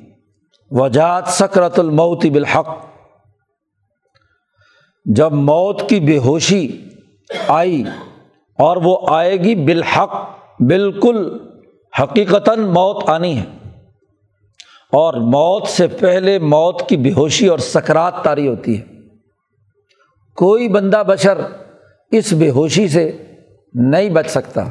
وجات 0.70 1.24
سکرت 1.26 1.78
الموت 1.78 2.26
بالحق۔ 2.26 2.86
جب 5.04 5.32
موت 5.32 5.88
کی 5.88 6.00
بے 6.00 6.18
ہوشی 6.18 6.84
آئی 7.48 7.82
اور 8.58 8.76
وہ 8.76 8.98
آئے 9.08 9.36
گی 9.36 9.54
بالحق، 9.54 10.30
بالکل 10.60 11.38
حقیقتاً 12.02 12.58
موت 12.58 13.08
آنی 13.08 13.38
ہے۔ 13.38 13.44
اور 14.92 15.14
موت 15.14 15.68
سے 15.68 15.86
پہلے 15.86 16.38
موت 16.38 16.88
کی 16.88 16.96
بے 16.96 17.12
ہوشی 17.12 17.46
اور 17.46 17.58
سکرات 17.58 18.14
تاری 18.22 18.48
ہوتی 18.48 18.80
ہے۔ 18.80 18.84
کوئی 20.34 20.68
بندہ 20.68 21.02
بشر 21.06 21.38
اس 22.10 22.32
بے 22.32 22.50
ہوشی 22.50 22.88
سے 22.88 23.26
نہیں 23.74 24.10
بچ 24.10 24.26
سکتا۔ 24.26 24.64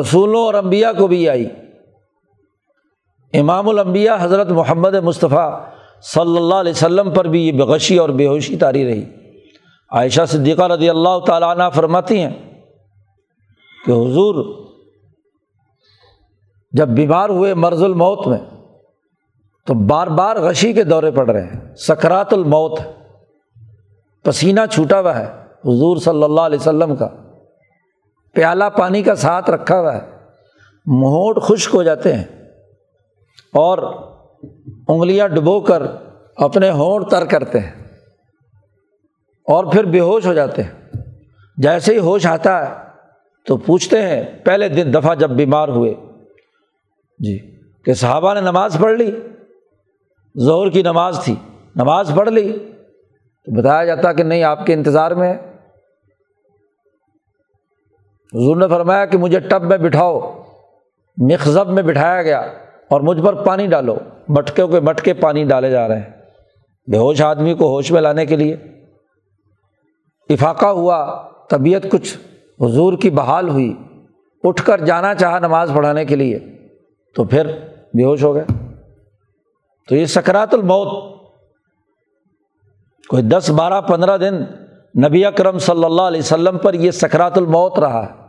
رسولوں 0.00 0.40
اور 0.40 0.54
امبیا 0.54 0.92
کو 0.92 1.06
بھی 1.06 1.28
آئی۔ 1.28 1.48
امام 3.40 3.68
الانبیاء 3.68 4.16
حضرت 4.20 4.50
محمد 4.50 4.94
مصطفیٰ 4.94 5.50
صلی 6.02 6.36
اللہ 6.36 6.54
علیہ 6.54 6.72
وسلم 6.72 7.10
پر 7.14 7.24
بھی 7.24 7.46
یہ 7.46 7.52
بغشی 7.52 7.98
اور 7.98 8.08
بے 8.08 8.26
ہوشی 8.26 8.56
تاری 8.56 8.84
رہی۔ 8.86 9.04
عائشہ 9.92 10.24
صدیقہ 10.28 10.62
رضی 10.62 10.88
اللہ 10.90 11.18
تعالیٰ 11.26 11.50
عنہ 11.50 11.68
فرماتی 11.74 12.18
ہیں 12.20 12.30
کہ 13.84 13.90
حضور 13.90 14.44
جب 16.72 16.88
بیمار 16.88 17.28
ہوئے 17.28 17.54
مرض 17.54 17.82
الموت 17.82 18.26
میں 18.26 18.38
تو 19.66 19.74
بار 19.74 20.06
بار 20.06 20.36
غشی 20.36 20.72
کے 20.72 20.82
دورے 20.84 21.10
پڑ 21.10 21.30
رہے 21.30 21.42
ہیں، 21.42 21.74
سکرات 21.74 22.32
الموت 22.32 22.80
پسینہ 24.24 24.60
چھوٹا 24.70 25.00
ہوا 25.00 25.18
ہے 25.18 25.24
حضور 25.64 25.96
صلی 25.96 26.22
اللہ 26.22 26.40
علیہ 26.40 26.58
وسلم 26.58 26.96
کا، 26.96 27.08
پیالہ 28.36 28.64
پانی 28.76 29.02
کا 29.02 29.14
ساتھ 29.14 29.50
رکھا 29.50 29.80
ہوا 29.80 29.94
ہے، 29.94 30.00
مہوٹ 30.86 31.42
خشک 31.42 31.74
ہو 31.74 31.82
جاتے 31.82 32.14
ہیں۔ 32.14 32.24
اور 33.56 33.78
انگلیاں 34.88 35.28
ڈبو 35.28 35.60
کر 35.60 35.82
اپنے 36.36 36.70
ہونٹ 36.70 37.10
تر 37.10 37.24
کرتے 37.24 37.58
ہیں 37.60 37.70
اور 39.44 39.64
پھر 39.64 39.84
بے 39.84 40.00
ہوش 40.00 40.26
ہو 40.26 40.34
جاتے 40.34 40.62
ہیں۔ 40.62 40.70
جیسے 41.56 41.92
ہی 41.92 41.98
ہوش 41.98 42.26
آتا 42.26 42.68
ہے 42.68 42.74
تو 43.46 43.56
پوچھتے 43.56 44.02
ہیں، 44.02 44.24
پہلے 44.44 44.68
دن 44.68 44.94
دفعہ 44.94 45.14
جب 45.14 45.30
بیمار 45.30 45.68
ہوئے۔ 45.68 45.94
جی 47.18 47.38
کہ 47.84 47.94
صحابہ 47.94 48.34
نے 48.34 48.40
نماز 48.40 48.76
پڑھ 48.80 48.92
لی؟ 48.92 49.10
زہر 50.34 50.70
کی 50.70 50.82
نماز 50.82 51.24
تھی، 51.24 51.34
نماز 51.76 52.12
پڑھ 52.16 52.28
لی۔ 52.28 52.58
تو 53.44 53.60
بتایا 53.60 53.84
جاتا 53.84 54.12
کہ 54.12 54.22
نہیں، 54.22 54.42
آپ 54.42 54.66
کے 54.66 54.72
انتظار 54.72 55.10
میں 55.10 55.34
حضور 58.32 58.56
نے 58.56 58.68
فرمایا 58.68 59.04
کہ 59.04 59.18
مجھے 59.18 59.40
ٹب 59.40 59.62
میں 59.62 59.78
بٹھاؤ 59.78 60.42
مخذب 61.16 61.68
میں 61.68 61.82
بٹھایا 61.82 62.22
گیا۔ 62.22 62.52
اور 62.90 63.00
مجھ 63.00 63.22
پر 63.22 63.34
پانی 63.34 63.66
ڈالو۔ 63.66 63.96
مٹکے 64.28 64.66
کے 64.66 64.80
مٹکے 64.80 65.14
پانی 65.14 65.44
ڈالے 65.44 65.70
جا 65.70 65.88
رہے 65.88 65.98
ہیں۔ 65.98 66.10
بے 66.90 66.96
ہوش 66.96 67.22
آدمی 67.22 67.54
کو 67.54 67.64
ہوش 67.64 67.92
میں 67.92 68.00
لانے 68.00 68.26
کے 68.26 68.36
لیے۔ 68.36 68.56
افاقہ 70.28 70.66
ہوا، 70.66 71.28
طبیعت 71.50 71.82
کچھ 71.90 72.18
حضور 72.60 72.92
کی 72.98 73.10
بحال 73.10 73.48
ہوئی۔ 73.48 73.74
اٹھ 74.44 74.64
کر 74.64 74.84
جانا 74.84 75.14
چاہا 75.14 75.38
نماز 75.38 75.72
پڑھانے 75.74 76.04
کے 76.04 76.16
لیے۔ 76.16 76.38
تو 77.14 77.24
پھر 77.24 77.46
بے 77.94 78.04
ہوش 78.04 78.24
ہو 78.24 78.34
گئے۔ 78.34 78.44
تو 79.88 79.96
یہ 79.96 80.04
سکرات 80.04 80.54
الموت۔ 80.54 81.16
کوئی 83.08 83.22
دس، 83.22 83.50
بارہ، 83.50 83.80
پندرہ 83.80 84.18
دن 84.18 84.34
نبی 85.08 85.24
اکرم 85.24 85.58
صلی 85.58 85.84
اللہ 85.84 86.02
علیہ 86.02 86.20
وسلم 86.20 86.58
پر 86.58 86.74
یہ 86.74 86.90
سکرات 86.90 87.38
الموت 87.38 87.78
رہا۔ 87.78 88.28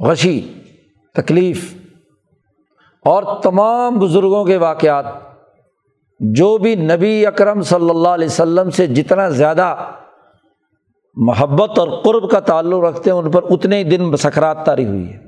غشی، 0.00 0.54
تکلیف 1.14 1.81
اور 3.04 3.22
تمام 3.42 3.98
بزرگوں 3.98 4.44
کے 4.44 4.56
واقعات، 4.56 5.04
جو 6.20 6.56
بھی 6.58 6.74
نبی 6.74 7.14
اکرم 7.26 7.62
صلی 7.62 7.90
اللہ 7.90 8.08
علیہ 8.08 8.26
وسلم 8.26 8.70
سے 8.70 8.86
جتنا 8.86 9.28
زیادہ 9.28 9.74
محبت 11.16 11.78
اور 11.78 11.88
قرب 12.02 12.30
کا 12.30 12.40
تعلق 12.40 12.84
رکھتے 12.84 13.10
ہیں، 13.10 13.16
ان 13.18 13.30
پر 13.30 13.42
اتنے 13.50 13.78
ہی 13.78 13.84
دن 13.84 14.16
سکرات 14.16 14.64
تاری 14.66 14.84
ہوئی 14.84 15.12
ہے۔ 15.12 15.18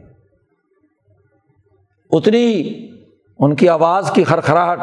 اتنی 2.10 2.46
ان 3.40 3.54
کی 3.54 3.68
آواز 3.68 4.10
کی 4.10 4.24
خرخراہٹ، 4.24 4.78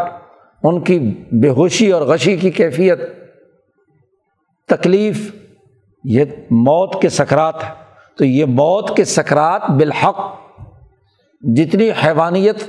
ان 0.63 0.81
کی 0.81 0.99
بے 1.31 1.49
ہوشی 1.49 1.91
اور 1.91 2.01
غشی 2.01 2.35
کی 2.37 2.51
کیفیت، 2.51 2.99
تکلیف، 4.69 5.31
یہ 6.03 6.25
موت 6.51 7.01
کے 7.01 7.09
سکرات 7.09 7.63
ہے 7.63 7.69
تو 8.17 8.25
یہ 8.25 8.45
موت 8.45 8.95
کے 8.95 9.03
سکرات 9.05 9.69
بالحق 9.69 10.19
جتنی 11.41 11.89
حیوانیت 12.05 12.63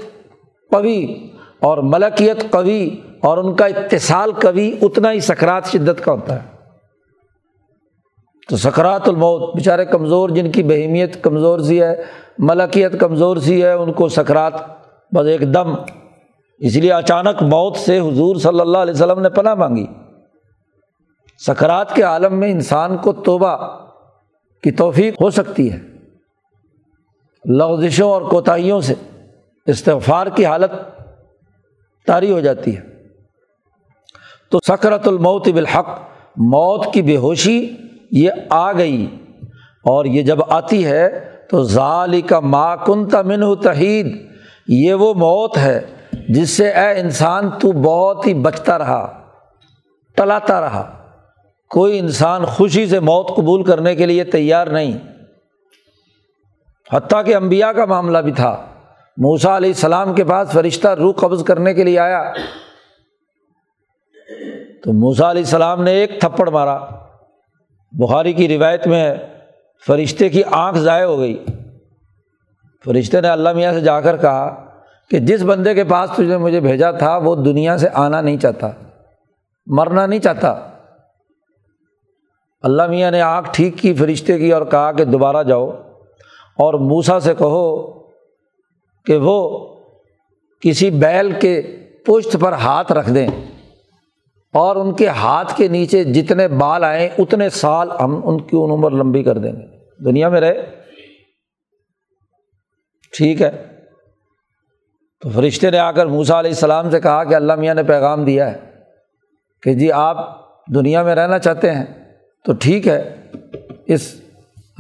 قوی 0.73 1.29
اور 1.61 1.79
ملکیت 1.79 2.51
قوی 2.51 2.91
اور 3.21 3.39
ان 3.39 3.55
کا 3.55 3.67
اتصال 3.67 4.33
قوی، 4.33 4.75
اتنا 4.83 5.13
ہی 5.13 5.21
سکرات 5.21 5.67
شدت 5.67 6.05
کا 6.05 6.13
ہوتا 6.13 6.43
ہے۔ 6.43 6.49
تو 8.49 8.57
سکرات 8.57 9.09
الموت، 9.09 9.55
بیچارے 9.55 9.85
کمزور 9.85 10.29
جن 10.29 10.51
کی 10.51 10.63
بہیمیت 10.63 11.23
کمزور 11.23 11.59
سی 11.59 11.83
ہے، 11.83 12.03
ملکیت 12.39 13.01
کمزور 13.01 13.37
سی 13.37 13.63
ہے، 13.63 13.73
ان 13.73 13.93
کو 13.93 14.09
سکرات 14.09 14.53
بس 15.15 15.27
ایک 15.27 15.55
دم۔ 15.55 15.75
اس 16.59 16.77
لیے 16.77 16.93
اچانک 16.93 17.43
موت 17.43 17.77
سے 17.77 17.99
حضور 17.99 18.37
صلی 18.37 18.61
اللہ 18.61 18.79
علیہ 18.79 18.93
وسلم 18.93 19.21
نے 19.21 19.29
پناہ 19.29 19.55
مانگی۔ 19.55 19.87
سکرات 21.47 21.95
کے 21.95 22.03
عالم 22.03 22.35
میں 22.35 22.51
انسان 22.51 22.97
کو 22.97 23.13
توبہ 23.13 23.57
کی 24.63 24.71
توفیق 24.71 25.23
ہو 25.23 25.31
سکتی 25.31 25.73
ہے۔ 25.73 25.81
لغزشوں 27.45 28.11
اور 28.11 28.23
کوتاہیوں 28.23 28.81
سے۔ 28.81 28.95
استغفار 29.67 30.27
کی 30.27 30.47
حالت 30.47 30.71
طاری 32.07 32.31
ہو 32.31 32.41
جاتی 32.41 32.77
ہے۔ 32.77 32.83
تو 34.51 34.59
سکرت 34.67 35.09
الموت 35.09 35.49
بالحق، 35.49 35.89
موت 36.37 36.95
کی 36.95 37.03
بے 37.03 37.17
ہوشی 37.17 37.77
یہ 38.11 38.31
آ 38.51 38.73
گئی۔ 38.73 39.19
اور 39.85 40.05
یہ 40.05 40.23
جب 40.23 40.39
آتی 40.49 40.87
ہے 40.87 41.31
تو 41.51 41.65
ظالی 41.65 42.21
کا 42.21 42.41
ما 42.41 42.77
کن 42.77 43.09
تمن 43.09 43.57
تحید، 43.57 44.31
یہ 44.69 44.95
وہ 44.95 45.15
موت 45.15 45.59
ہے 45.59 45.81
جس 46.29 46.51
سے 46.51 46.71
اے 46.71 47.01
انسان 47.01 47.51
تو 47.51 47.73
بہت 47.73 48.27
ہی 48.27 48.35
بچتا 48.35 48.79
رہا 48.79 49.29
ٹلاتا 50.17 50.61
رہا۔ 50.61 51.07
کوئی 51.71 51.99
انسان 51.99 52.45
خوشی 52.45 52.87
سے 52.87 53.01
موت 53.01 53.29
قبول 53.37 53.65
کرنے 53.65 53.95
کے 53.95 54.07
لیے 54.07 54.25
تیار 54.25 54.67
نہیں۔ 54.67 54.99
حتیٰ 56.93 57.25
کہ 57.25 57.37
امبیا 57.37 57.73
کا 57.73 57.85
معاملہ 57.85 58.19
بھی 58.19 58.33
تھا۔ 58.33 58.72
موسا 59.17 59.57
علیہ 59.57 59.69
السلام 59.69 60.15
کے 60.15 60.25
پاس 60.25 60.53
فرشتہ 60.53 60.89
روح 60.89 61.13
قبض 61.13 61.45
کرنے 61.45 61.75
کے 61.75 61.85
لیے 61.85 61.99
آیا۔ 61.99 62.33
تو 64.85 64.93
موسا 64.93 65.31
علیہ 65.31 65.43
السلام 65.43 65.83
نے 65.83 65.91
ایک 65.91 66.21
تھپڑ 66.21 66.51
مارا۔ 66.51 66.79
بخاری 67.93 68.33
کی 68.33 68.59
روایت 68.59 68.87
میں 68.87 69.15
فرشتے 69.87 70.29
کی 70.29 70.43
آنکھ 70.51 70.79
ضائع 70.79 71.05
ہو 71.05 71.19
گئی۔ 71.19 71.45
فرشتے 72.85 73.21
نے 73.21 73.29
اللہ 73.29 73.53
میاں 73.53 73.73
سے 73.73 73.81
جا 73.81 74.01
کر 74.01 74.17
کہا 74.17 74.65
کہ 75.11 75.19
جس 75.19 75.43
بندے 75.43 75.75
کے 75.75 75.85
پاس 75.85 76.11
تجھے 76.11 76.37
مجھے 76.37 76.61
بھیجا 76.61 76.91
تھا، 76.91 77.17
وہ 77.17 77.37
دنیا 77.37 77.79
سے 77.79 77.89
آنا 77.95 78.21
نہیں 78.21 78.37
چاہتا، 78.37 78.71
مرنا 79.67 80.07
نہیں 80.07 80.21
چاہتا۔ 80.21 80.69
اللہ 82.63 82.87
میاں 82.87 83.11
نے 83.11 83.21
آنکھ 83.21 83.49
ٹھیک 83.53 83.79
کی 83.79 83.95
فرشتے 83.95 84.39
کی 84.39 84.53
اور 84.53 84.67
کہا 84.67 84.93
کہ 84.93 85.05
دوبارہ 85.05 85.43
جاؤ 85.43 85.71
اور 86.59 86.75
موسا 86.75 87.21
سے 87.21 87.35
کہو 87.35 88.02
کہ 89.07 89.17
وہ 89.17 89.67
کسی 90.61 90.91
بیل 90.91 91.33
کے 91.33 91.63
پشت 92.07 92.37
پر 92.41 92.53
ہاتھ 92.53 92.93
رکھ 92.93 93.11
دیں 93.11 93.29
اور 94.53 94.77
ان 94.77 94.95
کے 94.95 95.09
ہاتھ 95.09 95.57
کے 95.57 95.69
نیچے 95.69 96.05
جتنے 96.05 96.49
بال 96.49 96.85
آئیں 96.85 97.09
اتنے 97.19 97.49
سال 97.49 97.91
ہم 98.01 98.21
ان 98.25 98.41
کی 98.41 98.57
عمر 98.57 98.91
لمبی 98.91 99.23
کر 99.23 99.39
دیں 99.39 99.53
گے۔ 99.53 99.67
دنیا 100.05 100.29
میں 100.29 100.41
رہے؟ 100.41 100.67
ٹھیک 103.17 103.43
ہے۔ 103.43 103.51
تو 105.21 105.29
فرشتے 105.29 105.71
نے 105.71 105.79
آ 105.79 105.93
کر 105.93 106.07
موسا 106.07 106.41
علیہ 106.41 106.51
السلام 106.51 106.91
سے 106.91 107.01
کہا 107.01 107.25
کہ 107.25 107.35
اللہ 107.35 107.55
میاں 107.55 107.75
نے 107.75 107.83
پیغام 107.83 108.25
دیا 108.25 108.53
ہے 108.53 108.59
کہ 109.63 109.75
جی 109.75 109.93
آپ 109.93 110.17
دنیا 110.75 111.03
میں 111.03 111.15
رہنا 111.15 111.39
چاہتے 111.39 111.71
ہیں 111.71 111.85
تو 112.45 112.53
ٹھیک 112.61 112.89
ہے۔ 112.89 113.17
اس 113.87 114.21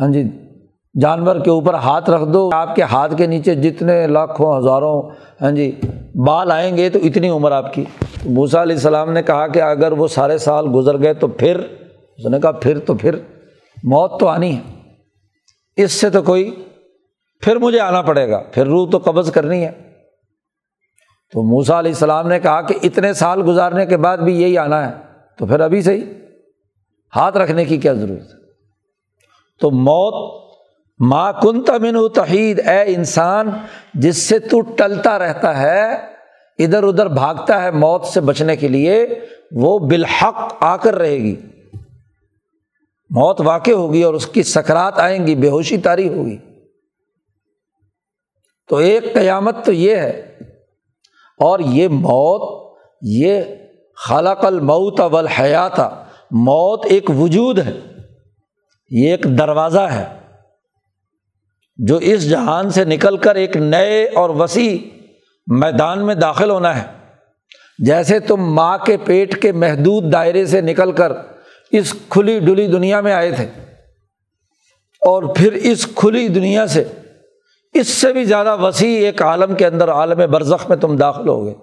ہاں 0.01 0.13
جی 0.13 0.23
جانور 1.01 1.37
کے 1.37 1.51
اوپر 1.51 1.75
ہاتھ 1.75 2.11
رکھ 2.11 2.33
دو، 2.33 2.51
آپ 2.53 2.75
کے 2.75 2.83
ہاتھ 2.83 3.15
کے 3.17 3.27
نیچے 3.27 3.55
جتنے 3.55 4.07
لاکھوں، 4.07 4.59
ہزاروں 4.59 5.03
ہاں 5.43 5.51
جی 5.51 5.81
بال 6.27 6.51
آئیں 6.51 6.77
گے 6.77 6.91
تو 6.91 6.99
اتنی 7.03 7.29
عمر 7.29 7.53
آپ 7.53 7.75
کی۔ 7.75 7.85
موسا 8.25 8.63
علیہ 8.63 8.77
السلام 8.77 9.13
نے 9.13 9.23
کہا 9.23 9.47
کہ 9.47 9.63
اگر 9.63 9.93
وہ 9.93 10.09
سارے 10.09 10.39
سال 10.39 10.67
گزر 10.75 11.03
گئے 11.03 11.15
تو 11.15 11.27
پھر، 11.27 11.61
اس 12.19 12.27
نے 12.27 12.41
کہا 12.41 12.53
پھر 12.53 12.79
تو 12.79 12.95
پھر، 12.95 13.15
موت 13.85 14.21
تو 14.21 14.29
آنی 14.29 14.57
ہے۔ 14.57 14.61
اس 15.77 15.93
سے 15.93 16.11
تو 16.11 16.23
کوئی، 16.23 16.65
پھر 17.41 17.57
مجھے 17.57 17.81
آنا 17.81 18.03
پڑے 18.03 18.31
گا، 18.31 18.43
پھر 18.53 18.67
روح 18.67 18.91
تو 18.91 18.99
قبض 18.99 19.33
کرنی 19.33 19.65
ہے۔ 19.65 19.73
تو 21.33 21.43
موسا 21.43 21.79
علیہ 21.79 21.91
السلام 21.91 22.29
نے 22.29 22.41
کہا 22.41 22.63
کہ 22.63 22.75
اتنے 22.83 23.13
سال 23.13 23.43
گزارنے 23.47 23.87
کے 23.87 23.97
بعد 23.97 24.19
بھی 24.19 24.43
یہی 24.43 24.59
آنا 24.59 24.89
ہے، 24.89 24.95
تو 25.39 25.47
پھر 25.47 25.61
ابھی 25.61 25.83
سے 25.83 25.95
ہی 25.95 26.05
ہاتھ 27.17 27.37
رکھنے 27.37 27.65
کی 27.65 27.77
کیا 27.77 27.93
ضرورت 27.93 28.23
ہے؟ 28.23 28.39
تو 29.61 29.71
موت 29.71 30.42
ماں 31.11 31.33
کن 31.43 31.63
تمن 31.63 32.09
تحید، 32.09 32.69
اے 32.69 32.95
انسان، 32.95 33.51
جس 33.95 34.17
سے 34.17 34.39
تو 34.39 34.61
ٹلتا 34.61 35.19
رہتا 35.19 35.61
ہے، 35.61 35.93
ادھر 36.59 36.83
ادھر 36.83 37.09
بھاگتا 37.09 37.63
ہے 37.63 37.71
موت 37.71 38.05
سے 38.05 38.21
بچنے 38.21 38.57
کے 38.57 38.69
لیے، 38.69 39.21
وہ 39.53 39.79
بالحق 39.79 40.53
آ 40.61 40.77
کر 40.77 40.95
رہے 40.95 41.17
گی۔ 41.17 41.37
موت 43.11 43.41
واقع 43.41 43.71
ہوگی 43.71 44.03
اور 44.03 44.15
اس 44.15 44.27
کی 44.27 44.43
سکرات 44.43 44.99
آئیں 44.99 45.27
گی، 45.27 45.35
بے 45.35 45.49
ہوشی 45.49 45.77
تاری 45.77 46.09
ہوگی۔ 46.09 46.39
تو 48.69 48.77
ایک 48.77 49.15
قیامت 49.15 49.65
تو 49.65 49.73
یہ 49.73 49.97
ہے۔ 49.97 50.39
اور 51.39 51.61
یہ 51.61 51.89
موت، 51.89 52.73
یہ 53.03 53.43
خلق 53.97 54.45
الموت 54.45 55.01
اول 55.01 55.27
حیات 55.27 55.81
موت 56.31 56.87
ایک 56.87 57.11
وجود 57.19 57.59
ہے۔ 57.59 57.81
یہ 58.91 59.11
ایک 59.11 59.23
دروازہ 59.39 59.81
ہے۔ 59.81 60.22
جو 61.87 61.97
اس 61.97 62.31
جہان 62.31 62.71
سے 62.71 62.85
نکل 62.85 63.17
کر 63.17 63.35
ایک 63.35 63.57
نئے 63.57 64.05
اور 64.05 64.31
وسیع 64.31 64.99
میدان 65.47 66.07
میں 66.07 66.15
داخل 66.15 66.51
ہونا 66.51 66.83
ہے۔ 66.83 66.93
جیسے 67.79 68.21
تم 68.21 68.37
ماں 68.37 68.79
کے 68.79 68.97
پیٹ 68.97 69.43
کے 69.43 69.53
محدود 69.53 70.13
دائرے 70.13 70.47
سے 70.47 70.61
نکل 70.61 70.93
کر 70.93 71.13
اس 71.71 71.95
کھلی 72.09 72.41
ڈلی 72.41 72.67
دنیا 72.67 73.01
میں 73.01 73.13
آئے 73.13 73.31
تھے۔ 73.31 73.47
اور 75.01 75.35
پھر 75.35 75.53
اس 75.53 75.89
کھلی 75.95 76.29
دنیا 76.29 76.67
سے 76.67 76.85
اس 77.73 77.89
سے 77.89 78.13
بھی 78.13 78.25
زیادہ 78.25 78.57
وسیع 78.57 79.07
ایک 79.07 79.23
عالم 79.23 79.55
کے 79.55 79.67
اندر 79.67 79.91
عالم 79.91 80.31
برزخ 80.31 80.69
میں 80.69 80.77
تم 80.77 80.97
داخل 80.97 81.29
ہو 81.29 81.45
گئے۔ 81.45 81.55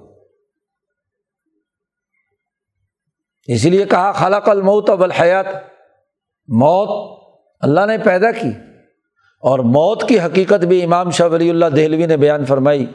اسی 3.53 3.69
لیے 3.69 3.85
کہا، 3.85 4.11
خلق 4.11 4.49
الموت 4.49 4.89
اب 4.89 5.03
الحیات 5.03 5.45
موت 6.47 7.19
اللہ 7.59 7.85
نے 7.85 7.97
پیدا 7.97 8.31
کی۔ 8.31 8.68
اور 9.39 9.59
موت 9.59 10.09
کی 10.09 10.19
حقیقت 10.19 10.65
بھی 10.65 10.83
امام 10.83 11.11
شاہ 11.11 11.27
ولی 11.27 11.49
اللہ 11.49 11.65
دہلوی 11.65 12.05
نے 12.05 12.17
بیان 12.17 12.45
فرمائی، 12.45 12.85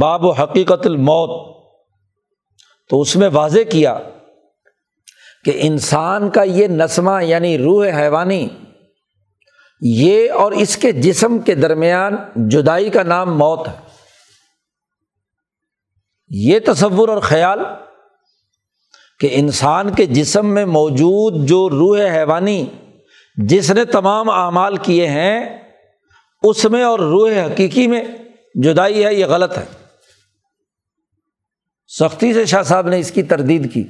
باب 0.00 0.24
و 0.24 0.30
حقیقت 0.30 0.86
الموت۔ 0.86 1.50
تو 2.88 3.00
اس 3.00 3.16
میں 3.16 3.28
واضح 3.32 3.58
کیا 3.70 3.98
کہ 5.44 5.52
انسان 5.54 6.30
کا 6.30 6.42
یہ 6.42 6.66
نسمہ 6.66 7.24
یعنی 7.24 7.58
روح 7.58 7.86
حیوانی، 7.86 8.48
یہ 9.80 10.32
اور 10.32 10.52
اس 10.52 10.76
کے 10.76 10.92
جسم 10.92 11.38
کے 11.38 11.54
درمیان 11.54 12.16
جدائی 12.48 12.90
کا 12.90 13.02
نام 13.02 13.38
موت 13.38 13.68
ہے۔ 13.68 13.72
یہ 16.28 16.60
تصور 16.66 17.08
اور 17.08 17.20
خیال 17.20 17.58
کہ 19.20 19.28
انسان 19.32 19.94
کے 19.94 20.06
جسم 20.06 20.46
میں 20.46 20.64
موجود 20.64 21.48
جو 21.48 21.70
روح 21.70 22.00
حیوانی 22.00 22.66
جس 23.44 23.70
نے 23.70 23.84
تمام 23.84 24.30
اعمال 24.30 24.76
کیے 24.76 25.06
ہیں، 25.06 25.58
اس 26.42 26.64
میں 26.64 26.82
اور 26.82 26.98
روح 26.98 27.30
حقیقی 27.30 27.86
میں 27.86 28.04
جدائی 28.54 29.04
ہے، 29.04 29.14
یہ 29.14 29.26
غلط 29.26 29.58
ہے۔ 29.58 29.64
سختی 31.98 32.34
سے 32.34 32.46
شاہ 32.46 32.62
صاحب 32.62 32.88
نے 32.88 32.98
اس 32.98 33.10
کی 33.10 33.22
تردید 33.22 33.72
کی۔ 33.72 33.82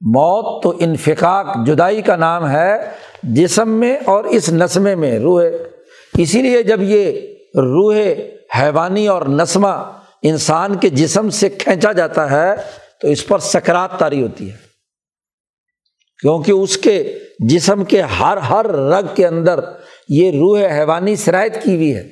موت 0.00 0.62
تو 0.62 0.76
انفقاق، 0.80 1.46
جدائی 1.66 2.02
کا 2.02 2.16
نام 2.16 2.50
ہے، 2.50 2.90
جسم 3.22 3.68
میں 3.68 3.98
اور 4.04 4.24
اس 4.24 4.52
نسمے 4.52 4.94
میں 4.94 5.18
روح۔ 5.18 5.44
اسی 6.18 6.42
لیے 6.42 6.62
جب 6.62 6.82
یہ 6.82 7.20
روح 7.54 7.96
حیوانی 8.60 9.08
اور 9.08 9.22
نسمہ 9.22 9.92
انسان 10.22 10.74
کے 10.74 10.88
جسم 10.88 11.30
سے 11.30 11.48
کھینچا 11.48 11.92
جاتا 11.92 12.30
ہے، 12.30 12.54
تو 13.00 13.08
اس 13.08 13.26
پر 13.26 13.38
سکرات 13.38 13.98
تاری 13.98 14.22
ہوتی 14.22 14.50
ہے۔ 14.50 14.71
کیونکہ 16.22 16.52
اس 16.52 16.76
کے 16.76 17.18
جسم 17.38 17.84
کے 17.84 18.02
ہر 18.02 18.36
ہر 18.36 18.66
رگ 18.66 19.14
کے 19.14 19.26
اندر 19.26 19.60
یہ 20.08 20.30
روح 20.30 20.60
حیوانی 20.60 21.16
شرائط 21.16 21.54
کی 21.64 21.74
ہوئی 21.74 21.96
ہے۔ 21.96 22.08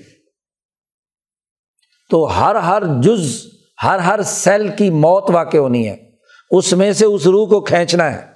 تو 2.10 2.24
ہر 2.24 2.54
ہر 2.54 2.82
جز، 3.02 3.46
ہر 3.82 3.98
ہر 3.98 4.22
سیل 4.22 4.68
کی 4.68 4.90
موت 4.90 5.30
واقع 5.30 5.56
ہونی 5.56 5.88
ہے۔ 5.88 5.96
اس 6.50 6.72
میں 6.72 6.92
سے 6.92 7.06
اس 7.06 7.26
روح 7.26 7.48
کو 7.48 7.60
کھینچنا 7.60 8.12
ہے۔ 8.12 8.26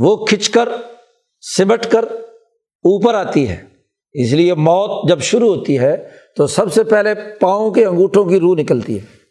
وہ 0.00 0.26
کھنچ 0.26 0.50
کر، 0.50 0.68
سمٹ 1.56 1.86
کر 1.90 2.02
اوپر 2.04 3.14
آتی 3.14 3.48
ہے۔ 3.48 3.64
اس 4.12 4.32
لیے 4.32 4.54
موت 4.54 5.08
جب 5.08 5.20
شروع 5.20 5.54
ہوتی 5.54 5.78
ہے 5.78 6.08
تو 6.36 6.46
سب 6.46 6.72
سے 6.72 6.84
پہلے 6.84 7.14
پاؤں 7.40 7.70
کے 7.70 7.84
انگوٹھوں 7.84 8.24
کی 8.24 8.40
روح 8.40 8.56
نکلتی 8.56 9.00
ہے۔ 9.00 9.21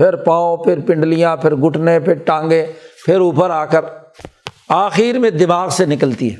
پھر 0.00 0.16
پاؤں، 0.16 0.56
پھر 0.56 0.80
پنڈلیاں، 0.80 1.36
پھر 1.36 1.54
گھٹنے، 1.54 2.00
پھر 2.00 2.14
ٹانگیں 2.14 2.66
پھر 3.06 3.20
اوپر 3.20 3.50
آ 3.50 3.64
کر 3.64 3.80
آخر 4.68 5.18
میں 5.18 5.30
دماغ 5.30 5.68
سے 5.68 5.86
نکلتی 5.86 6.34
ہے۔ 6.34 6.36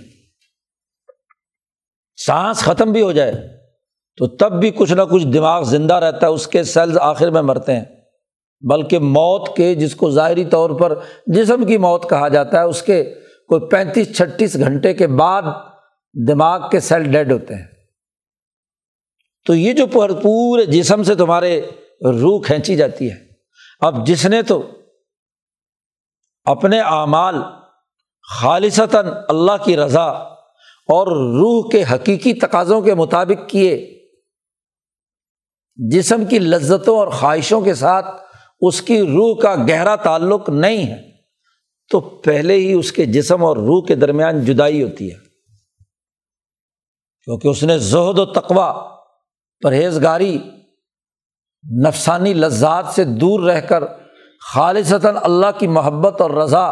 سانس 2.27 2.59
ختم 2.59 2.93
بھی 2.93 3.03
ہو 3.03 3.13
جائے 3.13 3.33
تو 4.17 4.27
تب 4.27 4.61
بھی 4.61 4.71
کچھ 4.71 4.93
نہ 4.93 5.03
کچھ 5.03 5.27
دماغ 5.27 5.63
زندہ 5.63 5.95
رہتا 5.95 6.27
ہے، 6.27 6.33
اس 6.33 6.47
کے 6.47 6.63
سیلز 6.63 6.99
آخر 6.99 7.31
میں 7.31 7.43
مرتے 7.43 7.77
ہیں۔ 7.77 7.85
بلکہ 8.61 8.99
موت 8.99 9.57
کے، 9.57 9.75
جس 9.75 9.95
کو 9.95 10.11
ظاہری 10.11 10.45
طور 10.45 10.71
پر 10.71 10.99
جسم 11.27 11.65
کی 11.65 11.79
موت 11.79 12.11
کہا 12.11 12.29
جاتا 12.29 12.59
ہے، 12.59 12.65
اس 12.65 12.83
کے 12.83 13.05
کوئی 13.49 13.69
پینتیس، 13.71 14.17
چھتیس 14.17 14.55
گھنٹے 14.55 14.95
کے 14.95 15.07
بعد 15.07 15.43
دماغ 16.29 16.71
کے 16.71 16.81
سیل 16.81 17.13
ڈیڈ 17.13 17.33
ہوتے 17.33 17.55
ہیں۔ 17.55 17.67
تو 19.47 19.55
یہ 19.55 19.73
جو 19.73 19.87
پورے 19.87 20.65
جسم 20.65 21.03
سے 21.03 21.15
تمہارے 21.15 21.61
روح 22.21 22.41
کھینچی 22.43 22.77
جاتی 22.77 23.11
ہے۔ 23.11 23.30
اب 23.81 24.07
جس 24.07 24.27
نے 24.27 24.43
تو 24.43 24.63
اپنے 26.45 26.81
اعمال 26.81 27.35
خالصتاً 28.23 29.07
اللہ 29.29 29.65
کی 29.65 29.77
رضا 29.77 30.07
اور 30.89 31.07
روح 31.07 31.71
کے 31.71 31.85
حقیقی 31.95 32.35
تقاضوں 32.35 32.83
کے 32.83 32.95
مطابق 32.95 33.49
کیے، 33.49 34.01
جسم 35.77 36.25
کی 36.25 36.39
لذتوں 36.39 36.99
اور 36.99 37.09
خواہشوں 37.09 37.61
کے 37.61 37.75
ساتھ 37.75 38.07
اس 38.61 38.83
کی 38.83 39.01
روح 39.01 39.41
کا 39.41 39.55
گہرا 39.69 39.97
تعلق 39.97 40.49
نہیں 40.49 40.87
ہے، 40.87 41.11
تو 41.91 42.01
پہلے 42.01 42.55
ہی 42.55 42.73
اس 42.73 42.93
کے 42.93 43.07
جسم 43.07 43.45
اور 43.45 43.57
روح 43.57 43.87
کے 43.87 43.95
درمیان 43.95 44.45
جدائی 44.45 44.83
ہوتی 44.83 45.11
ہے۔ 45.11 45.17
کیونکہ 47.25 47.49
اس 47.49 47.63
نے 47.63 47.79
زہد 47.79 48.19
و 48.19 48.27
تقوا 48.27 48.99
پرہیزگاری 49.63 50.39
نفسانی 51.87 52.35
لذات 52.35 52.87
سے 52.95 53.05
دور 53.05 53.41
رہ 53.41 53.61
کر 53.61 53.85
خالصتاً 54.53 55.17
اللہ 55.23 55.59
کی 55.59 55.67
محبت 55.67 56.21
اور 56.21 56.31
رضا 56.31 56.67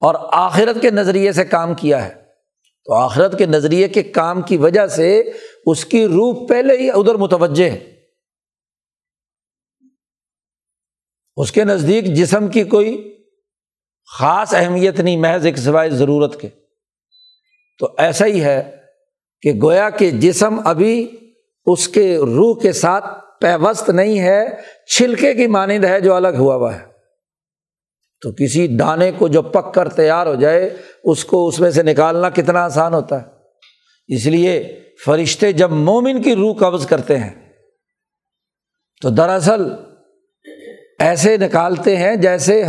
اور 0.00 0.14
آخرت 0.32 0.82
کے 0.82 0.90
نظریے 0.90 1.32
سے 1.32 1.44
کام 1.44 1.74
کیا 1.74 2.04
ہے۔ 2.04 2.22
تو 2.84 2.94
آخرت 2.94 3.38
کے 3.38 3.46
نظریے 3.46 3.88
کے 3.88 4.02
کام 4.02 4.42
کی 4.42 4.56
وجہ 4.56 4.86
سے 4.86 5.22
اس 5.66 5.84
کی 5.84 6.06
روح 6.06 6.46
پہلے 6.48 6.76
ہی 6.76 6.90
ادھر 6.90 7.14
متوجہ 7.14 7.64
ہے۔ 7.64 7.94
اس 11.36 11.52
کے 11.52 11.64
نزدیک 11.64 12.04
جسم 12.04 12.48
کی 12.48 12.64
کوئی 12.64 13.18
خاص 14.18 14.54
اہمیت 14.54 15.00
نہیں، 15.00 15.16
محض 15.16 15.46
ایک 15.46 15.56
سوائے 15.56 15.90
ضرورت 15.90 16.40
کے۔ 16.40 16.48
تو 17.78 17.88
ایسا 17.98 18.26
ہی 18.26 18.44
ہے 18.44 18.76
کہ 19.42 19.52
گویا 19.62 19.90
کہ 19.90 20.10
جسم 20.10 20.60
ابھی 20.64 21.16
اس 21.66 21.88
کے 21.88 22.16
روح 22.16 22.60
کے 22.60 22.72
ساتھ 22.72 23.04
پیوست 23.40 23.90
نہیں 23.90 24.20
ہے، 24.20 24.46
چھلکے 24.86 25.34
کی 25.34 25.46
مانند 25.46 25.84
ہے 25.84 26.00
جو 26.00 26.14
الگ 26.14 26.36
ہوا 26.38 26.54
ہوا 26.54 26.74
ہے۔ 26.74 26.90
تو 28.22 28.32
کسی 28.32 28.68
دانے 28.68 29.12
کو 29.18 29.28
جو 29.28 29.42
پک 29.42 29.74
کر 29.74 29.88
تیار 29.88 30.26
ہو 30.26 30.34
جائے، 30.34 30.76
اس 31.04 31.24
کو 31.24 31.48
اس 31.48 31.60
میں 31.60 31.70
سے 31.70 31.82
نکالنا 31.82 32.30
کتنا 32.30 32.64
آسان 32.64 32.94
ہوتا 32.94 33.22
ہے۔ 33.22 33.26
اس 34.08 34.26
لیے 34.26 34.80
فرشتے 35.06 35.52
جب 35.52 35.70
مومن 35.70 36.22
کی 36.22 36.34
روح 36.34 36.56
قبض 36.56 36.86
کرتے 36.86 37.18
ہیں، 37.18 37.52
تو 39.02 39.10
دراصل 39.10 39.68
ایسے 40.98 41.36
نکالتے 41.36 41.96
ہیں 41.96 42.16
جیسے 42.16 42.64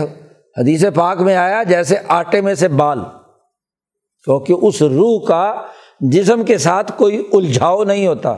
حدیث 0.57 0.85
پاک 0.95 1.19
میں 1.19 1.35
آیا، 1.35 1.63
جیسے 1.63 1.95
آٹے 2.07 2.41
میں 2.41 2.53
سے 2.53 2.67
بال۔ 2.67 2.99
کیونکہ 4.25 4.53
اس 4.53 4.81
روح 4.81 5.25
کا 5.27 5.67
جسم 5.99 6.43
کے 6.43 6.57
ساتھ 6.57 6.91
کوئی 6.97 7.23
الجھاؤ 7.33 7.83
نہیں 7.83 8.07
ہوتا۔ 8.07 8.37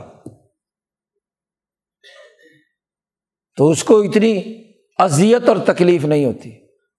تو 3.56 3.70
اس 3.70 3.84
کو 3.84 4.00
اتنی 4.00 4.62
اذیت 4.98 5.48
اور 5.48 5.56
تکلیف 5.56 6.04
نہیں 6.04 6.24
ہوتی۔ 6.24 6.50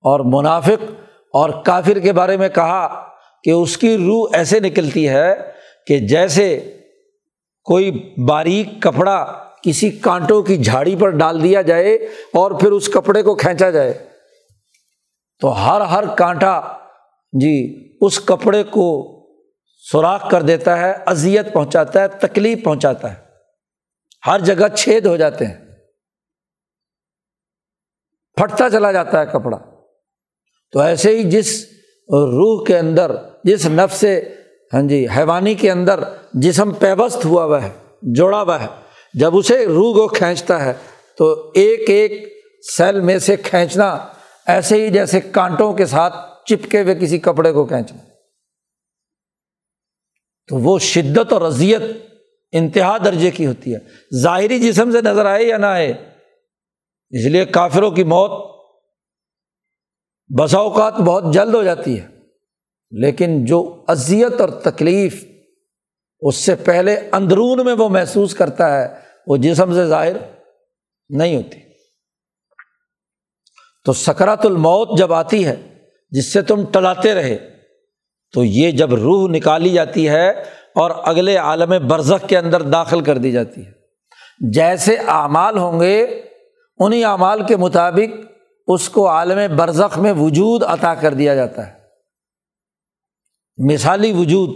اور 0.02 0.20
منافق 0.20 0.92
اور 1.34 1.50
کافر 1.66 2.00
کے 2.00 2.14
بارے 2.14 2.38
میں 2.38 2.50
کہا 2.50 3.08
کہ 3.44 3.50
اس 3.50 3.78
کی 3.78 3.98
روح 3.98 4.30
ایسے 4.34 4.60
نکلتی 4.60 5.10
ہے 5.10 5.36
کہ 5.88 6.00
جیسے 6.00 6.78
کوئی 7.64 8.14
باریک 8.18 8.82
کپڑا 8.82 9.34
کسی 9.64 9.92
کانٹوں 9.92 10.44
کی 10.44 10.58
جھاڑی 10.58 10.96
پر 10.96 11.10
ڈال 11.10 11.44
دیا 11.44 11.62
جائے 11.62 11.96
اور 12.34 12.52
پھر 12.52 12.72
اس 12.72 12.88
کپڑے 12.88 13.22
کو 13.22 13.36
کھینچا 13.36 13.70
جائے۔ 13.70 13.94
تو 15.42 15.52
ہر 15.52 15.82
ہر 15.82 16.04
کانٹا 16.16 16.62
جی 17.34 17.84
اس 18.02 18.20
کپڑے 18.20 18.64
کو 18.64 19.12
سوراخ 19.92 20.30
کر 20.30 20.42
دیتا 20.42 20.78
ہے، 20.80 20.94
اذیت 21.06 21.54
پہنچاتا 21.54 22.02
ہے، 22.02 22.08
تکلیف 22.08 22.64
پہنچاتا 22.64 23.14
ہے۔ 23.14 23.18
ہر 24.28 24.40
جگہ 24.40 24.76
چھید 24.76 25.06
ہو 25.06 25.16
جاتے 25.16 25.46
ہیں۔ 25.46 25.65
پھٹتا 28.36 28.70
چلا 28.70 28.92
جاتا 28.92 29.22
ہے 29.22 29.26
کپڑا۔ 29.26 29.58
تو 30.72 30.80
ایسے 30.80 31.18
ہی 31.18 31.24
جس 31.24 31.66
روح 32.10 32.64
کے 32.66 32.78
اندر، 32.78 33.16
جس 33.44 33.66
نفس 33.66 34.06
ہاں 34.74 34.82
جی 34.82 35.06
حیوانی 35.18 35.54
کے 35.54 35.72
اندر 35.72 36.00
جسم 36.34 36.72
پیبست 36.72 37.26
ہوا 37.26 37.44
ہوا 37.44 37.64
ہے، 37.64 37.70
جوڑا 38.02 38.42
ہوا 38.42 38.62
ہے، 38.62 38.68
جب 39.14 39.38
اسے 39.38 39.66
روح 39.66 39.94
کو 39.94 40.08
کھینچتا 40.08 40.66
ہے، 40.66 40.74
تو 41.18 41.52
ایک 41.56 41.90
ایک 41.90 42.34
سیل 42.78 43.00
میں 43.00 43.20
سے 43.20 43.36
کھینچنا 43.36 44.08
ایسے 44.48 44.86
ہی 44.86 44.90
جیسے 44.90 45.20
کانٹوں 45.22 45.74
کے 45.74 45.86
ساتھ 45.86 46.16
چپکے 46.46 46.82
ہوئے 46.82 46.96
کسی 46.96 47.20
کپڑے 47.20 47.52
کو 47.52 47.66
کھینچنا۔ 47.66 47.98
تو 50.48 50.56
وہ 50.56 50.80
شدت 50.80 51.34
اور 51.34 51.42
رضیت 51.42 51.82
انتہا 52.52 52.98
درجے 52.98 53.32
کی 53.32 53.46
ہوتی 53.46 53.76
ہے۔ 53.76 53.80
ظاہری 54.22 54.60
جسم 54.60 54.92
سے 54.92 55.02
نظر 55.02 55.26
آئے 55.26 55.44
یا 55.44 55.58
نہ 55.58 55.66
آئے 55.66 56.15
اس 57.16 57.26
لیے 57.26 57.46
کافروں 57.46 57.92
کی 57.92 58.04
موت 58.04 58.32
بسا 60.30 60.58
اوقات 60.58 60.94
بہت 60.94 61.34
جلد 61.34 61.54
ہو 61.56 61.64
جاتی 61.64 62.00
ہے، 62.00 62.08
لیکن 62.92 63.46
جو 63.46 63.86
اذیت 63.88 64.42
اور 64.42 64.50
تکلیف 64.50 65.24
اس 66.22 66.36
سے 66.36 66.56
پہلے 66.56 66.96
اندرون 67.12 67.66
میں 67.66 67.74
وہ 67.74 67.90
محسوس 67.90 68.34
کرتا 68.34 68.82
ہے، 68.82 68.88
وہ 69.28 69.38
جسم 69.38 69.74
سے 69.74 69.86
ظاہر 69.86 70.16
نہیں 71.10 71.36
ہوتی۔ 71.36 71.60
تو 73.86 73.94
سکرات 73.94 74.46
الموت 74.46 74.98
جب 74.98 75.14
آتی 75.14 75.46
ہے، 75.46 75.56
جس 76.12 76.34
سے 76.34 76.42
تم 76.42 76.66
ٹلاتے 76.66 77.14
رہے، 77.14 77.38
تو 78.34 78.44
یہ 78.44 78.72
جب 78.72 78.94
روح 78.94 79.28
نکالی 79.30 79.70
جاتی 79.70 80.10
ہے 80.10 80.30
اور 80.76 80.92
اگلے 81.04 81.38
عالم 81.38 81.88
برزخ 81.88 82.28
کے 82.28 82.38
اندر 82.38 82.62
داخل 82.62 83.02
کر 83.02 83.18
دی 83.18 83.32
جاتی 83.32 83.66
ہے۔ 83.66 83.72
جیسے 84.52 84.96
اعمال 84.96 85.58
ہوں 85.58 85.80
گے 85.80 86.06
انہیں 86.80 87.04
اعمال 87.04 87.46
کے 87.46 87.58
مطابق 87.58 88.26
اس 88.68 88.90
کو 88.90 89.10
عالم 89.10 89.56
برزخ 89.56 89.98
میں 89.98 90.14
وجود 90.14 90.64
عطا 90.64 90.96
کر 90.96 91.14
دیا 91.14 91.36
جاتا 91.36 91.68
ہے۔ 91.68 91.74
مثالی 93.74 94.12
وجود۔ 94.12 94.50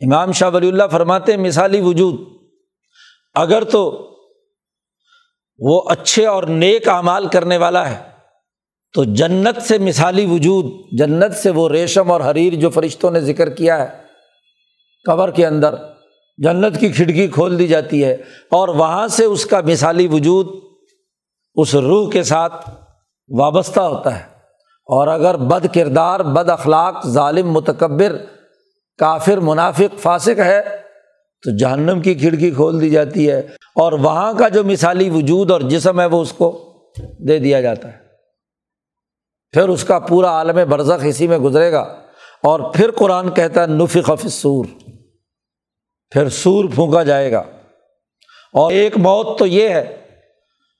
امام 0.00 0.32
شاہ 0.32 0.50
ولی 0.50 0.68
اللہ 0.68 0.82
فرماتے 0.92 1.36
مثالی 1.36 1.80
وجود۔ 1.80 2.20
اگر 3.34 3.64
تو 3.64 4.08
وہ 5.58 5.82
اچھے 5.86 6.26
اور 6.26 6.42
نیک 6.42 6.88
اعمال 6.88 7.28
کرنے 7.28 7.56
والا 7.56 7.90
ہے، 7.90 8.02
تو 8.92 9.04
جنت 9.04 9.62
سے 9.62 9.78
مثالی 9.78 10.26
وجود، 10.26 10.64
جنت 10.98 11.34
سے 11.34 11.50
وہ 11.50 11.68
ریشم 11.68 12.10
اور 12.10 12.20
حریر 12.20 12.54
جو 12.54 12.70
فرشتوں 12.70 13.10
نے 13.10 13.20
ذکر 13.20 13.50
کیا 13.50 13.78
ہے، 13.78 14.02
قبر 15.06 15.30
کے 15.30 15.46
اندر۔ 15.46 15.91
جنت 16.36 16.80
کی 16.80 16.88
کھڑکی 16.88 17.28
کھول 17.28 17.58
دی 17.58 17.66
جاتی 17.66 18.04
ہے 18.04 18.12
اور 18.50 18.68
وہاں 18.68 19.08
سے 19.08 19.24
اس 19.24 19.46
کا 19.46 19.60
مثالی 19.60 20.06
وجود 20.06 20.46
اس 21.54 21.74
روح 21.74 22.10
کے 22.10 22.22
ساتھ 22.22 22.70
وابستہ 23.28 23.80
ہوتا 23.80 24.18
ہے۔ 24.18 24.24
اور 24.86 25.08
اگر 25.08 25.36
بد 25.36 25.66
کردار، 25.74 26.20
بد 26.20 26.48
اخلاق، 26.48 27.06
ظالم، 27.06 27.50
متکبر، 27.50 28.16
کافر، 28.98 29.38
منافق، 29.38 29.98
فاسق 29.98 30.40
ہے، 30.40 30.62
تو 31.42 31.56
جہنم 31.56 32.00
کی 32.00 32.14
کھڑکی 32.14 32.50
کھول 32.50 32.80
دی 32.80 32.90
جاتی 32.90 33.30
ہے۔ 33.30 33.38
اور 33.74 33.92
وہاں 33.92 34.32
کا 34.32 34.48
جو 34.48 34.64
مثالی 34.64 35.10
وجود 35.10 35.50
اور 35.50 35.60
جسم 35.60 36.00
ہے، 36.00 36.06
وہ 36.06 36.22
اس 36.22 36.32
کو 36.32 36.72
دے 37.28 37.38
دیا 37.38 37.60
جاتا 37.60 37.88
ہے۔ 37.88 37.98
پھر 39.52 39.68
اس 39.68 39.84
کا 39.84 39.98
پورا 39.98 40.28
عالم 40.28 40.68
برزخ 40.68 41.04
اسی 41.04 41.26
میں 41.26 41.38
گزرے 41.38 41.72
گا۔ 41.72 41.80
اور 42.42 42.60
پھر 42.74 42.90
قرآن 42.90 43.30
کہتا 43.30 43.62
ہے 43.62 43.66
نفی 43.66 44.00
خف 44.00 44.26
سور 44.26 44.64
پھر 46.12 46.28
سور 46.28 46.64
پھونکا 46.74 47.02
جائے 47.02 47.32
گا۔ 47.32 47.38
اور 48.52 48.72
ایک 48.72 48.96
موت 48.96 49.38
تو 49.38 49.46
یہ 49.46 49.68
ہے، 49.68 49.80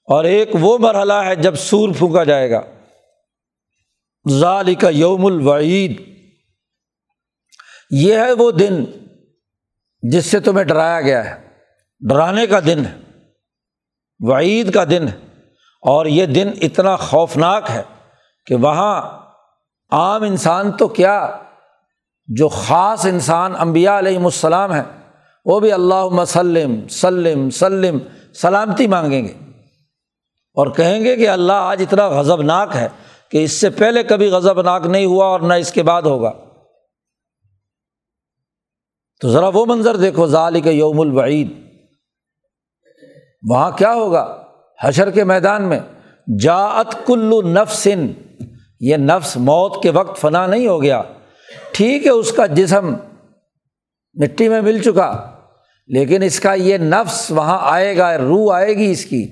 اور 0.05 0.23
ایک 0.23 0.49
وہ 0.53 0.77
مرحلہ 0.77 1.13
ہے 1.13 1.35
جب 1.35 1.55
سور 1.55 1.89
پھونکا 1.97 2.23
جائے 2.23 2.51
گا۔ 2.51 2.61
ظال 4.29 4.75
کا 4.75 4.89
یوم 4.89 5.25
الوعید۔ 5.25 6.01
یہ 7.91 8.17
ہے 8.17 8.31
وہ 8.31 8.51
دن 8.51 8.85
جس 10.01 10.25
سے 10.25 10.39
تمہیں 10.39 10.65
ڈرایا 10.65 11.01
گیا 11.01 11.25
ہے۔ 11.25 11.47
ڈرانے 12.09 12.47
کا 12.47 12.59
دن 12.59 12.85
ہے، 12.85 12.97
وعید 14.19 14.73
کا 14.73 14.83
دن 14.83 15.07
ہے، 15.07 15.17
اور 15.81 16.05
یہ 16.05 16.25
دن 16.25 16.51
اتنا 16.61 16.95
خوفناک 16.95 17.69
ہے 17.69 17.83
کہ 18.45 18.55
وہاں 18.55 19.01
عام 19.91 20.23
انسان 20.23 20.71
تو 20.71 20.87
کیا، 20.87 21.37
جو 22.27 22.47
خاص 22.49 23.05
انسان 23.05 23.55
امبیا 23.55 23.99
علیہم 23.99 24.25
السلام 24.25 24.71
ہیں 24.71 25.02
وہ 25.45 25.59
بھی 25.59 25.71
اللہ 25.71 26.05
مسلم 26.05 26.87
سلم 26.87 27.49
سلم، 27.49 27.97
سلامتی 28.33 28.87
مانگیں 28.87 29.23
گے۔ 29.23 29.33
اور 30.53 30.67
کہیں 30.67 31.03
گے 31.03 31.15
کہ 31.15 31.29
اللہ 31.29 31.53
آج 31.53 31.81
اتنا 31.81 32.07
غضب 32.07 32.41
ناک 32.41 32.75
ہے 32.75 32.87
کہ 33.31 33.43
اس 33.43 33.51
سے 33.51 33.69
پہلے 33.69 34.03
کبھی 34.03 34.27
غضب 34.27 34.61
ناک 34.61 34.85
نہیں 34.85 35.05
ہوا 35.05 35.25
اور 35.25 35.39
نہ 35.39 35.53
اس 35.53 35.71
کے 35.71 35.83
بعد 35.83 36.01
ہوگا۔ 36.01 36.31
تو 39.21 39.29
ذرا 39.29 39.47
وہ 39.47 39.65
منظر 39.65 39.95
دیکھو 39.95 40.27
ظال 40.27 40.61
کے 40.61 40.71
یوم 40.71 40.99
الوعید۔ 40.99 41.51
وہاں 43.49 43.71
کیا 43.71 43.93
ہوگا؟ 43.93 44.43
حشر 44.81 45.11
کے 45.11 45.23
میدان 45.23 45.69
میں 45.69 45.79
جاعت 46.39 47.05
کلو 47.05 47.41
نفسن۔ 47.41 48.07
یہ 48.79 48.97
نفس 48.97 49.37
موت 49.37 49.83
کے 49.83 49.89
وقت 49.89 50.21
فنا 50.21 50.47
نہیں 50.47 50.67
ہو 50.67 50.81
گیا۔ 50.81 51.01
ٹھیک 51.71 52.05
ہے، 52.05 52.11
اس 52.11 52.31
کا 52.31 52.45
جسم 52.45 52.93
مٹی 54.13 54.49
میں 54.49 54.61
مل 54.61 54.81
چکا۔ 54.81 55.32
لیکن 55.93 56.23
اس 56.23 56.39
کا 56.39 56.53
یہ 56.53 56.77
نفس 56.77 57.31
وہاں 57.31 57.57
آئے 57.61 57.97
گا، 57.97 58.17
روح 58.17 58.55
آئے 58.55 58.73
گی 58.77 58.91
اس 58.91 59.05
کی۔ 59.05 59.27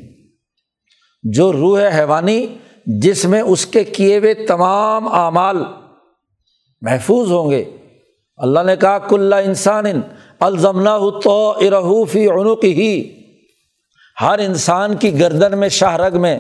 جو 1.24 1.54
روح 1.54 1.80
ہے 1.80 2.00
حیوانی 2.00 2.58
جس 2.86 3.26
میں 3.26 3.42
اس 3.42 3.66
کے 3.66 3.84
کیے 3.84 4.18
ہوئے 4.18 4.34
تمام 4.34 5.08
اعمال 5.08 5.58
محفوظ 6.82 7.32
ہوں 7.32 7.52
گے۔ 7.52 7.64
اللہ 8.38 8.60
نے 8.60 8.76
کہا 8.76 8.98
کلّا 8.98 9.38
انسان 9.38 9.86
الزمنا 10.40 10.98
تو 11.24 11.50
ارحوفی 11.50 12.28
عنق 12.28 12.64
ہی 12.64 13.22
ہر 14.22 14.40
انسان 14.40 14.96
کی 14.96 15.20
گردن 15.20 15.60
میں 15.60 15.70
شاہ 15.70 15.96
رگ 15.98 16.22
میں 16.22 16.40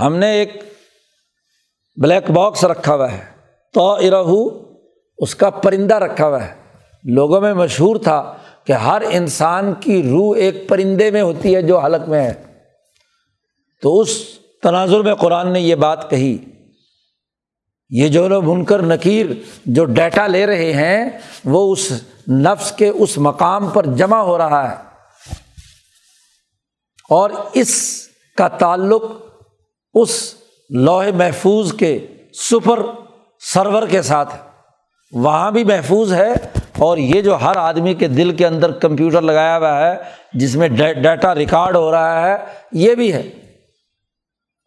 ہم 0.00 0.16
نے 0.16 0.30
ایک 0.30 0.52
بلیک 2.02 2.30
باکس 2.30 2.64
رکھا 2.64 2.94
ہوا 2.94 3.12
ہے۔ 3.12 3.24
تو 3.72 3.92
ارہو 3.92 4.64
اس 5.18 5.34
کا 5.34 5.50
پرندہ 5.50 5.94
رکھا 5.94 6.28
ہوا 6.28 6.44
ہے۔ 6.44 6.54
لوگوں 7.04 7.40
میں 7.40 7.54
مشہور 7.54 7.96
تھا۔ 7.96 8.36
کہ 8.66 8.72
ہر 8.72 9.02
انسان 9.10 9.74
کی 9.74 10.02
روح 10.02 10.36
ایک 10.36 10.68
پرندے 10.68 11.10
میں 11.10 11.22
ہوتی 11.22 11.54
ہے 11.54 11.62
جو 11.62 11.78
حلق 11.78 12.08
میں 12.08 12.24
ہے۔ 12.24 12.34
تو 13.82 14.00
اس 14.00 14.24
تناظر 14.62 15.00
میں 15.00 15.14
قرآن 15.14 15.52
نے 15.52 15.60
یہ 15.60 15.74
بات 15.74 16.10
کہی، 16.10 16.38
یہ 17.90 18.08
جو 18.08 18.28
لوگ 18.28 18.44
منکر 18.44 18.82
نکیر 18.82 19.26
جو 19.66 19.84
ڈیٹا 19.84 20.26
لے 20.26 20.46
رہے 20.46 20.72
ہیں، 20.72 21.10
وہ 21.44 21.72
اس 21.72 21.92
نفس 22.28 22.72
کے 22.72 22.88
اس 22.88 23.18
مقام 23.18 23.68
پر 23.68 23.86
جمع 23.86 24.18
ہو 24.18 24.38
رہا 24.38 24.70
ہے۔ 24.70 24.76
اور 27.10 27.30
اس 27.52 28.02
کا 28.36 28.48
تعلق 28.48 29.02
اس 29.94 30.34
لوہے 30.70 31.12
محفوظ 31.12 31.72
کے 31.72 32.06
سپر 32.50 32.80
سرور 33.40 33.86
کے 33.86 34.02
ساتھ 34.02 34.34
ہے۔ 34.34 34.40
وہاں 35.12 35.50
بھی 35.50 35.64
محفوظ 35.64 36.12
ہے 36.12 36.32
اور 36.78 36.98
یہ 36.98 37.20
جو 37.20 37.34
ہر 37.34 37.56
آدمی 37.56 37.94
کے 37.94 38.08
دل 38.08 38.36
کے 38.36 38.46
اندر 38.46 38.72
کمپیوٹر 38.72 39.22
لگایا 39.22 39.58
ہوا 39.58 39.90
ہے، 39.90 39.96
جس 40.32 40.56
میں 40.56 40.68
ڈیٹا 40.68 41.34
ریکارڈ 41.34 41.76
ہو 41.76 41.90
رہا 41.90 42.28
ہے، 42.28 42.36
یہ 42.72 42.94
بھی 42.94 43.12
ہے۔ 43.12 43.22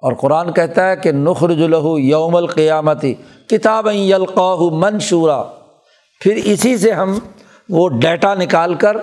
اور 0.04 0.14
قرآن 0.14 0.52
کہتا 0.54 0.90
ہے 0.90 0.96
کہ 0.96 1.12
نخرج 1.12 1.64
الہو 1.64 2.00
یوم 2.00 2.36
القیامتی 2.36 3.14
کتاب 3.48 3.88
یلقاہ 3.94 4.58
منشورہ 4.72 5.44
پھر 6.22 6.42
اسی 6.44 6.78
سے 6.78 6.92
ہم 6.92 7.20
وہ 7.70 7.90
ڈیٹا 7.90 8.34
نکال 8.36 8.74
کر 8.74 8.98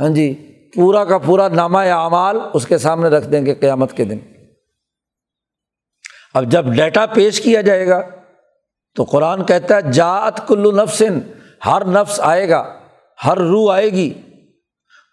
ہاں 0.00 0.08
جی 0.08 0.34
پورا 0.74 1.04
کا 1.04 1.18
پورا 1.18 1.48
نامہ 1.48 1.78
اعمال 1.78 2.38
اس 2.54 2.66
کے 2.66 2.78
سامنے 2.78 3.08
رکھ 3.08 3.28
دیں 3.28 3.46
گے 3.46 3.54
قیامت 3.54 3.92
کے 3.92 4.04
دن۔ 4.04 4.18
اب 6.34 6.44
جب 6.44 6.66
ڈیٹا 6.66 7.06
پیش 7.06 7.40
کیا 7.40 7.60
جائے 7.60 7.86
گا، 7.86 8.02
تو 8.96 9.04
قرآن 9.04 9.44
کہتا 9.44 9.76
ہے 9.76 9.92
جات 9.92 10.48
کلو 10.48 10.70
نفسن 10.70 11.18
ہر 11.66 11.84
نفس 11.84 12.20
آئے 12.20 12.48
گا، 12.48 12.78
ہر 13.24 13.38
روح 13.38 13.74
آئے 13.74 13.88
گی۔ 13.88 14.14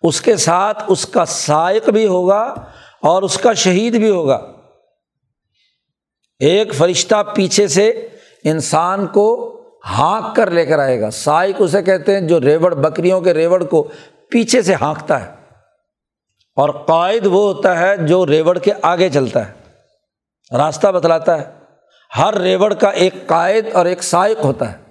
اس 0.02 0.22
کے 0.22 0.38
ساتھ 0.38 0.84
اس 0.88 1.06
کا 1.06 1.26
سائق 1.26 1.90
بھی 1.90 2.08
ہوگا 2.08 2.56
اور 3.02 3.24
اس 3.24 3.38
کا 3.38 3.54
شہید 3.54 3.96
بھی 3.96 4.10
ہوگا۔ 4.10 4.52
ایک 6.40 6.76
فرشتہ 6.76 7.16
پیچھے 7.36 7.68
سے 7.68 8.08
انسان 8.44 9.08
کو 9.08 9.52
ہانک 9.90 10.36
کر 10.36 10.52
لے 10.52 10.66
کر 10.66 10.80
آئے 10.80 11.02
گا۔ 11.02 11.12
سائق 11.12 11.56
اسے 11.60 11.84
کہتے 11.84 12.14
ہیں 12.14 12.22
جو 12.22 12.40
ریوڑ، 12.40 12.76
بکریوں 12.76 13.22
کے 13.22 13.34
ریوڑ 13.34 13.64
کو 13.64 13.88
پیچھے 14.30 14.62
سے 14.62 14.74
ہانکتا 14.74 15.26
ہے۔ 15.26 15.32
اور 16.56 16.70
قائد 16.70 17.26
وہ 17.26 17.54
ہوتا 17.54 17.80
ہے 17.80 17.98
جو 17.98 18.26
ریوڑ 18.26 18.60
کے 18.60 18.72
آگے 18.82 19.10
چلتا 19.10 19.50
ہے۔ 19.50 19.54
راستہ 20.58 20.88
بتلاتا 20.88 21.42
ہے، 21.42 21.54
ہر 22.18 22.34
ریوڑ 22.34 22.74
کا 22.74 22.90
ایک 22.90 23.14
قائد 23.28 23.66
اور 23.74 23.86
ایک 23.86 24.04
سائق 24.04 24.46
ہوتا 24.46 24.72
ہے۔ 24.72 24.85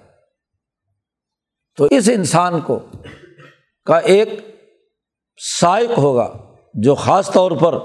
تو 1.77 1.87
اس 1.91 2.09
انسان 2.13 2.61
کو 2.61 2.79
کا 3.85 3.97
ایک 3.97 4.29
سائق 5.61 5.97
ہوگا 5.97 6.33
جو 6.73 6.95
خاص 6.95 7.31
طور 7.31 7.51
پر 7.51 7.79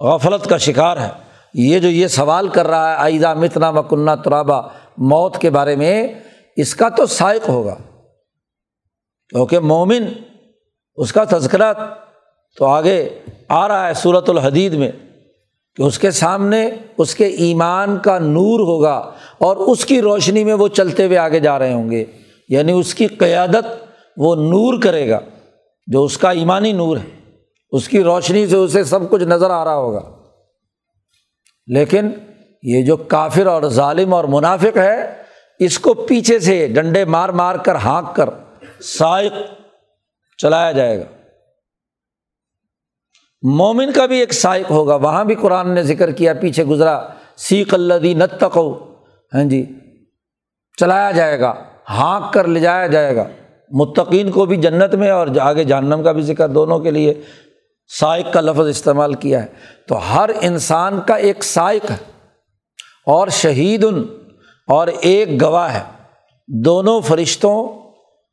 غفلت 0.00 0.48
کا 0.48 0.56
شکار 0.56 0.96
ہے۔ 0.96 1.08
یہ 1.54 1.78
جو 1.78 1.88
یہ 1.88 2.06
سوال 2.06 2.48
کر 2.48 2.66
رہا 2.66 2.90
ہے 2.90 2.96
آئزہ 2.96 3.34
متنا 3.34 3.70
مکنہ 3.70 4.10
ترابا 4.24 4.60
موت 4.98 5.38
کے 5.38 5.50
بارے 5.50 5.76
میں 5.76 6.08
اس 6.56 6.74
کا 6.74 6.88
تو 6.88 7.06
سائق 7.06 7.48
ہوگا۔ 7.48 7.76
کیونکہ 9.28 9.58
مومن 9.58 10.04
اس 10.96 11.12
کا 11.12 11.24
تذکرہ 11.24 11.72
تو 12.56 12.66
آگے 12.66 13.18
آ 13.48 13.68
رہا 13.68 13.88
ہے 13.88 13.94
صورت 13.94 14.30
الحدید 14.30 14.72
میں 14.72 14.90
کہ 15.76 15.82
اس 15.82 15.98
کے 15.98 16.10
سامنے 16.10 16.70
اس 16.98 17.14
کے 17.14 17.26
ایمان 17.26 17.98
کا 17.98 18.18
نور 18.18 18.60
ہوگا 18.60 19.12
اور 19.38 19.56
اس 19.56 19.84
کی 19.84 20.00
روشنی 20.00 20.44
میں 20.44 20.54
وہ 20.54 20.68
چلتے 20.68 21.06
ہوئے 21.06 21.18
آگے 21.18 21.40
جا 21.40 21.58
رہے 21.58 21.72
ہوں 21.72 21.90
گے۔ 21.90 22.04
یعنی 22.50 22.72
اس 22.72 22.94
کی 22.94 23.06
قیادت 23.06 23.84
وہ 24.16 24.34
نور 24.36 24.82
کرے 24.82 25.08
گا، 25.08 25.20
جو 25.86 26.04
اس 26.04 26.18
کا 26.18 26.30
ایمانی 26.30 26.72
نور 26.72 26.96
ہے، 26.96 27.32
اس 27.70 27.88
کی 27.88 28.02
روشنی 28.02 28.46
سے 28.46 28.56
اسے 28.56 28.84
سب 28.84 29.10
کچھ 29.10 29.22
نظر 29.22 29.50
آ 29.50 29.64
رہا 29.64 29.74
ہوگا۔ 29.74 30.16
لیکن 31.66 32.10
یہ 32.62 32.82
جو 32.82 32.96
کافر 32.96 33.46
اور 33.46 33.62
ظالم 33.62 34.14
اور 34.14 34.24
منافق 34.24 34.76
ہے، 34.76 35.22
اس 35.58 35.78
کو 35.78 35.94
پیچھے 35.94 36.38
سے 36.38 36.66
ڈنڈے 36.66 37.04
مار 37.04 37.28
مار 37.28 37.54
کر 37.54 37.74
ہانک 37.74 38.16
کر 38.16 38.30
سائق 38.82 39.32
چلایا 40.38 40.72
جائے 40.72 40.98
گا۔ 40.98 41.04
مومن 43.42 43.92
کا 43.92 44.06
بھی 44.06 44.20
ایک 44.20 44.32
سائق 44.32 44.70
ہوگا، 44.70 44.94
وہاں 44.94 45.24
بھی 45.24 45.34
قرآن 45.34 45.74
نے 45.74 45.82
ذکر 45.82 46.10
کیا، 46.10 46.34
پیچھے 46.34 46.64
گزرا 46.64 47.08
سیخ 47.36 47.74
اللہ 47.74 48.04
نت 48.04 48.44
ہاں 49.34 49.44
جی 49.44 49.66
چلایا 50.80 51.10
جائے 51.10 51.40
گا۔ 51.40 51.69
ہانک 51.90 52.32
کر 52.32 52.46
لے 52.46 52.60
جایا 52.60 52.86
جائے 52.86 53.16
گا۔ 53.16 53.24
متقین 53.70 54.30
کو 54.30 54.46
بھی 54.46 54.56
جنت 54.56 54.94
میں 54.94 55.10
اور 55.10 55.26
آگے 55.40 55.64
جہنم 55.64 56.02
کا 56.02 56.12
بھی 56.12 56.22
ذکر 56.22 56.48
دونوں 56.48 56.78
کے 56.78 56.90
لیے 56.90 57.22
سائق 58.00 58.32
کا 58.32 58.40
لفظ 58.40 58.68
استعمال 58.68 59.14
کیا 59.14 59.42
ہے۔ 59.42 59.46
تو 59.88 60.14
ہر 60.14 60.30
انسان 60.40 61.00
کا 61.06 61.14
ایک 61.14 61.44
سائق 61.44 61.90
ہے 61.90 61.96
اور 63.06 63.28
شہید 63.28 63.84
ان 63.84 64.04
اور 64.68 64.88
ایک 65.00 65.42
گواہ 65.42 65.74
ہے۔ 65.74 65.82
دونوں 66.48 67.00
فرشتوں 67.00 67.68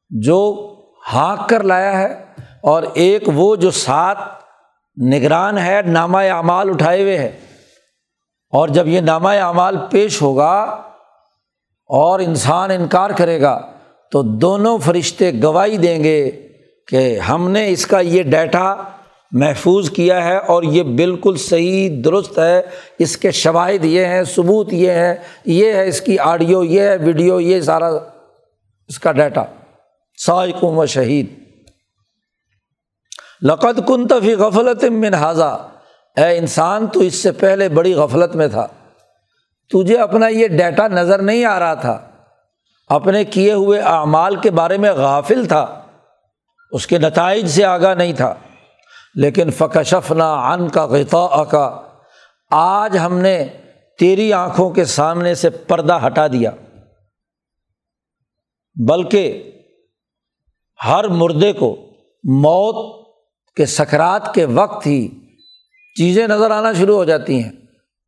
جو 0.09 0.73
ہانک 1.13 1.49
کر 1.49 1.63
لایا 1.63 1.99
ہے 1.99 2.25
اور 2.63 2.83
ایک 2.93 3.23
وہ 3.33 3.55
جو 3.55 3.71
ساتھ 3.71 4.19
نگران 5.13 5.57
ہے 5.57 5.81
نامہ 5.85 6.17
اعمال 6.17 6.69
اٹھائے 6.69 7.01
ہوئے 7.01 7.17
ہے۔ 7.17 7.39
اور 8.49 8.67
جب 8.67 8.87
یہ 8.87 9.01
نامہ 9.01 9.29
اعمال 9.29 9.77
پیش 9.91 10.21
ہوگا 10.21 10.81
اور 11.89 12.19
انسان 12.19 12.71
انکار 12.71 13.09
کرے 13.09 13.41
گا، 13.41 13.71
تو 14.11 14.21
دونوں 14.21 14.77
فرشتے 14.77 15.31
گواہی 15.43 15.77
دیں 15.77 16.03
گے 16.03 16.31
کہ 16.87 17.19
ہم 17.19 17.51
نے 17.51 17.69
اس 17.69 17.85
کا 17.85 17.99
یہ 17.99 18.23
ڈیٹا 18.23 18.75
محفوظ 19.31 19.89
کیا 19.89 20.23
ہے 20.23 20.37
اور 20.37 20.63
یہ 20.63 20.83
بالکل 20.83 21.35
صحیح، 21.37 22.01
درست 22.05 22.39
ہے۔ 22.39 22.61
اس 22.99 23.17
کے 23.17 23.31
شواہد 23.31 23.85
یہ 23.85 24.05
ہیں، 24.05 24.23
ثبوت 24.23 24.73
یہ 24.73 24.91
ہے 24.91 25.15
یہ 25.45 25.73
ہے 25.73 25.87
اس 25.87 26.01
کی 26.01 26.19
آڈیو، 26.19 26.63
یہ 26.63 26.81
ہے 26.81 26.97
ویڈیو، 26.97 27.39
یہ 27.39 27.61
سارا 27.61 27.87
اس 28.87 28.99
کا 28.99 29.11
ڈیٹا۔ 29.11 29.43
سائقوں 30.25 30.75
و 30.75 30.85
شہید۔ 30.85 31.25
لقت 33.41 33.87
کن 33.87 34.07
تفی 34.07 34.33
غفلت 34.33 34.83
من 34.83 35.13
حاضہ 35.13 35.69
اے 36.17 36.37
انسان، 36.37 36.87
تو 36.87 36.99
اس 36.99 37.15
سے 37.15 37.31
پہلے 37.31 37.69
بڑی 37.69 37.93
غفلت 37.93 38.35
میں 38.35 38.47
تھا۔ 38.47 38.67
تجھے 39.69 39.97
اپنا 39.97 40.27
یہ 40.27 40.47
ڈیٹا 40.47 40.87
نظر 40.87 41.21
نہیں 41.21 41.45
آ 41.45 41.59
رہا 41.59 41.73
تھا۔ 41.73 42.09
اپنے 42.87 43.25
کیے 43.25 43.53
ہوئے 43.53 43.79
اعمال 43.79 44.35
کے 44.35 44.51
بارے 44.51 44.77
میں 44.77 44.91
غافل 44.91 45.45
تھا۔ 45.45 45.81
اس 46.71 46.87
کے 46.87 46.97
نتائج 46.97 47.47
سے 47.47 47.65
آگاہ 47.65 47.95
نہیں 47.95 48.13
تھا۔ 48.13 48.33
لیکن 49.15 49.51
فکشفنا 49.51 50.33
ان 50.33 50.69
کا 50.69 50.85
غطا 50.85 51.43
کا 51.43 51.81
آج 52.51 52.97
ہم 52.97 53.17
نے 53.17 53.47
تیری 53.99 54.33
آنکھوں 54.33 54.69
کے 54.69 54.85
سامنے 54.85 55.35
سے 55.35 55.49
پردہ 55.49 55.99
ہٹا 56.07 56.27
دیا۔ 56.27 56.51
بلکہ 58.89 59.51
ہر 60.87 61.07
مردے 61.07 61.53
کو 61.53 61.75
موت 62.23 63.07
کے 63.55 63.65
سکرات 63.65 64.33
کے 64.33 64.45
وقت 64.45 64.87
ہی 64.87 65.07
چیزیں 65.97 66.27
نظر 66.27 66.51
آنا 66.51 66.73
شروع 66.73 66.95
ہو 66.95 67.05
جاتی 67.05 67.43
ہیں۔ 67.43 67.51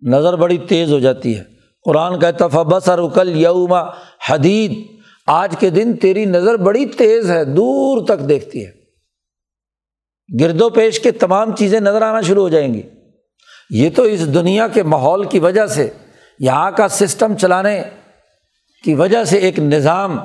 نظر 0.01 0.35
بڑی 0.35 0.57
تیز 0.57 0.91
ہو 0.93 0.99
جاتی 0.99 1.37
ہے۔ 1.37 1.43
قرآن 1.85 2.19
کا 2.19 2.31
تفبس 2.31 2.89
اور 2.89 2.99
اکل 2.99 3.35
یوما 3.35 3.81
حدید 4.29 4.77
آج 5.27 5.55
کے 5.59 5.69
دن 5.69 5.95
تیری 5.97 6.25
نظر 6.25 6.57
بڑی 6.57 6.85
تیز 6.85 7.31
ہے، 7.31 7.43
دور 7.45 8.05
تک 8.05 8.29
دیکھتی 8.29 8.65
ہے۔ 8.65 8.71
گرد 10.29 10.61
و 10.61 10.69
پیش 10.69 10.99
کے 10.99 11.11
تمام 11.11 11.55
چیزیں 11.55 11.79
نظر 11.79 12.01
آنا 12.01 12.21
شروع 12.21 12.43
ہو 12.43 12.49
جائیں 12.49 12.73
گی۔ 12.73 12.81
یہ 13.69 13.89
تو 13.95 14.03
اس 14.03 14.33
دنیا 14.33 14.67
کے 14.67 14.83
ماحول 14.83 15.27
کی 15.27 15.39
وجہ 15.39 15.65
سے، 15.65 15.89
یہاں 16.39 16.71
کا 16.71 16.87
سسٹم 16.87 17.35
چلانے 17.35 17.83
کی 18.83 18.93
وجہ 18.93 19.23
سے 19.23 19.37
ایک 19.37 19.59
نظام، 19.59 20.17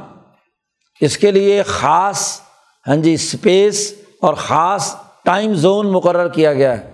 اس 1.00 1.18
کے 1.18 1.30
لیے 1.30 1.62
خاص 1.62 2.40
ہاں 2.88 2.96
جی 2.96 3.14
اسپیس 3.14 3.94
اور 4.20 4.34
خاص 4.34 4.94
ٹائم 5.24 5.54
زون 5.54 5.92
مقرر 5.92 6.28
کیا 6.28 6.52
گیا 6.52 6.80
ہے، 6.80 6.90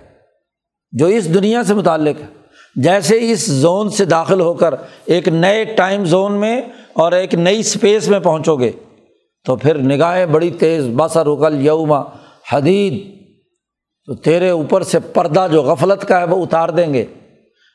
جو 0.92 1.06
اس 1.06 1.34
دنیا 1.34 1.64
سے 1.64 1.74
متعلق 1.74 2.20
ہے۔ 2.20 2.39
جیسے 2.74 3.32
اس 3.32 3.46
زون 3.46 3.90
سے 3.90 4.04
داخل 4.04 4.40
ہو 4.40 4.54
کر 4.54 4.74
ایک 5.04 5.28
نئے 5.28 5.64
ٹائم 5.64 6.04
زون 6.04 6.32
میں 6.32 6.62
اور 6.92 7.12
ایک 7.12 7.34
نئی 7.34 7.60
اسپیس 7.60 8.08
میں 8.08 8.20
پہنچو 8.20 8.56
گے، 8.56 8.72
تو 9.44 9.56
پھر 9.56 9.78
نگاہیں 9.78 10.26
بڑی 10.26 10.50
تیز 10.50 10.84
بسا 10.96 11.24
رکل 11.24 11.66
یوما 11.66 12.02
حدید، 12.52 13.20
تو 14.06 14.14
تیرے 14.14 14.50
اوپر 14.50 14.82
سے 14.82 14.98
پردہ 15.00 15.46
جو 15.52 15.62
غفلت 15.62 16.08
کا 16.08 16.20
ہے 16.20 16.24
وہ 16.24 16.42
اتار 16.42 16.68
دیں 16.68 16.94
گے۔ 16.94 17.04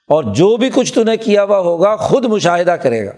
اور 0.08 0.24
جو 0.24 0.58
بھی 0.58 0.70
کچھ 0.76 0.94
تو 0.94 1.04
نے 1.04 1.18
کیا 1.18 1.44
ہوا 1.44 1.60
ہوگا 1.60 1.96
خود 1.96 2.26
مشاہدہ 2.26 2.72
کرے 2.72 3.06
گا۔ 3.06 3.12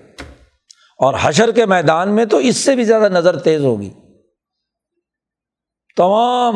اور 0.99 1.13
حشر 1.21 1.51
کے 1.51 1.65
میدان 1.65 2.15
میں 2.15 2.25
تو 2.25 2.37
اس 2.37 2.57
سے 2.57 2.75
بھی 2.75 2.83
زیادہ 2.83 3.09
نظر 3.09 3.39
تیز 3.39 3.65
ہوگی۔ 3.65 3.89
تمام 5.97 6.55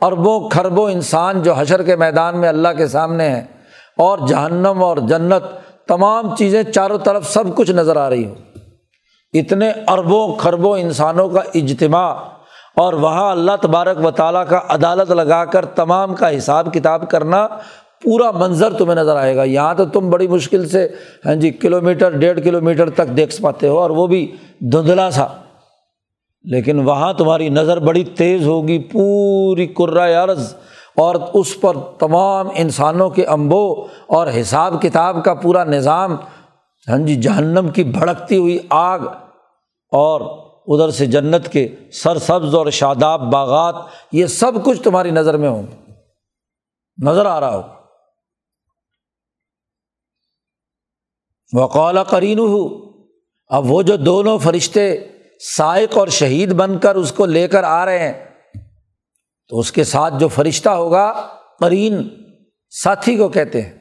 اربوں 0.00 0.48
کھربوں 0.48 0.90
انسان 0.90 1.42
جو 1.42 1.52
حشر 1.54 1.82
کے 1.82 1.96
میدان 1.96 2.40
میں 2.40 2.48
اللہ 2.48 2.68
کے 2.76 2.86
سامنے 2.86 3.28
ہیں 3.28 3.44
اور 4.00 4.18
جہنم 4.28 4.82
اور 4.84 4.96
جنت، 4.96 5.42
تمام 5.88 6.34
چیزیں 6.36 6.62
چاروں 6.62 6.98
طرف 6.98 7.30
سب 7.30 7.54
کچھ 7.54 7.70
نظر 7.70 7.96
آ 7.96 8.10
رہی 8.10 8.24
ہو 8.26 8.34
اتنے 9.32 9.70
اربوں 9.88 10.34
کھربوں 10.36 10.78
انسانوں 10.78 11.28
کا 11.28 11.40
اجتماع 11.54 12.14
اور 12.76 12.92
وہاں 12.92 13.30
اللہ 13.30 13.56
تبارک 13.60 14.04
و 14.04 14.10
تعالیٰ 14.10 14.46
کا 14.48 14.60
عدالت 14.68 15.10
لگا 15.10 15.44
کر 15.44 15.64
تمام 15.64 16.14
کا 16.14 16.36
حساب 16.36 16.72
کتاب 16.74 17.10
کرنا 17.10 17.46
پورا 18.04 18.30
منظر 18.30 18.72
تمہیں 18.72 18.96
نظر 18.96 19.16
آئے 19.16 19.36
گا۔ 19.36 19.44
یہاں 19.44 19.74
تو 19.74 19.84
تم 19.84 20.10
بڑی 20.10 20.28
مشکل 20.28 20.68
سے 20.68 20.88
ہاں 21.26 21.34
جی 21.34 21.50
کلو 21.50 21.80
میٹر 21.80 22.10
ڈیڑھ 22.10 22.40
کلو 22.40 22.60
میٹر 22.60 22.90
تک 22.90 23.16
دیکھ 23.16 23.40
پاتے 23.42 23.68
ہو 23.68 23.78
اور 23.78 23.90
وہ 23.90 24.06
بھی 24.06 24.32
دھندلا 24.60 25.10
سا۔ 25.10 25.26
لیکن 26.44 26.80
وہاں 26.80 27.12
تمہاری 27.12 27.48
نظر 27.48 27.78
بڑی 27.78 28.04
تیز 28.04 28.46
ہوگی، 28.46 28.78
پوری 28.78 29.66
عرض 30.24 30.54
اور 30.96 31.14
اس 31.34 31.60
پر 31.60 31.76
تمام 31.98 32.48
انسانوں 32.54 33.10
کے 33.10 33.24
امبو 33.24 33.82
اور 34.06 34.26
حساب 34.40 34.82
کتاب 34.82 35.24
کا 35.24 35.34
پورا 35.34 35.64
نظام 35.64 36.16
ہاں 36.88 36.98
جی 36.98 37.14
جہنم 37.14 37.68
کی 37.68 37.84
بھڑکتی 37.84 38.36
ہوئی 38.36 38.58
آگ 38.70 38.98
اور 39.92 40.20
ادھر 40.66 40.90
سے 40.90 41.06
جنت 41.06 41.52
کے 41.52 41.76
سر 41.92 42.18
سبز 42.18 42.54
اور 42.54 42.66
شاداب 42.66 43.20
باغات، 43.20 43.74
یہ 44.12 44.26
سب 44.26 44.64
کچھ 44.64 44.82
تمہاری 44.82 45.10
نظر 45.10 45.36
میں 45.36 45.48
ہوں 45.48 45.62
نظر 47.04 47.26
آ 47.26 47.40
رہا 47.40 47.56
ہو 47.56 47.62
وقال 51.52 51.96
کرین 52.10 52.40
اب 53.48 53.70
وہ 53.70 53.82
جو 53.82 53.96
دونوں 53.96 54.38
فرشتے 54.38 54.96
سائق 55.56 55.98
اور 55.98 56.08
شہید 56.08 56.52
بن 56.52 56.78
کر 56.78 56.94
اس 56.94 57.12
کو 57.12 57.26
لے 57.26 57.48
کر 57.48 57.64
آ 57.64 57.84
رہے 57.86 57.98
ہیں 57.98 58.24
تو 59.50 59.58
اس 59.58 59.72
کے 59.72 59.84
ساتھ 59.84 60.14
جو 60.18 60.28
فرشتہ 60.28 60.68
ہوگا 60.68 61.28
قرین 61.60 62.08
ساتھی 62.70 63.16
کو 63.16 63.28
کہتے 63.28 63.62
ہیں۔ 63.62 63.72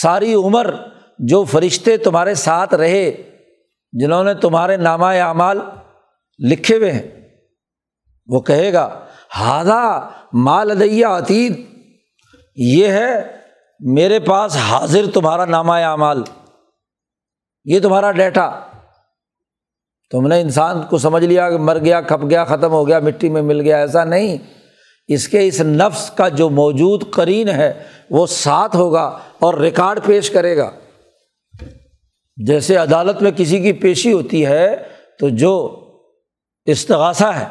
ساری 0.00 0.34
عمر 0.34 0.74
جو 1.18 1.44
فرشتے 1.44 1.96
تمہارے 1.96 2.34
ساتھ 2.34 2.74
رہے، 2.74 3.30
جنہوں 3.92 4.24
نے 4.24 4.34
تمہارے 4.34 4.76
نامہ 4.76 5.06
اعمال 5.06 5.60
لکھے 6.38 6.76
ہوئے 6.76 6.92
ہیں، 6.92 7.28
وہ 8.26 8.40
کہے 8.40 8.72
گا 8.72 9.06
ہاضا 9.38 10.08
مال 10.32 10.70
ادیا 10.70 11.18
عتید، 11.18 11.64
یہ 12.56 12.88
ہے 12.88 13.36
میرے 13.80 14.20
پاس 14.20 14.56
حاضر 14.56 15.04
تمہارا 15.14 15.44
نامہ 15.44 15.72
اعمال۔ 15.72 16.22
یہ 17.64 17.80
تمہارا 17.80 18.12
ڈیٹا۔ 18.12 18.50
تم 20.10 20.26
نے 20.26 20.40
انسان 20.40 20.82
کو 20.82 20.98
سمجھ 20.98 21.24
لیا 21.24 21.50
کہ 21.50 21.58
مر 21.58 21.78
گیا، 21.78 22.00
کھپ 22.00 22.30
گیا، 22.30 22.44
ختم 22.44 22.70
ہو 22.70 22.88
گیا، 22.88 22.98
مٹی 22.98 23.28
میں 23.28 23.42
مل 23.42 23.60
گیا، 23.60 23.76
ایسا 23.76 24.04
نہیں۔ 24.04 24.57
اس 25.08 25.28
کے 25.28 25.46
اس 25.46 25.60
نفس 25.60 26.10
کا 26.10 26.28
جو 26.28 26.50
موجود 26.50 27.10
کرین 27.10 27.48
ہے 27.48 27.84
وہ 28.10 28.26
ساتھ 28.26 28.76
ہوگا 28.76 29.18
اور 29.38 29.54
ریکارڈ 29.54 30.00
پیش 30.06 30.30
کرے 30.30 30.56
گا۔ 30.56 30.70
جیسے 32.36 32.76
عدالت 32.76 33.22
میں 33.22 33.30
کسی 33.30 33.60
کی 33.60 33.72
پیشی 33.72 34.12
ہوتی 34.12 34.46
ہے 34.46 34.76
تو 35.18 35.28
جو 35.28 35.84
استغاثہ 36.64 37.24
ہے، 37.24 37.46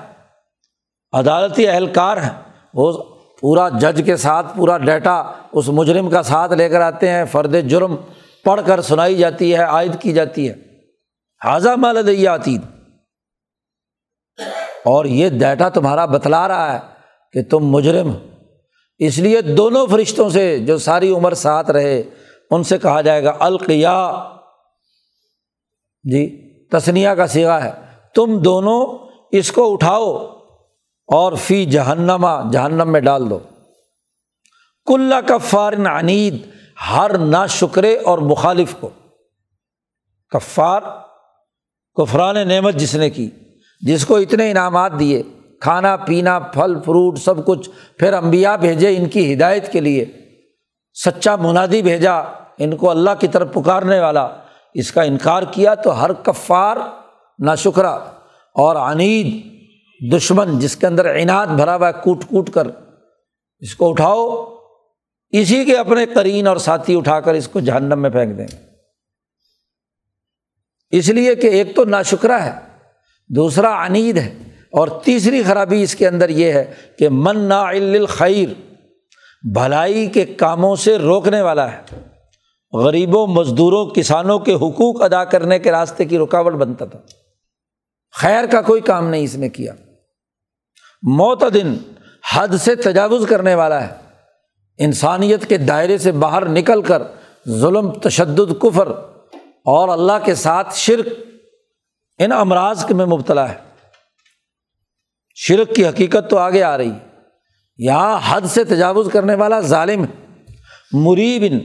عدالتی 1.12 1.68
اہلکار 1.68 2.18
ہیں، 2.18 2.52
وہ 2.74 3.04
پورا 3.42 3.70
جج 3.70 4.02
کے 4.06 4.18
ساتھ، 4.18 4.58
پورا 4.58 4.78
ڈیٹا 4.78 5.24
اس 5.52 5.68
مجرم 5.68 6.10
کا 6.10 6.24
ساتھ 6.24 6.54
لے 6.54 6.70
کر 6.70 6.82
آتے 6.82 7.10
ہیں۔ 7.10 7.26
فرد 7.26 7.70
جرم 7.70 7.96
پڑھ 8.44 8.62
کر 8.66 8.82
سنائی 8.82 9.18
جاتی 9.18 9.56
ہے، 9.56 9.64
عائد 9.64 9.92
کی 10.00 10.14
جاتی 10.14 10.50
ہے۔ 10.50 10.54
حاضہ 11.44 11.70
مالدیاتید 11.78 12.62
اور 14.86 15.06
یہ 15.06 15.30
ڈیٹا 15.30 15.70
تمہارا 15.70 16.06
بتلا 16.06 16.48
رہا 16.48 16.74
ہے۔ 16.74 16.97
کہ 17.34 17.44
تم 17.44 17.60
مجرم 17.60 18.12
اس 18.98 19.18
لیے 19.18 19.42
دونوں 19.42 19.88
فرشتوں 19.88 20.30
سے 20.30 20.60
جو 20.60 20.78
ساری 20.78 21.10
عمر 21.10 21.34
ساتھ 21.34 21.72
رہے، 21.72 22.04
ان 22.52 22.64
سے 22.64 22.78
کہا 22.78 23.02
جائے 23.02 23.24
گا، 23.24 23.34
القیا۔ 23.40 24.24
جی 26.04 26.54
تسنیا 26.72 27.16
کا 27.16 27.28
سیگا 27.28 27.64
ہے۔ 27.64 27.72
تم 28.16 28.40
دونوں 28.40 29.08
اس 29.32 29.52
کو 29.52 29.74
اٹھاؤ 29.74 30.18
اور 31.08 31.34
فی 31.34 31.66
جہنما 31.66 32.52
جہنم 32.52 32.92
میں 32.92 33.00
ڈال 33.00 33.30
دو۔ 33.30 33.40
کل 34.86 35.14
کفار 35.28 35.74
عنید، 35.86 36.38
ہر 36.90 37.18
نا 37.18 37.46
شکرے 37.46 37.98
اور 37.98 38.18
مخالف 38.18 38.76
کو 38.80 38.90
کفار، 40.30 40.82
کفران 41.96 42.48
نعمت 42.48 42.74
جس 42.74 42.96
نے 42.96 43.10
کی، 43.10 43.30
جس 43.82 44.06
کو 44.06 44.16
اتنے 44.16 44.52
انعامات 44.52 44.92
دیے۔ 45.00 45.24
کھانا، 45.62 45.96
پینا، 45.96 46.40
پھل، 46.40 46.76
فروٹ، 46.86 47.20
سب 47.20 47.46
کچھ 47.46 47.70
پھر 47.98 48.14
امبیا 48.14 48.56
بھیجے 48.56 48.98
ان 48.98 49.10
کی 49.10 49.34
ہدایت 49.34 49.72
کے 49.72 49.80
لیے۔ 49.80 50.06
سچا 51.06 51.36
منادی 51.36 51.82
بھیجا، 51.82 52.14
ان 52.58 52.78
کو 52.78 52.90
اللہ 52.90 53.10
کی 53.20 53.28
طرف 53.28 53.54
پکارنے 53.54 54.00
والا۔ 54.00 54.28
اس 54.74 54.92
کا 54.92 55.02
انکار 55.02 55.44
کیا 55.52 55.76
تو 55.76 56.02
ہر 56.02 56.14
کفار 56.14 56.78
نا 57.40 57.56
شکرا 57.56 57.94
اور 58.54 58.76
عنید، 58.76 59.58
دشمن 60.14 60.60
جس 60.60 60.76
کے 60.76 60.88
اندر 60.88 61.16
عناد 61.16 61.48
بھرا 61.48 61.76
ہوا 61.76 61.88
ہے، 61.88 61.94
کوٹ 62.04 62.24
کوٹ 62.24 62.50
کر 62.50 62.68
اس 63.60 63.76
کو 63.76 63.90
اٹھاؤ۔ 63.90 64.56
اسی 65.30 65.66
کے 65.66 65.78
اپنے 65.78 66.06
کرین 66.06 66.48
اور 66.48 66.58
ساتھی 66.58 66.98
اٹھا 66.98 67.20
کر 67.20 67.34
اس 67.34 67.48
کو 67.48 67.60
جہنم 67.60 68.02
میں 68.02 68.10
پھینک 68.10 68.38
دیں۔ 68.38 68.48
اس 70.90 71.10
لیے 71.10 71.36
کہ 71.36 71.48
ایک 71.48 71.76
تو 71.76 71.86
نا 71.86 72.02
شکرا 72.02 72.46
ہے، 72.46 72.52
دوسرا 73.28 73.86
عنید 73.86 74.18
ہے۔ 74.18 74.38
اور 74.72 74.88
تیسری 74.88 75.44
خرابی 75.44 75.84
اس 75.84 75.96
کے 75.96 76.08
اندر 76.08 76.30
یہ 76.30 76.52
ہے 76.52 76.74
کہ 77.00 77.10
من 77.10 77.40
نا 77.40 77.62
الخیر 77.62 78.50
بھلائی 79.54 80.08
کے 80.08 80.26
کاموں 80.26 80.76
سے 80.76 80.98
روکنے 80.98 81.42
والا 81.42 81.72
ہے۔ 81.72 81.82
غریبوں، 82.74 83.28
مزدوروں، 83.28 83.86
کسانوں 83.86 84.40
کے 84.40 84.54
حقوق 84.54 85.02
ادا 85.02 85.24
کرنے 85.24 85.60
کے 85.60 85.72
راستے 85.72 86.06
کی 86.06 86.18
رکاوٹ 86.18 86.54
بنتا 86.54 86.86
تھا۔ 86.86 87.00
خیر 88.12 88.46
کا 88.46 88.62
کوئی 88.62 88.82
کام 88.82 89.08
نہیں 89.08 89.24
اس 89.24 89.36
نے 89.36 89.50
کیا۔ 89.50 89.74
معتدن 91.02 91.78
حد 92.34 92.48
سے 92.60 92.76
تجاوز 92.76 93.26
کرنے 93.30 93.56
والا 93.56 93.88
ہے۔ 93.88 93.94
انسانیت 94.78 95.46
کے 95.50 95.58
دائرے 95.58 95.98
سے 95.98 96.12
باہر 96.12 96.50
نکل 96.50 96.82
کر 96.82 97.04
ظلم، 97.50 97.92
تشدد، 97.92 98.62
کفر 98.62 98.88
اور 99.66 99.90
اللہ 99.90 100.26
کے 100.26 100.36
ساتھ 100.36 100.78
شرک 100.78 101.08
ان 102.20 102.32
امراض 102.32 102.92
میں 102.92 103.06
مبتلا 103.06 103.50
ہے۔ 103.50 103.67
شرک 105.40 105.76
کی 105.76 105.88
حقیقت 105.88 106.30
تو 106.30 106.38
آگے 106.38 106.64
آ 106.64 106.78
رہی 106.78 106.92
یہاں 107.78 108.20
حد 108.28 108.42
سے 108.42 108.64
تجاوز 108.64 109.10
کرنے 109.14 109.36
والا 109.36 109.60
ظالم 109.60 110.06
مریبن 110.92 111.60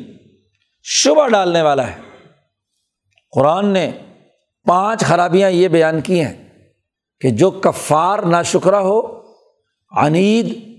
شبہ 0.83 1.29
ڈالنے 1.29 1.63
والا 1.63 1.87
ہے۔ 1.91 2.01
قرآن 3.33 3.69
نے 3.69 3.91
پانچ 4.67 5.01
خرابیاں 5.01 5.51
یہ 5.51 5.69
بیان 5.69 6.01
کی 6.01 6.21
ہیں 6.25 6.49
کہ 7.21 7.31
جو 7.31 7.51
کفار 7.51 8.19
نا 8.19 8.43
شکرہ 8.43 8.77
ہو، 8.77 9.01
عنید 9.93 10.79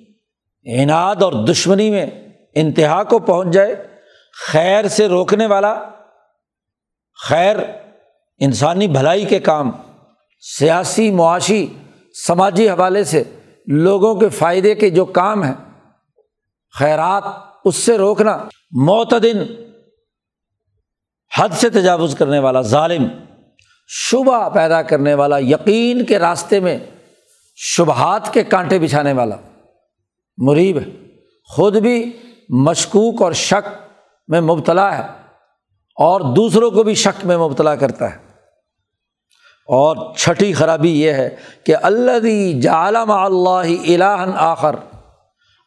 انعد 0.66 1.24
اور 1.24 1.34
دشمنی 1.34 1.90
میں 1.90 2.06
انتہا 2.56 3.04
کو 3.04 3.20
پہنچ 3.20 3.54
جائے، 3.54 3.76
خیر 4.48 4.88
سے 4.88 5.08
روکنے 5.08 5.48
والا، 5.48 5.74
خیر 7.28 7.56
انسانی 8.38 8.88
بھلائی 8.88 9.26
کے 9.26 9.40
کام، 9.40 9.72
سیاسی 10.58 11.12
معاشی 11.12 11.66
سماجی 12.14 12.70
حوالے 12.70 13.04
سے 13.04 13.24
لوگوں 13.68 14.16
کے 14.16 14.30
فائدے 14.30 14.76
کے 14.76 14.90
جو 14.90 15.06
کام 15.06 15.44
ہیں، 15.44 15.54
خیرات 16.80 17.24
اس 17.66 17.76
سے 17.76 17.98
روکنا، 17.98 18.38
معتدن، 18.72 19.44
حد 21.40 21.50
سے 21.52 21.70
تجاوز 21.70 22.16
کرنے 22.20 22.40
والا، 22.40 22.62
ظالم، 22.62 23.08
شبہ 23.88 24.50
پیدا 24.50 24.82
کرنے 24.82 25.14
والا، 25.14 25.38
یقین 25.38 26.06
کے 26.06 26.20
راستے 26.20 26.60
میں 26.60 26.78
شبہات 27.56 28.34
کے 28.34 28.44
کانٹے 28.44 28.80
بچھانے 28.80 29.14
والا، 29.14 29.36
مریب 30.38 30.78
ہے۔ 30.78 30.90
خود 31.50 31.76
بھی 31.76 32.12
مشکوک 32.50 33.22
اور 33.22 33.32
شک 33.32 33.70
میں 34.28 34.42
مبتلا 34.42 34.98
ہے 34.98 35.04
اور 35.96 36.22
دوسروں 36.22 36.72
کو 36.72 36.84
بھی 36.84 36.96
شک 36.96 37.26
میں 37.26 37.38
مبتلا 37.38 37.76
کرتا 37.76 38.16
ہے۔ 38.16 38.23
اور 39.66 40.16
چھٹی 40.16 40.54
خرابی 40.54 41.02
یہ 41.02 41.12
ہے 41.12 41.36
کہ 41.64 41.76
اللہ 41.82 42.60
جعلم 42.62 43.12
اللہ 43.12 43.50
الہن 43.50 44.32
آخر، 44.36 44.76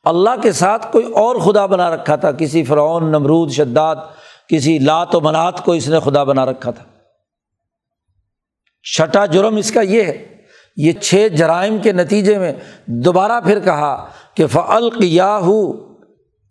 اللہ 0.05 0.30
کے 0.42 0.53
ساتھ 0.53 0.92
کوئی 0.92 1.05
اور 1.12 1.36
خدا 1.36 1.66
بنا 1.66 1.90
رکھا 1.90 2.16
تھا، 2.16 2.32
کسی 2.32 2.64
فرعون، 2.64 3.05
نمرود، 3.05 3.51
شداد، 3.51 3.97
کسی 4.49 4.78
لات 4.78 5.14
و 5.14 5.20
منات 5.20 5.64
کو 5.64 5.72
اس 5.72 5.88
نے 5.88 6.01
خدا 6.01 6.24
بنا 6.24 6.47
رکھا 6.47 6.70
تھا۔ 6.70 6.84
چھٹا 8.84 9.26
جرم 9.26 9.57
اس 9.57 9.72
کا 9.72 9.80
یہ 9.80 10.03
ہے، 10.03 10.36
یہ 10.76 10.92
چھ 10.92 11.28
جرائم 11.28 11.78
کے 11.78 11.92
نتیجے 11.92 12.38
میں 12.38 12.53
دوبارہ 12.86 13.40
پھر 13.40 13.61
کہا 13.61 14.07
کہ 14.34 14.47
فلقیا 14.47 15.38
ہو 15.38 15.72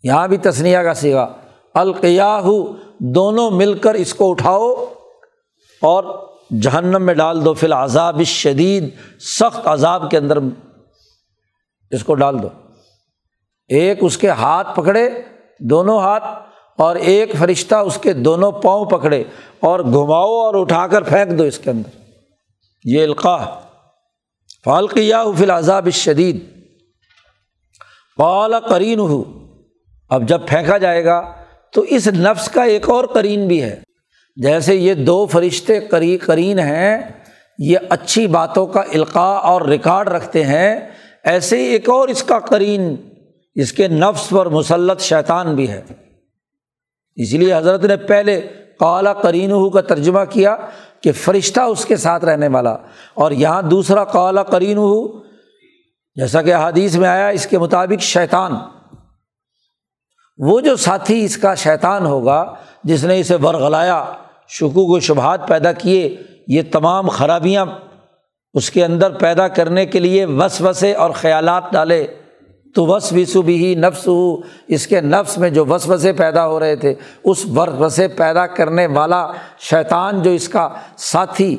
یہاں 0.04 0.28
بھی 0.28 0.38
تسنیا 0.38 0.84
کا 0.84 0.94
سیوا 0.94 1.28
القیا 1.74 2.40
ہو 2.40 2.74
دونوں 3.00 3.52
مل 3.52 3.74
کر 3.74 3.94
اس 3.94 4.14
کو 4.14 4.32
اٹھاؤ 4.32 4.74
اور 5.82 6.04
جہنم 6.50 7.06
میں 7.06 7.14
ڈال 7.14 7.44
دو، 7.46 7.54
فی 7.54 7.66
العذاب 7.68 8.22
شدید 8.24 8.90
سخت 9.20 9.68
عذاب 9.68 10.10
کے 10.12 10.18
اندر 10.18 10.38
اس 11.92 12.04
کو 12.04 12.16
ڈال 12.16 12.42
دو۔ 12.42 12.50
ایک 13.70 14.00
اس 14.02 14.18
کے 14.18 14.30
ہاتھ 14.30 14.76
پکڑے، 14.76 15.10
دونوں 15.60 16.00
ہاتھ، 16.00 16.24
اور 16.80 16.96
ایک 16.96 17.36
فرشتہ 17.40 17.76
اس 17.76 17.98
کے 18.02 18.14
دونوں 18.14 18.52
پاؤں 18.52 18.86
پکڑے، 18.86 19.24
اور 19.60 19.80
گھماؤ 19.80 20.34
اور 20.36 20.54
اٹھا 20.62 20.86
کر 20.88 21.04
پھینک 21.04 21.38
دو 21.38 21.44
اس 21.44 21.58
کے 21.60 21.70
اندر۔ 21.70 21.90
یہ 22.86 23.04
القاع 23.04 23.46
فالقیا 24.66 25.24
فی 25.38 25.44
العذاب 25.44 25.90
شدید 25.94 26.44
پال 28.18 28.54
کرین 28.70 29.00
ہو 29.00 29.24
اب 30.12 30.28
جب 30.28 30.48
پھینکا 30.48 30.78
جائے 30.78 31.04
گا 31.06 31.22
تو 31.74 31.82
اس 31.90 32.08
نفس 32.08 32.50
کا 32.50 32.64
ایک 32.64 32.90
اور 32.90 33.04
کرین 33.06 33.48
بھی 33.48 33.62
ہے۔ 33.64 33.76
جیسے 34.38 34.76
یہ 34.76 34.94
دو 35.06 35.26
فرشتے 35.26 35.80
قری 35.82 36.18
کرین 36.18 36.60
ہیں، 36.60 37.02
یہ 37.60 37.78
اچھی 37.90 38.26
باتوں 38.28 38.66
کا 38.68 38.82
القاع 38.94 39.38
اور 39.42 39.62
ریکارڈ 39.62 40.10
رکھتے 40.10 40.44
ہیں، 40.44 40.80
ایسے 41.24 41.58
ہی 41.58 41.64
ایک 41.64 41.90
اور 41.90 42.08
اس 42.08 42.24
کا 42.24 42.40
کرین، 42.40 42.96
اس 43.56 43.72
کے 43.74 43.88
نفس 43.88 44.28
پر 44.30 44.46
مسلط 44.50 45.02
شیطان 45.02 45.56
بھی 45.56 45.70
ہے۔ 45.70 45.82
اس 47.18 47.34
لیے 47.34 47.54
حضرت 47.54 47.86
نے 47.86 47.98
پہلے 47.98 48.40
کالا 48.80 49.14
کرین 49.14 49.52
کا 49.72 49.82
ترجمہ 49.84 50.24
کیا 50.30 50.56
کہ 51.02 51.12
فرشتہ 51.12 51.62
اس 51.62 51.86
کے 51.86 51.96
ساتھ 51.98 52.26
رہنے 52.26 52.48
والا، 52.48 52.76
اور 53.14 53.32
یہاں 53.32 53.62
دوسرا 53.62 54.04
کالا 54.04 54.44
کرین 54.44 54.78
جیسا 56.18 56.42
کہ 56.42 56.54
حادیث 56.56 56.96
میں 56.96 57.08
آیا، 57.10 57.28
اس 57.28 57.46
کے 57.48 57.58
مطابق 57.58 58.02
شیطان۔ 58.02 58.54
وہ 60.40 60.60
جو 60.62 60.76
ساتھی 60.76 61.24
اس 61.26 61.38
کا 61.38 61.56
شیطان 61.56 62.06
ہوگا، 62.06 62.44
جس 62.84 63.04
نے 63.04 63.20
اسے 63.20 63.36
ورغلایا 63.36 64.04
شکو 64.48 64.88
کو 64.88 65.00
شبہات 65.00 65.48
پیدا 65.48 65.72
کیے، 65.72 66.18
یہ 66.48 66.62
تمام 66.72 67.10
خرابیاں 67.10 67.66
اس 68.54 68.72
کے 68.72 68.86
اندر 68.86 69.12
پیدا 69.12 69.48
کرنے 69.48 69.86
کے 69.86 70.00
لیے 70.00 70.26
وس 70.26 70.62
وسے 70.62 70.94
اور 70.94 71.10
خیالات 71.12 71.64
ڈالے۔ 71.72 72.08
تو 72.76 72.86
وس 72.86 73.14
وسو 73.14 73.42
بھی 73.42 73.76
نفس 73.76 74.08
ہو 74.08 74.36
اس 74.68 74.88
کے 74.88 75.02
نفس 75.02 75.38
میں 75.38 75.50
جو 75.50 75.66
وس 75.66 75.90
وسے 75.90 76.14
پیدا 76.14 76.48
ہو 76.48 76.60
رہے 76.60 76.76
تھے، 76.76 76.94
اس 77.24 77.46
ور 77.56 77.68
وسے 77.68 78.08
پیدا 78.08 78.48
کرنے 78.48 78.88
والا 78.88 79.32
شیطان 79.60 80.22
جو 80.22 80.32
اس 80.32 80.50
کا 80.50 80.70
ساتھی، 80.98 81.58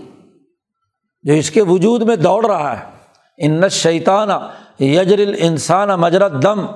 جو 1.23 1.33
اس 1.33 1.51
کے 1.51 1.63
وجود 1.63 2.03
میں 2.03 2.17
دوڑ 2.17 2.47
رہا 2.47 2.81
ہے۔ 2.81 2.85
ان 3.39 3.69
شیطان 3.69 4.29
یجر 4.81 5.35
انسان 5.39 5.89
مجرت 5.89 6.43
دم 6.43 6.67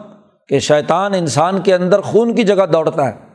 کہ 0.48 0.58
شیطان 0.58 1.14
انسان 1.14 1.60
کے 1.60 1.74
اندر 1.74 2.00
خون 2.00 2.34
کی 2.34 2.42
جگہ 2.42 2.66
دوڑتا 2.66 3.08
ہے۔ 3.08 3.29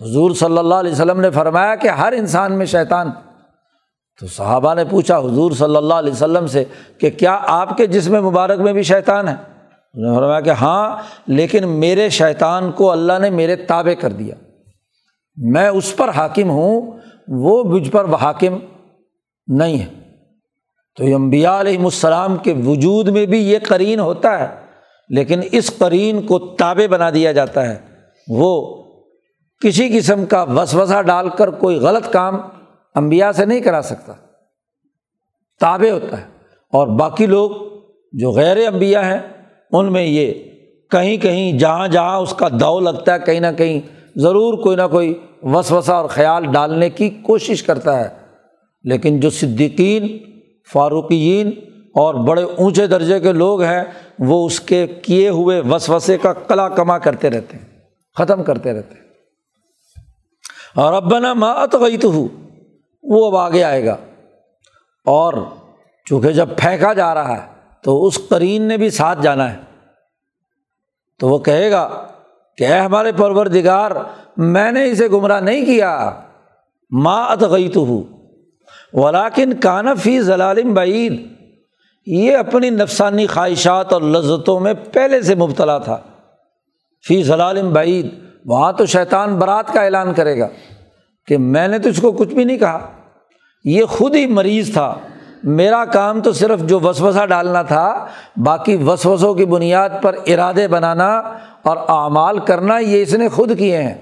حضور 0.00 0.30
صلی 0.30 0.58
اللہ 0.58 0.74
علیہ 0.74 0.92
وسلم 0.92 1.20
نے 1.20 1.30
فرمایا 1.30 1.74
کہ 1.74 1.88
ہر 1.88 2.12
انسان 2.12 2.58
میں 2.58 2.66
شیطان۔ 2.66 3.10
تو 4.20 4.26
صحابہ 4.26 4.74
نے 4.74 4.84
پوچھا 4.84 5.18
حضور 5.18 5.52
صلی 5.52 5.76
اللہ 5.76 5.94
علیہ 5.94 6.12
وسلم 6.12 6.46
سے 6.46 6.64
کہ 6.98 7.10
کیا 7.10 7.38
آپ 7.42 7.76
کے 7.76 7.86
جسم 7.86 8.26
مبارک 8.26 8.60
میں 8.60 8.72
بھی 8.72 8.82
شیطان 8.82 9.28
ہے؟ 9.28 9.34
انہوں 9.94 10.12
نے 10.12 10.18
فرمایا 10.18 10.40
کہ 10.40 10.50
ہاں 10.50 10.96
لیکن 11.26 11.68
میرے 11.68 12.08
شیطان 12.08 12.72
کو 12.72 12.90
اللہ 12.90 13.12
نے 13.20 13.30
میرے 13.30 13.56
تابع 13.56 13.92
کر 13.92 14.12
دیا۔ 14.12 14.34
میں 15.36 15.68
اس 15.68 15.96
پر 15.96 16.08
حاکم 16.08 16.50
ہوں، 16.50 16.92
وہ 17.28 17.64
مجھ 17.64 17.90
پر 17.90 18.04
حاکم 18.04 18.58
نہیں 19.46 19.78
ہے۔ 19.78 19.86
تو 20.96 21.04
امبیا 21.14 21.60
علیہم 21.60 21.84
السلام 21.84 22.36
کے 22.36 22.54
وجود 22.66 23.08
میں 23.08 23.26
بھی 23.26 23.38
یہ 23.38 23.58
قرین 23.68 24.00
ہوتا 24.00 24.38
ہے، 24.38 24.46
لیکن 25.08 25.40
اس 25.52 25.78
قرین 25.78 26.26
کو 26.26 26.38
تابع 26.38 26.86
بنا 26.90 27.10
دیا 27.10 27.32
جاتا 27.32 27.68
ہے۔ 27.68 27.78
وہ 28.28 28.83
کسی 29.64 29.98
قسم 29.98 30.24
کا 30.24 30.42
وسوسہ 30.42 31.02
ڈال 31.02 31.28
کر 31.28 31.50
کوئی 31.50 31.76
غلط 31.76 32.12
کام 32.12 32.36
امبیا 32.94 33.32
سے 33.32 33.44
نہیں 33.44 33.60
کرا 33.60 33.82
سکتا۔ 33.82 34.12
تابع 35.60 35.90
ہوتا 35.90 36.20
ہے۔ 36.20 36.26
اور 36.72 36.88
باقی 36.88 37.26
لوگ 37.26 37.50
جو 38.12 38.30
غیر 38.30 38.68
امبیا 38.68 39.06
ہیں، 39.06 39.18
ان 39.72 39.92
میں 39.92 40.02
یہ 40.02 40.34
کہیں 40.90 41.16
کہیں 41.16 41.58
جہاں 41.58 41.88
جہاں 41.88 42.18
اس 42.18 42.34
کا 42.34 42.48
داؤ 42.60 42.80
لگتا 42.80 43.14
ہے، 43.14 43.18
کہیں 43.18 43.40
نہ 43.40 43.46
کہیں 43.58 43.80
ضرور 44.16 44.54
کوئی 44.54 44.76
نہ 44.76 44.82
کوئی 44.90 45.14
وسوسہ 45.42 45.92
اور 45.92 46.08
خیال 46.08 46.52
ڈالنے 46.52 46.90
کی 46.90 47.10
کوشش 47.10 47.62
کرتا 47.62 48.00
ہے۔ 48.00 48.08
لیکن 48.84 49.20
جو 49.20 49.30
صدیقین 49.30 50.18
فاروقین 50.72 51.50
اور 51.94 52.14
بڑے 52.14 52.42
اونچے 52.42 52.86
درجے 52.86 53.20
کے 53.20 53.32
لوگ 53.32 53.62
ہیں، 53.62 53.84
وہ 54.18 54.46
اس 54.46 54.60
کے 54.60 54.86
کیے 54.86 55.28
ہوئے 55.28 55.60
وسوسے 55.60 56.18
کا 56.18 56.32
کلا 56.32 56.68
کما 56.68 56.98
کرتے 56.98 57.30
رہتے 57.30 57.56
ہیں، 57.56 57.64
ختم 58.18 58.42
کرتے 58.42 58.72
رہتے 58.72 58.94
ہیں۔ 58.94 59.03
اور 60.74 60.92
ابنا 60.92 61.34
مات 61.34 61.74
گئی 61.74 61.96
تو 61.96 62.12
وہ 63.02 63.26
اب 63.26 63.36
آگے 63.36 63.64
آئے 63.64 63.86
گا۔ 63.86 63.96
اور 65.04 65.34
چونکہ 66.04 66.30
جب 66.30 66.48
پھینکا 66.56 66.92
جا 66.92 67.14
رہا 67.14 67.36
ہے، 67.36 67.46
تو 67.82 68.06
اس 68.06 68.18
کرین 68.30 68.62
نے 68.62 68.76
بھی 68.76 68.90
ساتھ 68.90 69.22
جانا 69.22 69.52
ہے۔ 69.52 69.58
تو 71.18 71.28
وہ 71.28 71.38
کہے 71.38 71.70
گا 71.70 72.06
کہ 72.56 72.64
اے 72.64 72.78
ہمارے 72.78 73.12
پرور 73.12 73.46
دگار 73.46 73.90
میں 74.36 74.72
نے 74.72 74.90
اسے 74.90 75.08
گمراہ 75.08 75.40
نہیں 75.40 75.66
کیا۔ 75.66 76.20
ماں 76.90 77.26
ات 77.28 77.42
گئی 77.50 77.68
تو 77.68 77.80
ہوں 77.80 78.02
ولاکن 78.92 79.52
ضلالم 80.20 80.74
بعید۔ 80.74 81.26
یہ 82.06 82.36
اپنی 82.36 82.70
نفسانی 82.70 83.26
خواہشات 83.26 83.92
اور 83.92 84.02
لذتوں 84.02 84.60
میں 84.60 84.74
پہلے 84.92 85.22
سے 85.22 85.34
مبتلا 85.34 85.78
تھا۔ 85.78 85.98
فی 87.08 87.22
ضلالم 87.22 87.72
بعید 87.72 88.23
وہاں 88.44 88.72
تو 88.72 88.86
شیطان 88.86 89.38
برات 89.38 89.72
کا 89.72 89.82
اعلان 89.82 90.14
کرے 90.14 90.38
گا 90.38 90.48
کہ 91.26 91.38
میں 91.38 91.68
نے 91.68 91.78
تو 91.78 91.88
اس 91.88 92.00
کو 92.00 92.12
کچھ 92.12 92.34
بھی 92.34 92.44
نہیں 92.44 92.58
کہا۔ 92.58 92.90
یہ 93.64 93.84
خود 93.84 94.14
ہی 94.14 94.26
مریض 94.26 94.72
تھا۔ 94.72 94.94
میرا 95.42 95.84
کام 95.84 96.20
تو 96.20 96.32
صرف 96.32 96.60
جو 96.60 96.80
وسوسہ 96.80 97.26
ڈالنا 97.26 97.62
تھا، 97.62 98.06
باقی 98.36 98.76
وسوسوں 98.76 99.34
کی 99.34 99.44
بنیاد 99.44 99.88
پر 100.02 100.14
ارادے 100.26 100.68
بنانا 100.68 101.18
اور 101.62 101.76
اعمال 101.76 102.38
کرنا، 102.38 102.78
یہ 102.78 103.02
اس 103.02 103.14
نے 103.14 103.28
خود 103.28 103.58
کیے 103.58 103.82
ہیں۔ 103.82 103.94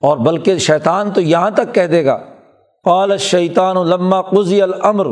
اور 0.00 0.16
بلکہ 0.16 0.58
شیطان 0.58 1.10
تو 1.10 1.20
یہاں 1.20 1.50
تک 1.50 1.74
کہہ 1.74 1.86
دے 1.86 2.04
گا، 2.04 2.18
قال 2.84 3.18
شیطان 3.18 3.76
علما 3.76 4.22
قزی 4.22 4.62
الامر۔ 4.62 5.06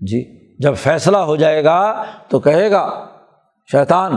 جی 0.00 0.48
جب 0.58 0.74
فیصلہ 0.76 1.16
ہو 1.16 1.36
جائے 1.36 1.64
گا 1.64 2.04
تو 2.28 2.40
کہے 2.40 2.70
گا، 2.70 3.06
شیطان 3.72 4.12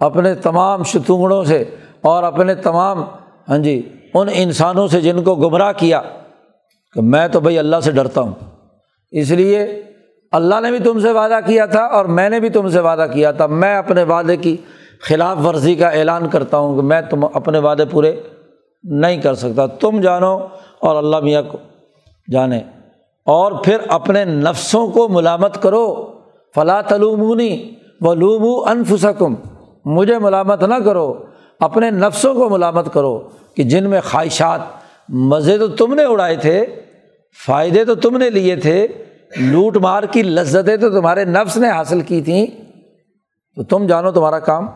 اپنے 0.00 0.34
تمام 0.34 0.82
شتونگڑوں 0.82 1.44
سے 1.44 1.64
اور 2.00 2.22
اپنے 2.22 2.54
تمام 2.54 3.04
ہاں 3.48 3.58
جی 3.58 3.88
ان 4.14 4.28
انسانوں 4.32 4.88
سے 4.88 5.00
جن 5.00 5.22
کو 5.22 5.34
گمراہ 5.34 5.72
کیا 5.76 6.00
کہ 6.94 7.00
میں 7.00 7.28
تو 7.28 7.40
بھائی 7.40 7.58
اللہ 7.58 7.76
سے 7.82 7.92
ڈرتا 7.92 8.20
ہوں۔ 8.20 8.34
اس 9.10 9.30
لیے 9.30 9.82
اللہ 10.32 10.60
نے 10.60 10.70
بھی 10.70 10.78
تم 10.78 11.00
سے 11.00 11.12
وعدہ 11.12 11.38
کیا 11.46 11.66
تھا 11.66 11.80
اور 11.80 12.04
میں 12.04 12.28
نے 12.28 12.40
بھی 12.40 12.48
تم 12.48 12.68
سے 12.68 12.80
وعدہ 12.80 13.06
کیا 13.12 13.32
تھا۔ 13.32 13.46
میں 13.46 13.76
اپنے 13.76 14.02
وعدے 14.02 14.36
کی 14.36 14.56
خلاف 15.02 15.46
ورزی 15.46 15.74
کا 15.74 15.88
اعلان 15.88 16.28
کرتا 16.28 16.58
ہوں 16.58 16.76
کہ 16.76 16.82
میں 16.82 17.00
تم 17.10 17.24
اپنے 17.24 17.58
وعدے 17.58 17.84
پورے 17.84 18.20
نہیں 18.84 19.16
کر 19.16 19.34
سکتا۔ 19.34 19.66
تم 19.66 20.00
جانو 20.00 20.38
اور 20.80 20.96
اللہ 20.96 21.16
میاں 21.16 21.42
کو 21.42 21.58
جانے۔ 22.32 22.60
اور 23.24 23.52
پھر 23.52 23.76
اپنے 23.88 24.24
نفسوں 24.24 24.88
کو 24.88 25.08
ملامت 25.08 25.62
کرو۔ 25.62 26.12
فلاں 26.54 26.82
تلومونی 26.82 27.70
و 28.00 28.14
لومو 28.14 28.64
انفسکم 28.64 29.34
مجھے 29.86 30.18
ملامت 30.18 30.62
نہ 30.62 30.74
کرو، 30.74 31.22
اپنے 31.60 31.90
نفسوں 31.90 32.34
کو 32.34 32.48
ملامت 32.48 32.94
کرو 32.94 33.28
کہ 33.54 33.62
جن 33.62 33.90
میں 33.90 34.00
خواہشات 34.00 34.60
مزے 35.08 35.58
تو 35.58 35.68
تم 35.68 35.94
نے 35.94 36.04
اڑائے 36.04 36.36
تھے، 36.36 36.66
فائدے 37.46 37.84
تو 37.84 37.94
تم 37.94 38.16
نے 38.16 38.30
لیے 38.30 38.56
تھے، 38.56 38.88
لوٹ 39.40 39.76
مار 39.76 40.02
کی 40.02 40.22
لذتیں 40.22 40.76
تو 40.76 40.90
تمہارے 40.90 41.24
نفس 41.24 41.56
نے 41.56 41.70
حاصل 41.70 42.00
کی 42.00 42.20
تھیں۔ 42.20 42.46
تو 43.56 43.62
تم 43.62 43.86
جانو 43.86 44.12
تمہارا 44.12 44.38
کام۔ 44.38 44.66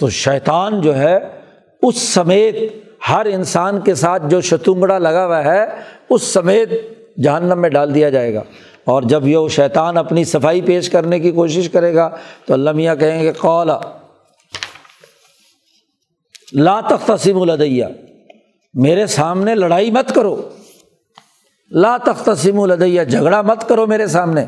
تو 0.00 0.08
شیطان 0.08 0.80
جو 0.80 0.96
ہے، 0.96 1.18
اس 1.82 1.96
سمیت 1.96 2.56
ہر 3.08 3.26
انسان 3.26 3.80
کے 3.80 3.94
ساتھ 3.94 4.22
جو 4.26 4.40
شتونگڑا 4.40 4.98
لگا 4.98 5.26
ہوا 5.26 5.44
ہے، 5.44 5.66
اس 6.10 6.22
سمیت 6.22 6.70
جہنم 7.24 7.60
میں 7.60 7.70
ڈال 7.70 7.94
دیا 7.94 8.10
جائے 8.10 8.34
گا۔ 8.34 8.42
اور 8.84 9.02
جب 9.02 9.26
یہ 9.26 9.38
شیطان 9.50 9.96
اپنی 9.96 10.24
صفائی 10.24 10.60
پیش 10.60 10.90
کرنے 10.90 11.20
کی 11.20 11.32
کوشش 11.32 11.68
کرے 11.68 11.94
گا 11.94 12.10
تو 12.46 12.54
اللہ 12.54 12.70
میاں 12.70 12.96
کہیں 12.96 13.22
گے 13.22 13.32
قولا 13.32 13.80
لا 16.52 16.80
تختصم 16.80 17.42
الدیہ 17.42 17.84
میرے 18.74 19.06
سامنے 19.06 19.54
لڑائی 19.54 19.90
مت 19.90 20.14
کرو۔ 20.14 20.48
لا 21.70 21.96
تختصم 21.96 22.60
الدیہ 22.60 23.04
جھگڑا 23.04 23.42
مت 23.42 23.68
کرو 23.68 23.86
میرے 23.86 24.06
سامنے۔ 24.06 24.44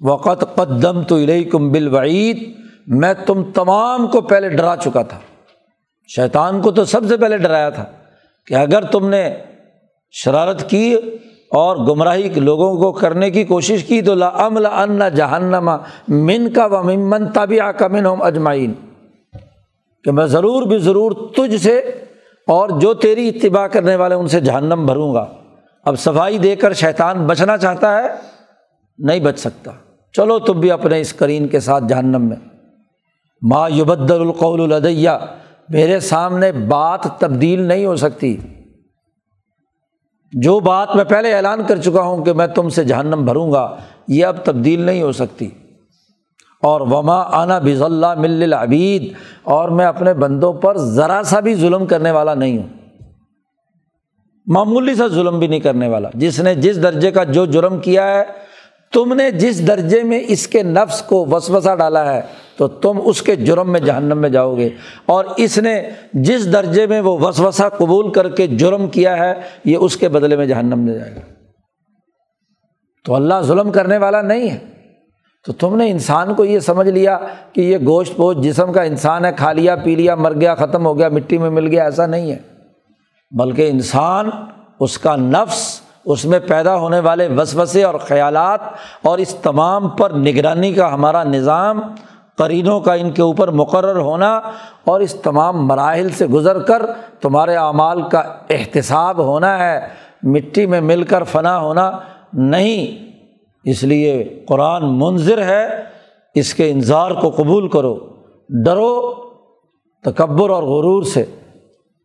وقت 0.00 0.44
قدم 0.54 1.02
تو 1.02 1.18
کم 1.52 1.72
بالوعید، 1.72 2.56
میں 2.86 3.14
تم 3.26 3.52
تمام 3.52 4.06
کو 4.06 4.20
پہلے 4.20 4.48
ڈرا 4.48 4.76
چکا 4.76 5.02
تھا۔ 5.02 5.18
شیطان 6.16 6.62
کو 6.62 6.70
تو 6.70 6.84
سب 6.84 7.00
سے 7.08 7.16
پہلے 7.16 7.38
ڈرایا 7.38 7.70
تھا 7.70 7.84
کہ 8.46 8.54
اگر 8.54 8.84
تم 8.84 9.08
نے 9.08 9.36
شرارت 10.10 10.70
کی 10.70 10.96
اور 11.52 11.76
گمراہی 11.76 12.28
لوگوں 12.28 12.76
کو 12.76 12.92
کرنے 12.92 13.30
کی 13.30 13.44
کوشش 13.44 13.84
کی 13.84 14.02
تو 14.02 14.14
لمل 14.14 14.66
ان 14.66 15.00
جہنما 15.14 15.76
من 16.08 16.52
کا 16.52 16.66
و 16.66 16.82
ممن 16.82 17.26
تبھی 17.26 17.60
آمن 17.60 18.06
ہوم 18.06 18.22
اجمائین 18.22 18.72
کہ 20.04 20.10
میں 20.10 20.26
ضرور 20.26 20.62
بھی 20.62 20.78
ضرور 20.78 21.12
تجھ 21.36 21.62
سے 21.62 21.78
اور 22.46 22.68
جو 22.68 22.94
تیری 22.94 23.28
اتباع 23.28 23.66
کرنے 23.66 23.96
والے 23.96 24.14
ان 24.14 24.28
سے 24.28 24.40
جہنم 24.40 24.86
بھروں 24.86 25.14
گا۔ 25.14 25.26
اب 25.84 25.98
صفائی 25.98 26.38
دے 26.38 26.56
کر 26.56 26.72
شیطان 26.72 27.26
بچنا 27.26 27.56
چاہتا 27.56 27.98
ہے، 27.98 28.08
نہیں 28.98 29.20
بچ 29.20 29.38
سکتا۔ 29.38 29.70
چلو 30.12 30.38
تم 30.38 30.60
بھی 30.60 30.70
اپنے 30.70 31.00
اس 31.00 31.12
کرین 31.12 31.48
کے 31.48 31.60
ساتھ 31.60 31.84
جہنم 31.88 32.28
میں۔ 32.28 32.36
ما 33.42 33.68
یبدل 33.68 34.20
القول 34.20 34.72
الدیہ 34.72 35.10
میرے 35.68 36.00
سامنے 36.00 36.52
بات 36.52 37.00
تبدیل 37.18 37.62
نہیں 37.62 37.86
ہو 37.86 37.96
سکتی۔ 37.96 38.36
جو 40.32 40.60
بات 40.60 40.96
میں 40.96 41.04
پہلے 41.04 41.34
اعلان 41.34 41.64
کر 41.68 41.76
چکا 41.76 42.02
ہوں 42.02 42.24
کہ 42.24 42.32
میں 42.32 42.46
تم 42.46 42.68
سے 42.68 42.84
جہنم 42.84 43.24
بھروں 43.24 43.52
گا، 43.52 43.76
یہ 44.08 44.26
اب 44.26 44.36
تبدیل 44.44 44.80
نہیں 44.80 45.02
ہو 45.02 45.12
سکتی۔ 45.12 45.50
اور 46.62 46.80
وما 46.80 47.22
آنا 47.22 47.58
بز 47.58 47.82
اللہ 47.82 48.14
مل 48.14 48.42
العبید 48.42 49.12
اور 49.42 49.68
میں 49.68 49.86
اپنے 49.86 50.14
بندوں 50.14 50.52
پر 50.52 50.76
ذرا 50.76 51.22
سا 51.24 51.40
بھی 51.40 51.54
ظلم 51.54 51.86
کرنے 51.86 52.10
والا 52.10 52.34
نہیں 52.34 52.58
ہوں۔ 52.58 52.68
معمولی 54.46 54.94
سا 54.94 55.06
ظلم 55.06 55.38
بھی 55.38 55.46
نہیں 55.46 55.60
کرنے 55.60 55.88
والا۔ 55.88 56.08
جس 56.14 56.40
نے 56.40 56.54
جس 56.54 56.82
درجے 56.82 57.10
کا 57.10 57.24
جو 57.24 57.46
جرم 57.46 57.78
کیا 57.78 58.14
ہے 58.14 58.51
تم 58.92 59.14
نے 59.14 59.30
جس 59.30 59.66
درجے 59.66 60.02
میں 60.02 60.20
اس 60.28 60.48
کے 60.48 60.62
نفس 60.62 61.02
کو 61.02 61.26
وسوسا 61.26 61.74
ڈالا 61.74 62.14
ہے، 62.14 62.20
تو 62.56 62.68
تم 62.68 63.00
اس 63.04 63.22
کے 63.22 63.36
جرم 63.36 63.72
میں 63.72 63.80
جہنم 63.80 64.18
میں 64.18 64.28
جاؤ 64.28 64.56
گے۔ 64.56 64.68
اور 65.06 65.24
اس 65.36 65.58
نے 65.58 65.82
جس 66.12 66.52
درجے 66.52 66.86
میں 66.86 67.00
وہ 67.00 67.18
وسوسا 67.18 67.68
قبول 67.68 68.12
کر 68.12 68.28
کے 68.28 68.46
جرم 68.46 68.88
کیا 68.88 69.16
ہے، 69.16 69.34
یہ 69.64 69.76
اس 69.76 69.96
کے 69.96 70.08
بدلے 70.08 70.36
میں 70.36 70.46
جہنم 70.46 70.78
میں 70.78 70.94
جائے 70.94 71.14
گا۔ 71.14 71.20
تو 73.04 73.14
اللہ 73.14 73.34
ظلم 73.42 73.70
کرنے 73.70 73.98
والا 73.98 74.22
نہیں 74.22 74.50
ہے۔ 74.50 74.58
تو 75.46 75.52
تم 75.52 75.76
نے 75.76 75.90
انسان 75.90 76.34
کو 76.34 76.44
یہ 76.44 76.58
سمجھ 76.58 76.88
لیا 76.88 77.18
کہ 77.52 77.60
یہ 77.60 77.78
گوشت 77.78 78.16
پوشت 78.16 78.44
جسم 78.44 78.72
کا 78.72 78.82
انسان 78.82 79.24
ہے، 79.24 79.30
کھا 79.36 79.52
لیا، 79.52 79.76
پی 79.76 79.94
لیا، 79.94 80.14
مر 80.14 80.32
گیا، 80.40 80.54
ختم 80.54 80.86
ہو 80.86 80.98
گیا، 80.98 81.08
مٹی 81.08 81.38
میں 81.38 81.50
مل 81.50 81.66
گیا، 81.66 81.84
ایسا 81.84 82.06
نہیں 82.06 82.32
ہے۔ 82.32 82.38
بلکہ 83.30 83.68
انسان، 83.70 84.30
اس 84.80 84.98
کا 84.98 85.16
نفس 85.16 85.81
اس 86.04 86.24
میں 86.24 86.38
پیدا 86.38 86.76
ہونے 86.76 87.00
والے 87.00 87.28
وسوسے 87.36 87.84
اور 87.84 87.94
خیالات 87.94 88.60
اور 89.02 89.18
اس 89.18 89.34
تمام 89.34 89.88
پر 89.88 90.10
نگرانی 90.10 90.72
کا 90.72 90.94
ہمارا 90.94 91.24
نظام 91.24 91.80
قرینوں 92.38 92.80
کا 92.80 92.94
ان 92.94 93.10
کے 93.10 93.22
اوپر 93.22 93.50
مقرر 93.50 93.96
ہونا 93.96 94.36
اور 94.84 95.00
اس 95.00 95.14
تمام 95.14 95.66
مراحل 95.66 96.08
سے 96.10 96.26
گزر 96.26 96.58
کر 96.58 96.82
تمہارے 97.20 97.56
اعمال 97.56 98.08
کا 98.08 98.18
احتساب 98.50 99.18
ہونا 99.18 99.58
ہے، 99.58 99.88
مٹی 100.22 100.66
میں 100.66 100.80
مل 100.80 101.02
کر 101.02 101.24
فنا 101.24 101.58
ہونا 101.58 101.90
نہیں۔ 102.32 103.12
اس 103.64 103.82
لیے 103.82 104.44
قرآن 104.48 104.98
منظر 104.98 105.42
ہے، 105.42 105.68
اس 106.34 106.54
کے 106.54 106.70
انظار 106.70 107.10
کو 107.10 107.30
قبول 107.30 107.68
کرو۔ 107.68 107.98
ڈرو 108.64 109.14
تکبر 110.04 110.50
اور 110.50 110.62
غرور 110.62 111.02
سے، 111.02 111.24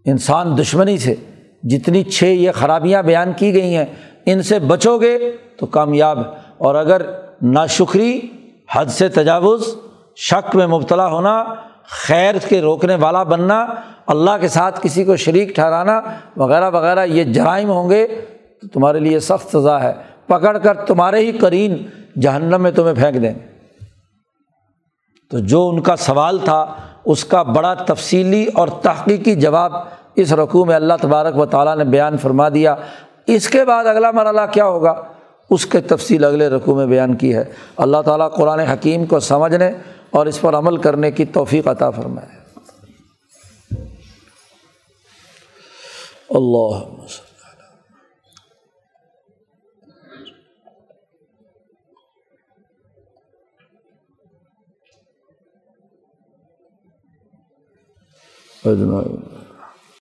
انسان 0.06 0.58
دشمنی 0.58 0.98
سے۔ 0.98 1.16
جتنی 1.64 2.03
چھ 2.03 2.24
یہ 2.24 2.51
خرابیاں 2.51 3.03
بیان 3.03 3.34
کی 3.34 3.53
گئی 3.53 3.76
ہیں، 3.76 3.86
ان 4.26 4.43
سے 4.43 4.60
بچو 4.60 4.97
گے 4.97 5.18
تو 5.58 5.66
کامیاب 5.66 6.20
اور 6.58 6.76
اگر 6.76 7.01
ناشکری، 7.41 8.20
حد 8.72 8.86
سے 8.86 9.10
تجاوز، 9.10 9.76
شک 10.16 10.55
میں 10.55 10.68
مبتلا 10.68 11.08
ہونا، 11.08 11.43
خیر 11.88 12.36
کے 12.49 12.62
روکنے 12.62 12.95
والا 12.95 13.24
بننا، 13.24 13.66
اللہ 14.08 14.32
کے 14.41 14.47
ساتھ 14.47 14.80
کسی 14.84 15.03
کو 15.03 15.16
شریک 15.16 15.55
ٹھہرانا 15.55 16.01
وغیرہ 16.38 16.70
وغیرہ 16.70 17.05
یہ 17.05 17.24
جرائم 17.24 17.70
ہوں 17.70 17.89
گے، 17.89 18.08
تو 18.62 18.68
تمہارے 18.68 18.99
لیے 18.99 19.20
سخت 19.20 19.58
سزا 19.58 19.84
ہے۔ 19.84 19.93
پکڑ 20.28 20.58
کر 20.58 20.74
تمہارے 20.74 21.20
ہی 21.20 21.32
کرین 21.32 21.86
جہنم 22.22 22.62
میں 22.62 22.72
تمہیں 22.72 22.95
پھینک 22.95 23.22
دیں۔ 23.22 23.34
تو 25.32 25.39
جو 25.39 25.70
ان 25.70 25.82
کا 25.82 25.95
سوال 25.95 26.38
تھا، 26.38 26.66
اس 27.05 27.26
کا 27.26 27.43
بڑا 27.43 27.74
تفصیلی 27.74 28.45
اور 28.53 28.68
تحقیقی 28.68 29.36
جواب 29.36 29.72
اس 30.18 30.34
رقوع 30.34 30.65
میں 30.65 30.76
اللہ 30.76 30.93
تبارک 31.01 31.38
و 31.38 31.45
تعالیٰ 31.45 31.78
نے 31.78 31.84
بیان 31.84 32.18
فرما 32.18 32.49
دیا۔ 32.49 32.76
اس 33.28 33.49
کے 33.49 33.65
بعد 33.65 33.86
اگلا 33.86 34.11
مرحلہ 34.11 34.41
کیا 34.51 34.65
ہوگا؟ 34.65 35.01
اس 35.49 35.65
کے 35.65 35.82
تفصیل 35.82 36.24
اگلے 36.24 36.49
رقوع 36.49 36.76
میں 36.76 36.86
بیان 36.86 37.15
کی 37.15 37.36
ہے۔ 37.36 37.43
اللہ 37.78 38.01
تعالیٰ 38.05 38.34
قرآن 38.36 38.59
حکیم 38.59 39.05
کو 39.05 39.20
سمجھنے 39.20 39.72
اور 40.09 40.26
اس 40.26 40.41
پر 40.41 40.53
عمل 40.53 40.78
کرنے 40.78 41.11
کی 41.11 41.26
توفیق 41.26 41.68
عطا 41.68 41.89
فرمائے۔ 41.89 42.38
اللہ 46.30 46.88
اجمعین 58.65 59.36